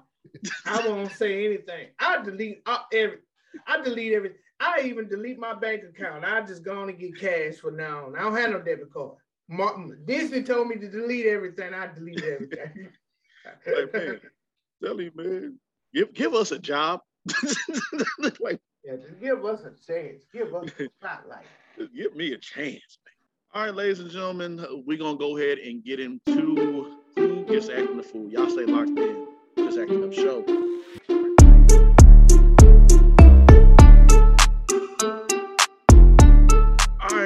[0.66, 1.88] I won't say anything.
[1.98, 3.18] I delete uh, every.
[3.66, 4.38] I delete everything.
[4.60, 6.24] I even delete my bank account.
[6.24, 8.10] I just go on and get cash for now.
[8.16, 9.16] I don't have no debit card.
[9.48, 11.74] Martin, Disney told me to delete everything.
[11.74, 12.88] I delete everything.
[13.66, 14.20] like, man,
[14.82, 15.58] tell you, man,
[15.94, 17.00] give give us a job.
[18.40, 20.24] like, yeah, just give us a chance.
[20.32, 21.46] Give us a spotlight.
[21.94, 23.14] Give me a chance, man.
[23.54, 26.20] All right, ladies and gentlemen, uh, we're gonna go ahead and get into
[27.16, 28.28] who gets acting the fool.
[28.28, 29.28] Y'all stay locked in.
[29.56, 30.44] Just acting up show.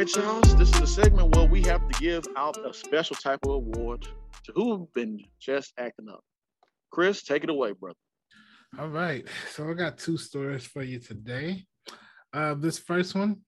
[0.01, 0.41] Right, y'all.
[0.57, 4.09] This is a segment where we have to give out a special type of award
[4.45, 6.25] to who have been just acting up.
[6.91, 7.99] Chris, take it away, brother.
[8.79, 9.27] All right.
[9.53, 11.67] So I got two stories for you today.
[12.33, 13.43] Uh, this first one,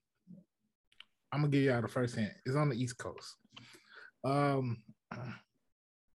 [1.31, 2.33] I'm gonna give you out the first hand.
[2.45, 3.35] It's on the East Coast.
[4.23, 4.77] Um,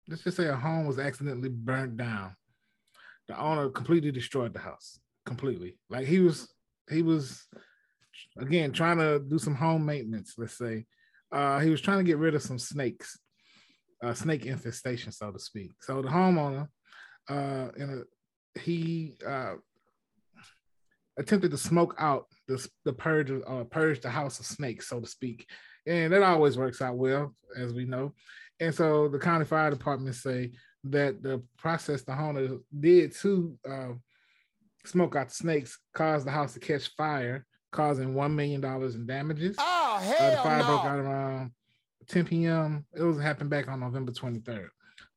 [0.06, 2.36] let's just say a home was accidentally burnt down.
[3.26, 5.78] The owner completely destroyed the house, completely.
[5.90, 6.48] Like he was,
[6.88, 7.44] he was,
[8.38, 10.34] again trying to do some home maintenance.
[10.38, 10.86] Let's say,
[11.32, 13.18] uh, he was trying to get rid of some snakes,
[14.02, 15.72] uh, snake infestation, so to speak.
[15.80, 16.68] So the homeowner,
[17.28, 19.54] uh, in a he uh,
[21.18, 25.06] attempted to smoke out the the purge uh, purge the house of snakes, so to
[25.06, 25.46] speak,
[25.86, 28.14] and that always works out well, as we know.
[28.60, 30.52] And so the county fire department say
[30.84, 33.92] that the process the homeowner did to uh,
[34.84, 39.06] smoke out the snakes caused the house to catch fire, causing one million dollars in
[39.06, 39.56] damages.
[39.58, 40.66] Oh hell uh, the fire no.
[40.66, 41.52] broke out around
[42.08, 42.86] 10 p.m.
[42.94, 44.68] It was happened back on November 23rd.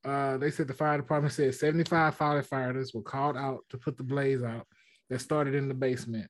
[0.04, 4.04] Uh, they said the fire department said 75 firefighters were called out to put the
[4.04, 4.68] blaze out
[5.10, 6.30] that started in the basement.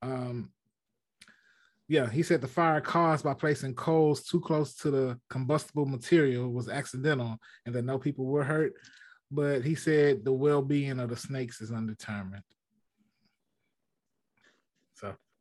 [0.00, 0.50] Um,
[1.88, 6.50] yeah, he said the fire caused by placing coals too close to the combustible material
[6.50, 7.36] was accidental
[7.66, 8.72] and that no people were hurt.
[9.30, 12.44] But he said the well being of the snakes is undetermined.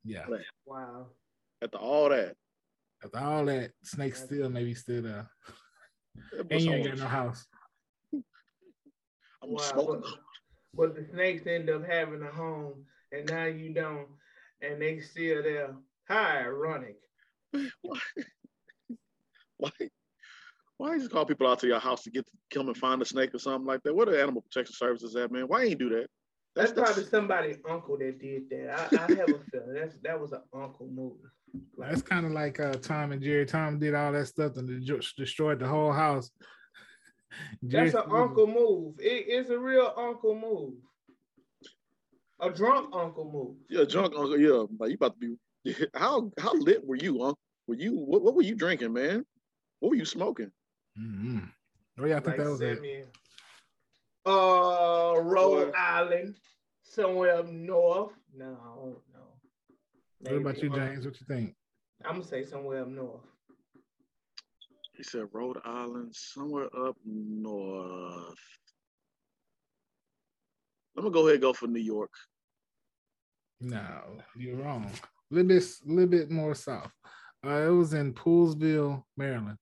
[0.05, 0.25] So, yeah.
[0.65, 1.07] Wow.
[1.63, 2.35] After all that.
[3.03, 5.29] After all that, snakes still maybe still there.
[6.49, 7.45] and you ain't got no house.
[8.13, 8.21] I'm
[9.43, 9.71] wow.
[9.75, 10.03] But,
[10.73, 14.07] but the snakes end up having a home, and now you don't,
[14.61, 15.75] and they still there.
[16.05, 16.97] How ironic.
[17.81, 17.99] Why?
[19.57, 19.71] Why?
[20.77, 23.05] Why just call people out to your house to get to come and find a
[23.05, 23.95] snake or something like that?
[23.95, 25.43] What are animal protection services at, man?
[25.43, 26.07] Why ain't do that?
[26.55, 28.93] That's, that's probably somebody's uncle that did that.
[28.93, 31.13] I, I have a feeling that's that was an uncle move.
[31.77, 33.45] Like, that's kind of like uh, Tom and Jerry.
[33.45, 34.85] Tom did all that stuff and
[35.17, 36.31] destroyed the whole house.
[37.63, 38.95] That's an uncle move.
[38.99, 40.73] It, it's a real uncle move.
[42.41, 43.55] A drunk uncle move.
[43.69, 44.37] Yeah, drunk uncle.
[44.37, 45.85] Yeah, like you about to be.
[45.93, 47.39] How how lit were you, uncle?
[47.67, 49.25] Were you what, what were you drinking, man?
[49.79, 50.51] What were you smoking?
[50.99, 51.39] Mm-hmm.
[51.99, 53.07] Oh yeah, I think like that was it.
[54.25, 56.35] Uh, Rhode Island,
[56.83, 58.13] somewhere up north.
[58.35, 60.31] No, i don't no.
[60.31, 61.05] What about you, James?
[61.05, 61.55] What you think?
[62.05, 63.21] I'm gonna say somewhere up north.
[64.95, 68.37] He said Rhode Island, somewhere up north.
[70.95, 72.11] I'm gonna go ahead and go for New York.
[73.59, 74.01] No,
[74.35, 74.85] you're wrong.
[74.85, 76.91] A little bit, a little bit more south.
[77.45, 79.57] Uh, it was in Poolesville, Maryland.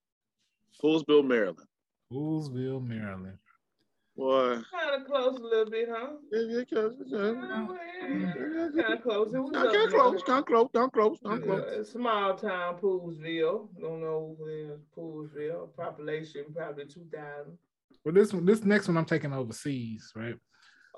[0.83, 1.67] Poolesville, Maryland.
[2.11, 3.37] Poolesville, Maryland.
[4.19, 4.57] Boy.
[4.69, 6.09] Kind of close a little bit, huh?
[6.29, 6.93] Yeah, yeah, close.
[7.09, 9.33] Kind of close.
[9.33, 10.23] It was kind of close.
[10.23, 10.69] Kind of close.
[10.73, 11.19] Kind of close.
[11.23, 11.91] Kind of close.
[11.91, 13.69] Small town, Poolesville.
[13.79, 15.73] Don't know where Poolesville.
[15.77, 17.57] Population probably two thousand.
[18.03, 20.35] Well, this one, this next one, I'm taking overseas, right?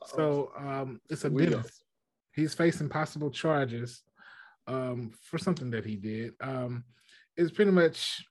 [0.07, 1.83] So, um, it's a dentist.
[2.33, 4.01] He's facing possible charges,
[4.65, 6.33] um, for something that he did.
[6.41, 6.85] Um,
[7.37, 8.25] it's pretty much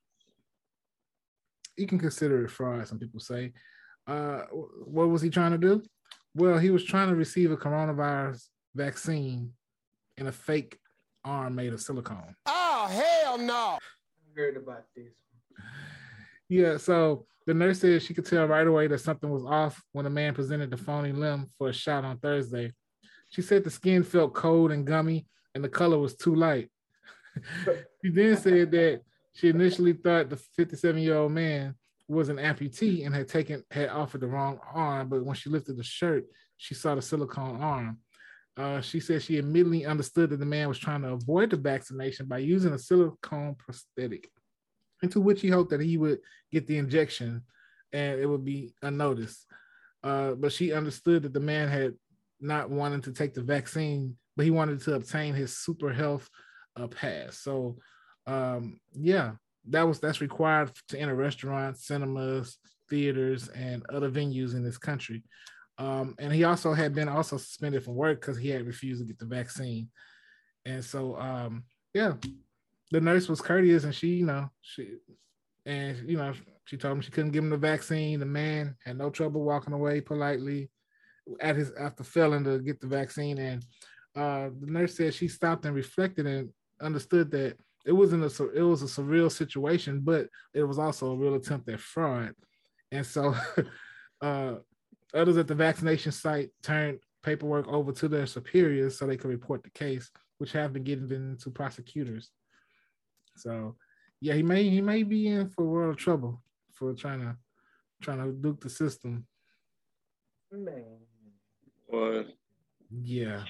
[1.76, 2.88] you can consider it fraud.
[2.88, 3.52] Some people say
[4.10, 4.42] uh,
[4.86, 5.82] what was he trying to do?
[6.34, 8.42] Well, he was trying to receive a coronavirus
[8.74, 9.52] vaccine
[10.16, 10.78] in a fake
[11.24, 12.34] arm made of silicone.
[12.46, 13.78] Oh, hell no.
[13.78, 13.80] I
[14.34, 15.12] heard about this.
[16.48, 20.06] Yeah, so the nurse said she could tell right away that something was off when
[20.06, 22.72] a man presented the phony limb for a shot on Thursday.
[23.28, 26.68] She said the skin felt cold and gummy and the color was too light.
[28.02, 29.02] she then said that
[29.34, 31.76] she initially thought the 57 year old man
[32.10, 35.76] was an amputee and had taken had offered the wrong arm, but when she lifted
[35.76, 36.24] the shirt,
[36.56, 37.98] she saw the silicone arm.
[38.56, 42.26] Uh, she said she immediately understood that the man was trying to avoid the vaccination
[42.26, 44.28] by using a silicone prosthetic,
[45.02, 46.18] into which he hoped that he would
[46.50, 47.42] get the injection
[47.92, 49.46] and it would be unnoticed.
[50.02, 51.94] Uh, but she understood that the man had
[52.40, 56.28] not wanted to take the vaccine, but he wanted to obtain his super health
[56.74, 57.38] uh, pass.
[57.38, 57.76] So,
[58.26, 59.32] um, yeah,
[59.68, 62.58] that was that's required to enter restaurants, cinemas,
[62.88, 65.22] theaters, and other venues in this country.
[65.78, 69.06] Um, and he also had been also suspended from work because he had refused to
[69.06, 69.88] get the vaccine.
[70.66, 71.64] And so, um,
[71.94, 72.14] yeah,
[72.90, 74.96] the nurse was courteous, and she, you know, she,
[75.64, 76.32] and you know,
[76.64, 78.20] she told him she couldn't give him the vaccine.
[78.20, 80.70] The man had no trouble walking away politely
[81.40, 83.38] at his after failing to get the vaccine.
[83.38, 83.64] And
[84.16, 86.50] uh, the nurse said she stopped and reflected and
[86.80, 91.16] understood that it wasn't a it was a surreal situation, but it was also a
[91.16, 92.34] real attempt at fraud.
[92.92, 93.34] And so
[94.20, 94.54] uh,
[95.14, 99.62] others at the vaccination site turned paperwork over to their superiors so they could report
[99.62, 102.30] the case, which have been given to prosecutors.
[103.36, 103.76] So
[104.20, 106.42] yeah, he may he may be in for a world of trouble
[106.72, 107.36] for trying to
[108.02, 109.26] trying to duke the system.
[110.52, 110.98] Man.
[111.86, 112.26] What?
[112.90, 113.44] Yeah.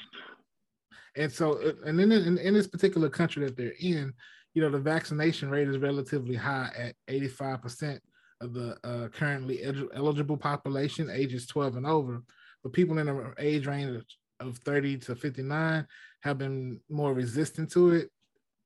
[1.21, 4.15] And so, uh, and in, in, in this particular country that they're in,
[4.55, 8.01] you know, the vaccination rate is relatively high at 85%
[8.41, 9.63] of the uh, currently
[9.95, 12.23] eligible population, ages 12 and over.
[12.63, 14.03] But people in the age range
[14.41, 15.87] of 30 to 59
[16.23, 18.09] have been more resistant to it.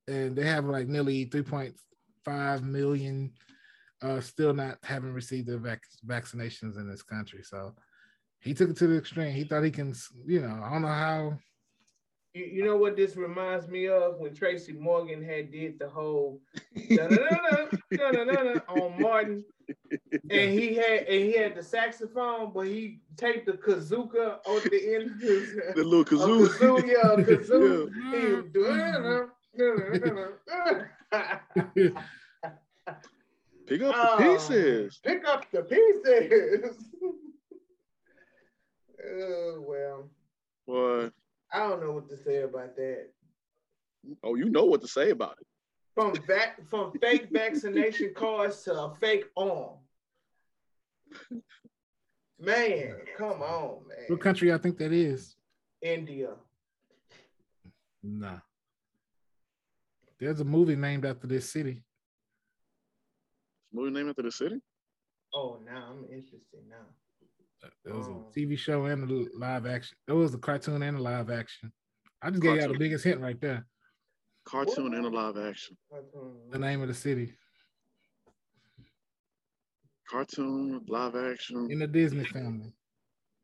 [0.07, 3.33] And they have like nearly 3.5 million
[4.01, 7.43] uh, still not having received the vac- vaccinations in this country.
[7.43, 7.75] So
[8.39, 9.35] he took it to the extreme.
[9.35, 9.93] He thought he can,
[10.25, 11.39] you know, I don't know how
[12.35, 16.41] you, you know what this reminds me of when Tracy Morgan had did the whole
[18.69, 19.45] on Martin,
[20.31, 24.95] and he had and he had the saxophone, but he taped the kazooka on the
[24.95, 27.91] end of his the little kazoo, kazoo, yeah, kazoo.
[31.77, 31.91] yeah.
[33.67, 35.01] Pick up the uh, pieces.
[35.03, 36.77] Pick up the pieces.
[39.03, 40.11] oh well.
[40.67, 41.13] What?
[41.55, 43.11] I don't know what to say about that.
[44.25, 45.47] Oh, you know what to say about it.
[45.95, 49.79] From vac- from fake vaccination cards to a fake arm.
[52.41, 53.99] Man, come on, man.
[54.09, 55.37] What country I think that is?
[55.81, 56.31] India.
[58.03, 58.41] Nah.
[60.19, 61.85] There's a movie named after this city.
[63.73, 64.61] Movie named after the city?
[65.33, 66.87] Oh, now I'm interested now.
[67.85, 68.27] It was a oh.
[68.37, 69.97] TV show and a live action.
[70.09, 71.73] It was a cartoon and a live action.
[72.23, 72.59] I just cartoon.
[72.59, 73.67] gave you the biggest hint right there.
[74.45, 74.95] Cartoon what?
[74.95, 75.77] and a live action.
[76.51, 77.33] The name of the city.
[80.09, 81.71] Cartoon, live action.
[81.71, 82.73] In the Disney family.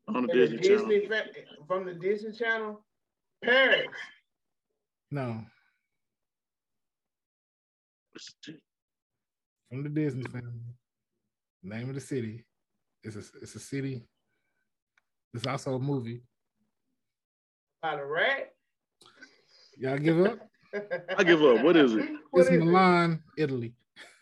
[0.07, 1.23] On the Disney, the Disney Channel.
[1.25, 2.85] Fa- from the Disney Channel?
[3.43, 3.87] Paris.
[5.09, 5.43] No.
[9.69, 10.75] From the Disney family.
[11.63, 12.45] Name of the city.
[13.03, 14.03] It's a it's a city.
[15.33, 16.21] It's also a movie.
[17.81, 18.53] About a rat?
[19.77, 20.39] Y'all give up?
[21.17, 21.63] I give up.
[21.63, 22.09] What is it?
[22.31, 23.43] What it's is Milan, it?
[23.43, 23.73] Italy.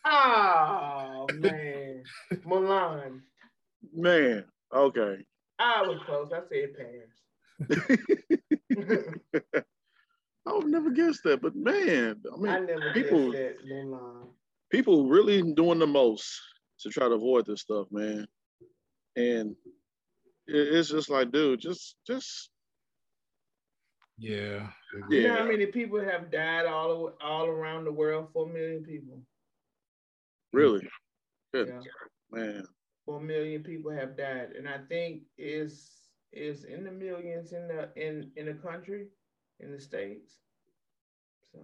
[0.06, 2.04] Oh man.
[2.46, 3.22] Milan.
[3.94, 4.46] Man.
[4.74, 5.18] Okay.
[5.60, 6.32] I was close.
[6.34, 7.12] I said Paris.
[10.48, 13.34] I would never guess that, but man, I mean, I people,
[14.72, 16.42] people really doing the most
[16.80, 18.26] to try to avoid this stuff, man
[19.16, 19.56] and
[20.48, 22.50] it's just like, dude, just just
[24.20, 24.68] yeah.
[25.10, 28.28] You know how many people have died all all around the world?
[28.34, 29.22] Four million people.
[30.52, 30.88] Really?
[31.54, 31.80] Good yeah.
[32.32, 32.64] man.
[33.06, 35.90] Four million people have died, and I think is
[36.34, 39.08] is in the millions in the in in the country,
[39.60, 40.40] in the states.
[41.54, 41.60] So,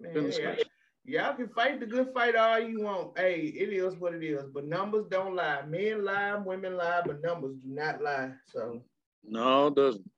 [0.00, 0.56] man, yeah,
[1.04, 3.18] Y'all can fight the good fight all you want.
[3.18, 4.44] Hey, it is what it is.
[4.54, 5.62] But numbers don't lie.
[5.66, 8.30] Men lie, women lie, but numbers do not lie.
[8.46, 8.82] So
[9.24, 10.08] no, it doesn't.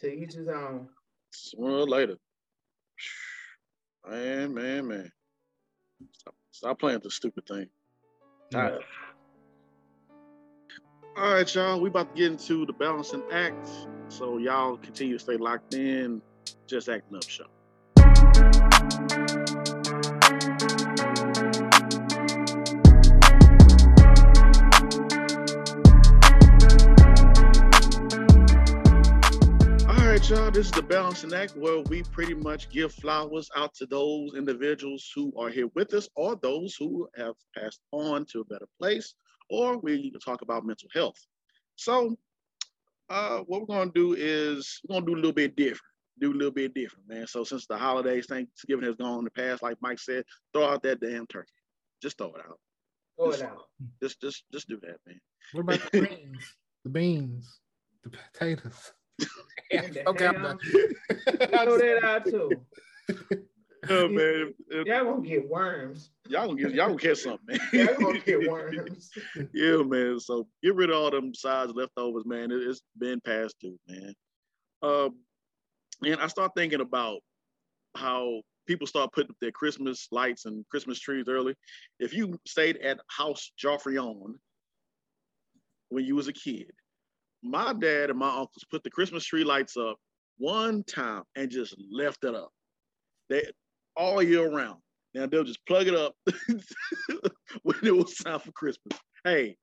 [0.00, 0.88] To each his own.
[1.30, 2.16] Sooner or later.
[4.08, 5.12] Man, man, man.
[6.12, 7.68] Stop, stop playing the stupid thing.
[8.52, 8.78] Yeah.
[11.16, 11.80] All right, y'all.
[11.80, 13.66] We about to get into the balancing act.
[14.08, 16.20] So y'all continue to stay locked in.
[16.66, 17.46] Just acting up show.
[30.30, 30.50] Y'all.
[30.50, 35.10] This is the Balancing Act where we pretty much give flowers out to those individuals
[35.14, 39.14] who are here with us or those who have passed on to a better place,
[39.50, 41.16] or we talk about mental health.
[41.76, 42.16] So,
[43.10, 45.92] Uh, what we're gonna do is we're gonna do a little bit different.
[46.20, 47.26] Do a little bit different, man.
[47.26, 50.24] So since the holidays, Thanksgiving has gone in the past, like Mike said,
[50.54, 51.52] throw out that damn turkey.
[52.00, 52.58] Just throw it out.
[53.18, 53.64] Throw it out.
[54.02, 55.20] Just, just, just do that, man.
[55.52, 56.56] What about the beans?
[56.84, 57.60] the beans,
[58.04, 58.92] the potatoes.
[59.74, 60.42] And okay, I'm ham.
[60.42, 60.58] done.
[61.38, 62.50] Throw that out too.
[63.90, 66.10] Oh man, if- if- Y'all gonna get worms.
[66.28, 67.58] y'all gonna get y'all gonna catch something, man.
[67.72, 69.10] Y'all gonna get worms.
[69.52, 70.18] yeah, man.
[70.20, 72.50] So get rid of all them sides leftovers, man.
[72.50, 74.14] It, has been past due, man.
[74.82, 75.16] Um,
[76.04, 77.20] and I start thinking about
[77.96, 81.54] how people start putting up their Christmas lights and Christmas trees early.
[82.00, 84.38] If you stayed at House Joffrey on
[85.90, 86.70] when you was a kid,
[87.44, 89.96] my dad and my uncles put the Christmas tree lights up
[90.38, 92.50] one time and just left it up.
[93.28, 93.44] They
[93.96, 94.80] all year round.
[95.14, 96.14] Now they'll just plug it up
[97.62, 98.98] when it was time for Christmas.
[99.22, 99.56] Hey,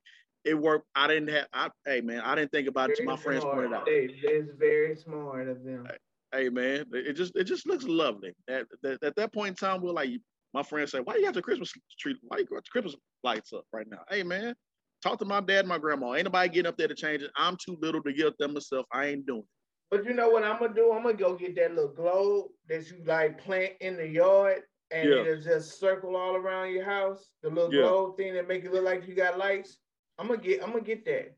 [0.46, 0.88] it worked.
[0.96, 1.48] I didn't have.
[1.52, 2.98] I, hey man, I didn't think about it.
[2.98, 3.58] till my friends smart.
[3.58, 3.86] pointed out.
[3.86, 5.88] They, it's very smart of them.
[6.34, 8.34] Hey man, it it just it just looks lovely.
[8.48, 10.10] At, at, at that point in time, we're like,
[10.54, 12.16] my friends say, why you got the Christmas tree?
[12.24, 14.00] Why you got the Christmas lights up right now?
[14.10, 14.56] Hey man,
[15.02, 16.16] talk to my dad my grandma.
[16.16, 17.32] Ain't nobody getting up there to change it.
[17.36, 18.86] I'm too little to get up there myself.
[18.92, 19.46] I ain't doing it.
[19.90, 20.94] But you know what I'm gonna do?
[20.94, 25.10] I'm gonna go get that little globe that you like plant in the yard, and
[25.10, 25.18] Yeah.
[25.26, 27.32] it'll just circle all around your house.
[27.44, 27.82] The little Yeah.
[27.82, 29.80] globe thing that make it look like you got lights.
[30.18, 30.64] I'm gonna get.
[30.64, 31.36] I'm gonna get that.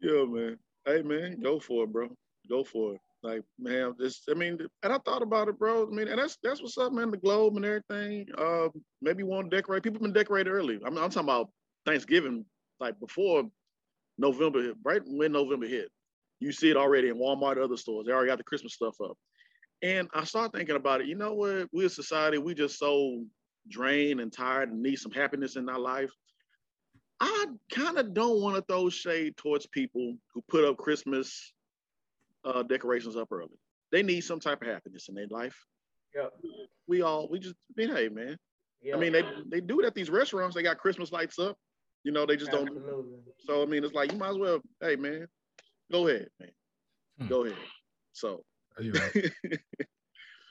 [0.00, 0.58] Yeah, man.
[0.84, 2.10] Hey, man, go for it, bro.
[2.50, 3.00] Go for it.
[3.22, 4.22] Like, man, this.
[4.28, 5.86] I mean, and I thought about it, bro.
[5.86, 7.10] I mean, and that's that's what's up, man.
[7.10, 8.26] The globe and everything.
[8.36, 8.68] Uh,
[9.00, 9.82] maybe you want to decorate.
[9.82, 10.78] People been decorated early.
[10.84, 11.50] I'm, I'm talking about
[11.86, 12.44] Thanksgiving,
[12.80, 13.44] like before
[14.18, 15.88] November, hit, right when November hit.
[16.40, 18.06] You see it already in Walmart, other stores.
[18.06, 19.16] They already got the Christmas stuff up.
[19.82, 21.06] And I start thinking about it.
[21.06, 21.68] You know what?
[21.72, 23.24] We as a society, we just so
[23.68, 26.10] drained and tired and need some happiness in our life.
[27.20, 31.52] I kind of don't want to throw shade towards people who put up Christmas
[32.44, 33.58] uh, decorations up early.
[33.92, 35.56] They need some type of happiness in their life.
[36.14, 36.28] Yeah.
[36.86, 38.36] We all, we just, I mean, hey, man.
[38.82, 38.96] Yeah.
[38.96, 40.54] I mean, they they do it at these restaurants.
[40.54, 41.56] They got Christmas lights up.
[42.06, 42.70] You know, they just don't.
[42.76, 43.20] Absolutely.
[43.40, 45.28] So I mean, it's like you might as well, hey, man,
[45.92, 46.50] go ahead, man,
[47.18, 47.28] Hmm.
[47.28, 47.68] go ahead.
[48.12, 48.44] So
[48.92, 49.12] right?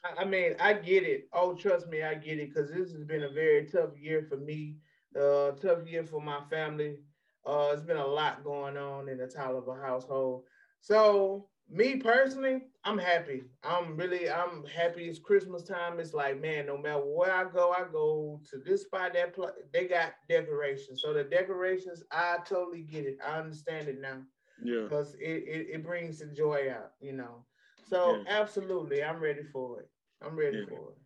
[0.03, 1.29] I- I mean, I get it.
[1.33, 4.37] Oh, trust me, I get it because this has been a very tough year for
[4.37, 4.79] me.
[5.19, 6.99] Uh, tough year for my family.
[7.45, 10.45] Uh, it's been a lot going on in the Tolliver household.
[10.81, 13.41] So, me personally, I'm happy.
[13.63, 15.05] I'm really, I'm happy.
[15.05, 15.99] It's Christmas time.
[15.99, 19.13] It's like, man, no matter where I go, I go to this spot.
[19.15, 21.01] That pl- they got decorations.
[21.01, 23.17] So the decorations, I totally get it.
[23.25, 24.21] I understand it now
[24.63, 27.45] yeah, because it, it, it brings the joy out, you know.
[27.89, 28.39] So Yeah.
[28.39, 29.89] absolutely, I'm ready for it.
[30.21, 30.65] I'm ready Yeah.
[30.69, 30.97] for it.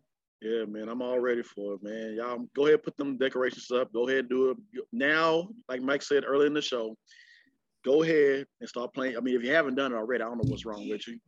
[0.42, 2.14] yeah, man, I'm all ready for it, man.
[2.14, 3.90] Y'all go ahead, put them decorations up.
[3.92, 5.48] Go ahead, do it now.
[5.68, 6.94] Like Mike said earlier in the show,
[7.84, 9.16] go ahead and start playing.
[9.16, 10.90] I mean, if you haven't done it already, I don't know what's wrong hmm.
[10.90, 11.18] with you.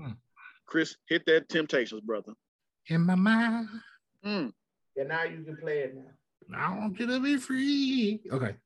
[0.73, 2.33] Chris, hit that Temptations, brother.
[2.89, 3.69] In my mind,
[4.25, 4.53] Mm.
[4.97, 5.95] Yeah, now you can play it
[6.49, 6.57] now.
[6.59, 8.21] I want you to be free.
[8.33, 8.55] Okay.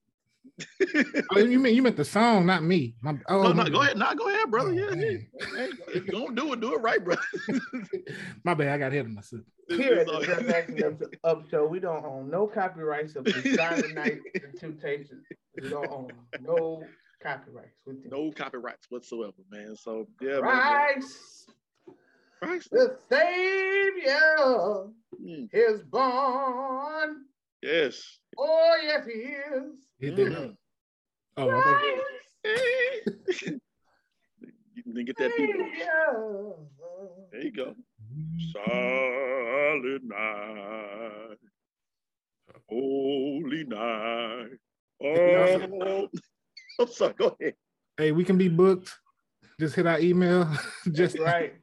[1.33, 2.95] Oh, you mean you meant the song, not me?
[3.03, 3.85] My, oh, no, my no, go bad.
[3.87, 3.99] ahead.
[3.99, 4.69] No, go ahead, brother.
[4.71, 4.95] Oh, Yeah, yeah.
[4.95, 5.27] man.
[5.57, 7.23] Hey, if you don't do it, do it right, brother.
[8.45, 8.69] My bad.
[8.69, 9.45] I got hit in my suit.
[9.69, 13.91] Here at the Just Action Up, Up Show, we don't own no copyrights of the
[13.95, 15.27] Night and Temptations.
[15.61, 16.85] We don't own no
[17.23, 19.75] copyrights with no copyrights whatsoever, man.
[19.77, 21.03] So yeah, man.
[22.43, 22.71] Christ, Christ.
[22.71, 27.25] the Savior Mm, is born.
[27.63, 28.19] yes.
[28.39, 29.73] Oh, yes, he is.
[29.99, 30.51] Hit that Mhm.
[30.51, 30.55] up.
[31.39, 31.83] Oh, I thought-
[32.45, 33.43] Christ,
[34.75, 35.51] you can get that beat.
[37.33, 37.75] There you go.
[38.53, 41.39] Silent night,
[42.69, 44.59] holy night.
[45.03, 46.09] Oh,
[46.79, 47.15] I'm sorry.
[47.15, 47.55] Go ahead.
[47.97, 48.95] Hey, we can be booked.
[49.59, 50.45] Just hit our email.
[50.93, 51.55] Just That's right.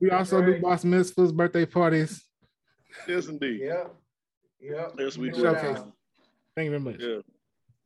[0.00, 2.24] We also do bar mitzvahs, birthday parties.
[3.08, 3.60] Yes, indeed.
[3.62, 3.84] Yeah.
[4.60, 4.94] Yep.
[4.98, 5.46] Yes, we Do do.
[5.46, 5.78] it Showcase.
[5.78, 5.96] all.
[6.56, 6.96] Thank you very much.
[7.00, 7.18] Yeah,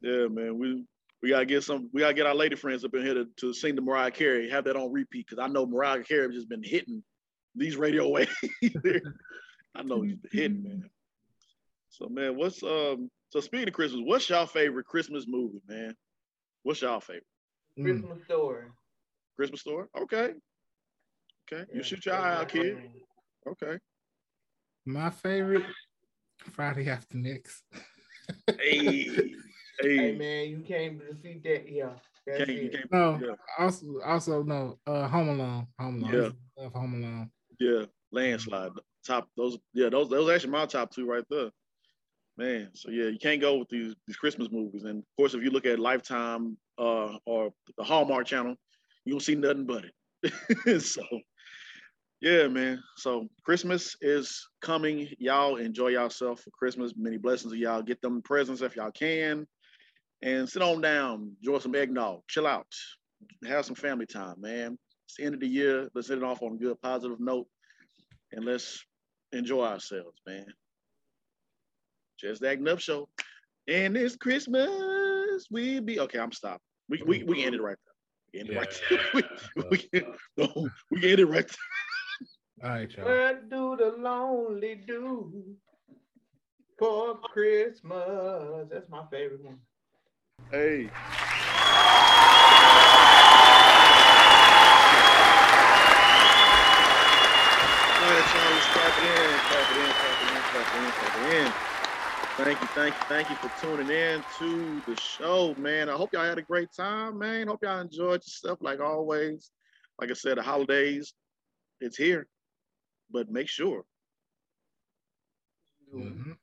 [0.03, 0.59] yeah, man.
[0.59, 0.85] We
[1.23, 1.89] we gotta get some.
[1.93, 4.51] We gotta get our lady friends up in here to, to sing the Mariah Carey.
[4.51, 7.03] Have that on repeat because I know Mariah Carey has just been hitting
[7.55, 8.31] these radio waves.
[9.75, 10.91] I know it's been hitting, man.
[11.89, 13.09] So man, what's um?
[13.31, 15.95] So speaking of Christmas, what's y'all favorite Christmas movie, man?
[16.63, 17.25] What's y'all favorite
[17.79, 17.85] Mm.
[17.85, 18.65] Christmas story.
[19.37, 19.87] Christmas story?
[20.01, 20.33] Okay,
[21.53, 21.65] okay.
[21.73, 22.91] You shoot your eye out, kid.
[23.47, 23.79] Okay.
[24.85, 25.65] My favorite
[26.39, 27.63] Friday after next.
[28.59, 29.33] Hey,
[29.81, 30.13] Hey hey.
[30.17, 31.71] man, you can't defeat that.
[31.71, 31.91] Yeah,
[32.27, 33.35] Can't, can't, No, Yeah.
[33.59, 34.79] also also no.
[34.87, 35.67] Uh, Home Alone.
[35.79, 36.13] Home Alone.
[36.15, 36.19] Yeah.
[36.21, 37.31] I used to love Home Alone.
[37.61, 38.73] Yeah, landslide.
[39.07, 39.59] Top those.
[39.75, 41.51] Yeah, those those actually my top two right there.
[42.39, 44.85] Man, so yeah, you can't go with these these Christmas movies.
[44.85, 48.57] And of course, if you look at Lifetime uh, or the Hallmark Channel,
[49.05, 49.85] you gonna see nothing but
[50.23, 50.81] it.
[50.83, 51.03] so
[52.27, 52.83] yeah, man.
[52.97, 55.07] So Christmas is coming.
[55.21, 56.95] Y'all enjoy yourself for Christmas.
[56.97, 57.83] Many blessings to y'all.
[57.83, 59.47] Get them presents if y'all can.
[60.23, 62.67] And sit on down, enjoy some eggnog, chill out,
[63.47, 64.77] have some family time, man.
[65.05, 65.89] It's the end of the year.
[65.95, 67.47] Let's end it off on a good positive note.
[68.33, 68.85] And let's
[69.31, 70.47] enjoy ourselves, man.
[72.19, 73.09] Just that Acting Up Show.
[73.69, 75.47] And it's Christmas.
[75.49, 76.19] We be okay.
[76.19, 76.59] I'm stopping.
[76.89, 77.95] We we we end it right there.
[78.35, 79.23] We end it right there.
[79.71, 79.89] we,
[80.37, 80.51] we,
[80.91, 81.86] we can end it right there.
[82.67, 83.05] All right, y'all.
[83.05, 85.45] What do the lonely do
[86.77, 88.67] for Christmas?
[88.69, 89.59] That's my favorite one.
[90.51, 90.91] Hey.
[90.91, 90.91] All
[98.11, 100.91] right, y'all, let's clap it in, clap it in, clap it in, clap it in,
[100.91, 101.53] clap it in.
[102.45, 105.89] Thank you, thank you, thank you for tuning in to the show, man.
[105.89, 107.47] I hope y'all had a great time, man.
[107.47, 109.53] Hope y'all enjoyed yourself like always.
[110.01, 111.15] Like I said, the holidays,
[111.81, 112.27] it's here,
[113.11, 113.85] but make sure.
[115.95, 116.29] Mhm.
[116.29, 116.39] Like,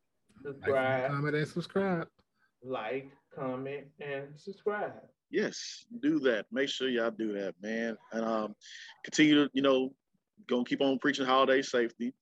[0.56, 2.07] Subscribe, comment, and subscribe.
[2.64, 4.94] like, comment, and subscribe.
[5.30, 6.45] Yes, do that.
[6.52, 7.98] Make sure y'all do that, man.
[8.11, 8.56] And um,
[9.03, 9.95] continue to, you know,
[10.48, 12.14] gonna keep on preaching holiday safety.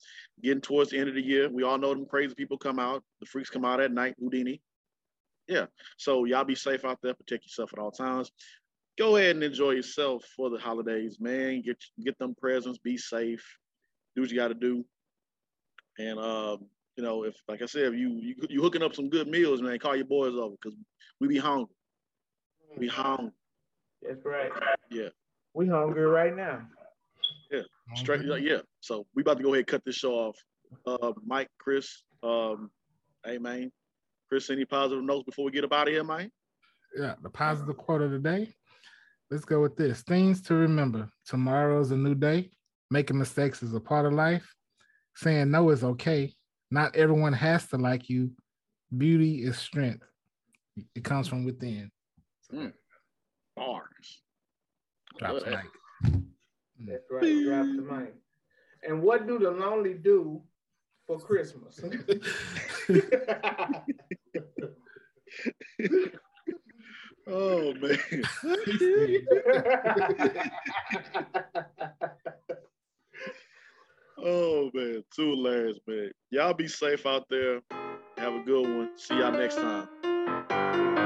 [0.41, 3.03] Getting towards the end of the year, we all know them crazy people come out.
[3.19, 4.15] The freaks come out at night.
[4.21, 4.61] Whodini.
[5.47, 5.65] Yeah.
[5.97, 7.13] So y'all be safe out there.
[7.15, 8.31] Protect yourself at all times.
[8.97, 11.61] Go ahead and enjoy yourself for the holidays, man.
[11.63, 12.77] Get get them presents.
[12.79, 13.43] Be safe.
[14.15, 14.85] Do what you got to do.
[15.97, 16.65] And um,
[16.95, 19.61] you know, if like I said, if you you you hooking up some good meals,
[19.61, 20.77] man, call your boys over because
[21.19, 21.73] we be hungry.
[22.77, 23.31] We hungry.
[24.01, 24.51] That's right.
[24.89, 25.09] Yeah.
[25.53, 26.61] We hungry right now.
[27.51, 27.61] Yeah.
[27.95, 28.59] Straight, yeah.
[28.79, 30.37] So we about to go ahead and cut this show off.
[30.85, 32.71] Uh, Mike, Chris, um,
[33.25, 33.71] hey man,
[34.29, 36.31] Chris, any positive notes before we get up out of here, man?
[36.97, 38.53] Yeah, the positive quote of the day.
[39.29, 40.01] Let's go with this.
[40.03, 41.09] Things to remember.
[41.25, 42.51] Tomorrow's a new day.
[42.91, 44.53] Making mistakes is a part of life.
[45.15, 46.33] Saying no is okay.
[46.71, 48.31] Not everyone has to like you.
[48.95, 50.05] Beauty is strength.
[50.93, 51.89] It comes from within.
[52.53, 52.73] Mm.
[53.55, 54.21] Bars.
[55.17, 55.63] Drops Love that.
[56.03, 56.13] mic.
[56.85, 57.45] That's right.
[57.45, 58.13] Drop the mic.
[58.85, 60.41] And what do the lonely do
[61.07, 61.79] for Christmas?
[67.27, 67.97] Oh man.
[74.23, 75.03] oh man.
[75.15, 76.11] two hilarious, man.
[76.29, 77.61] Y'all be safe out there.
[78.17, 78.91] Have a good one.
[78.97, 81.00] See y'all next time.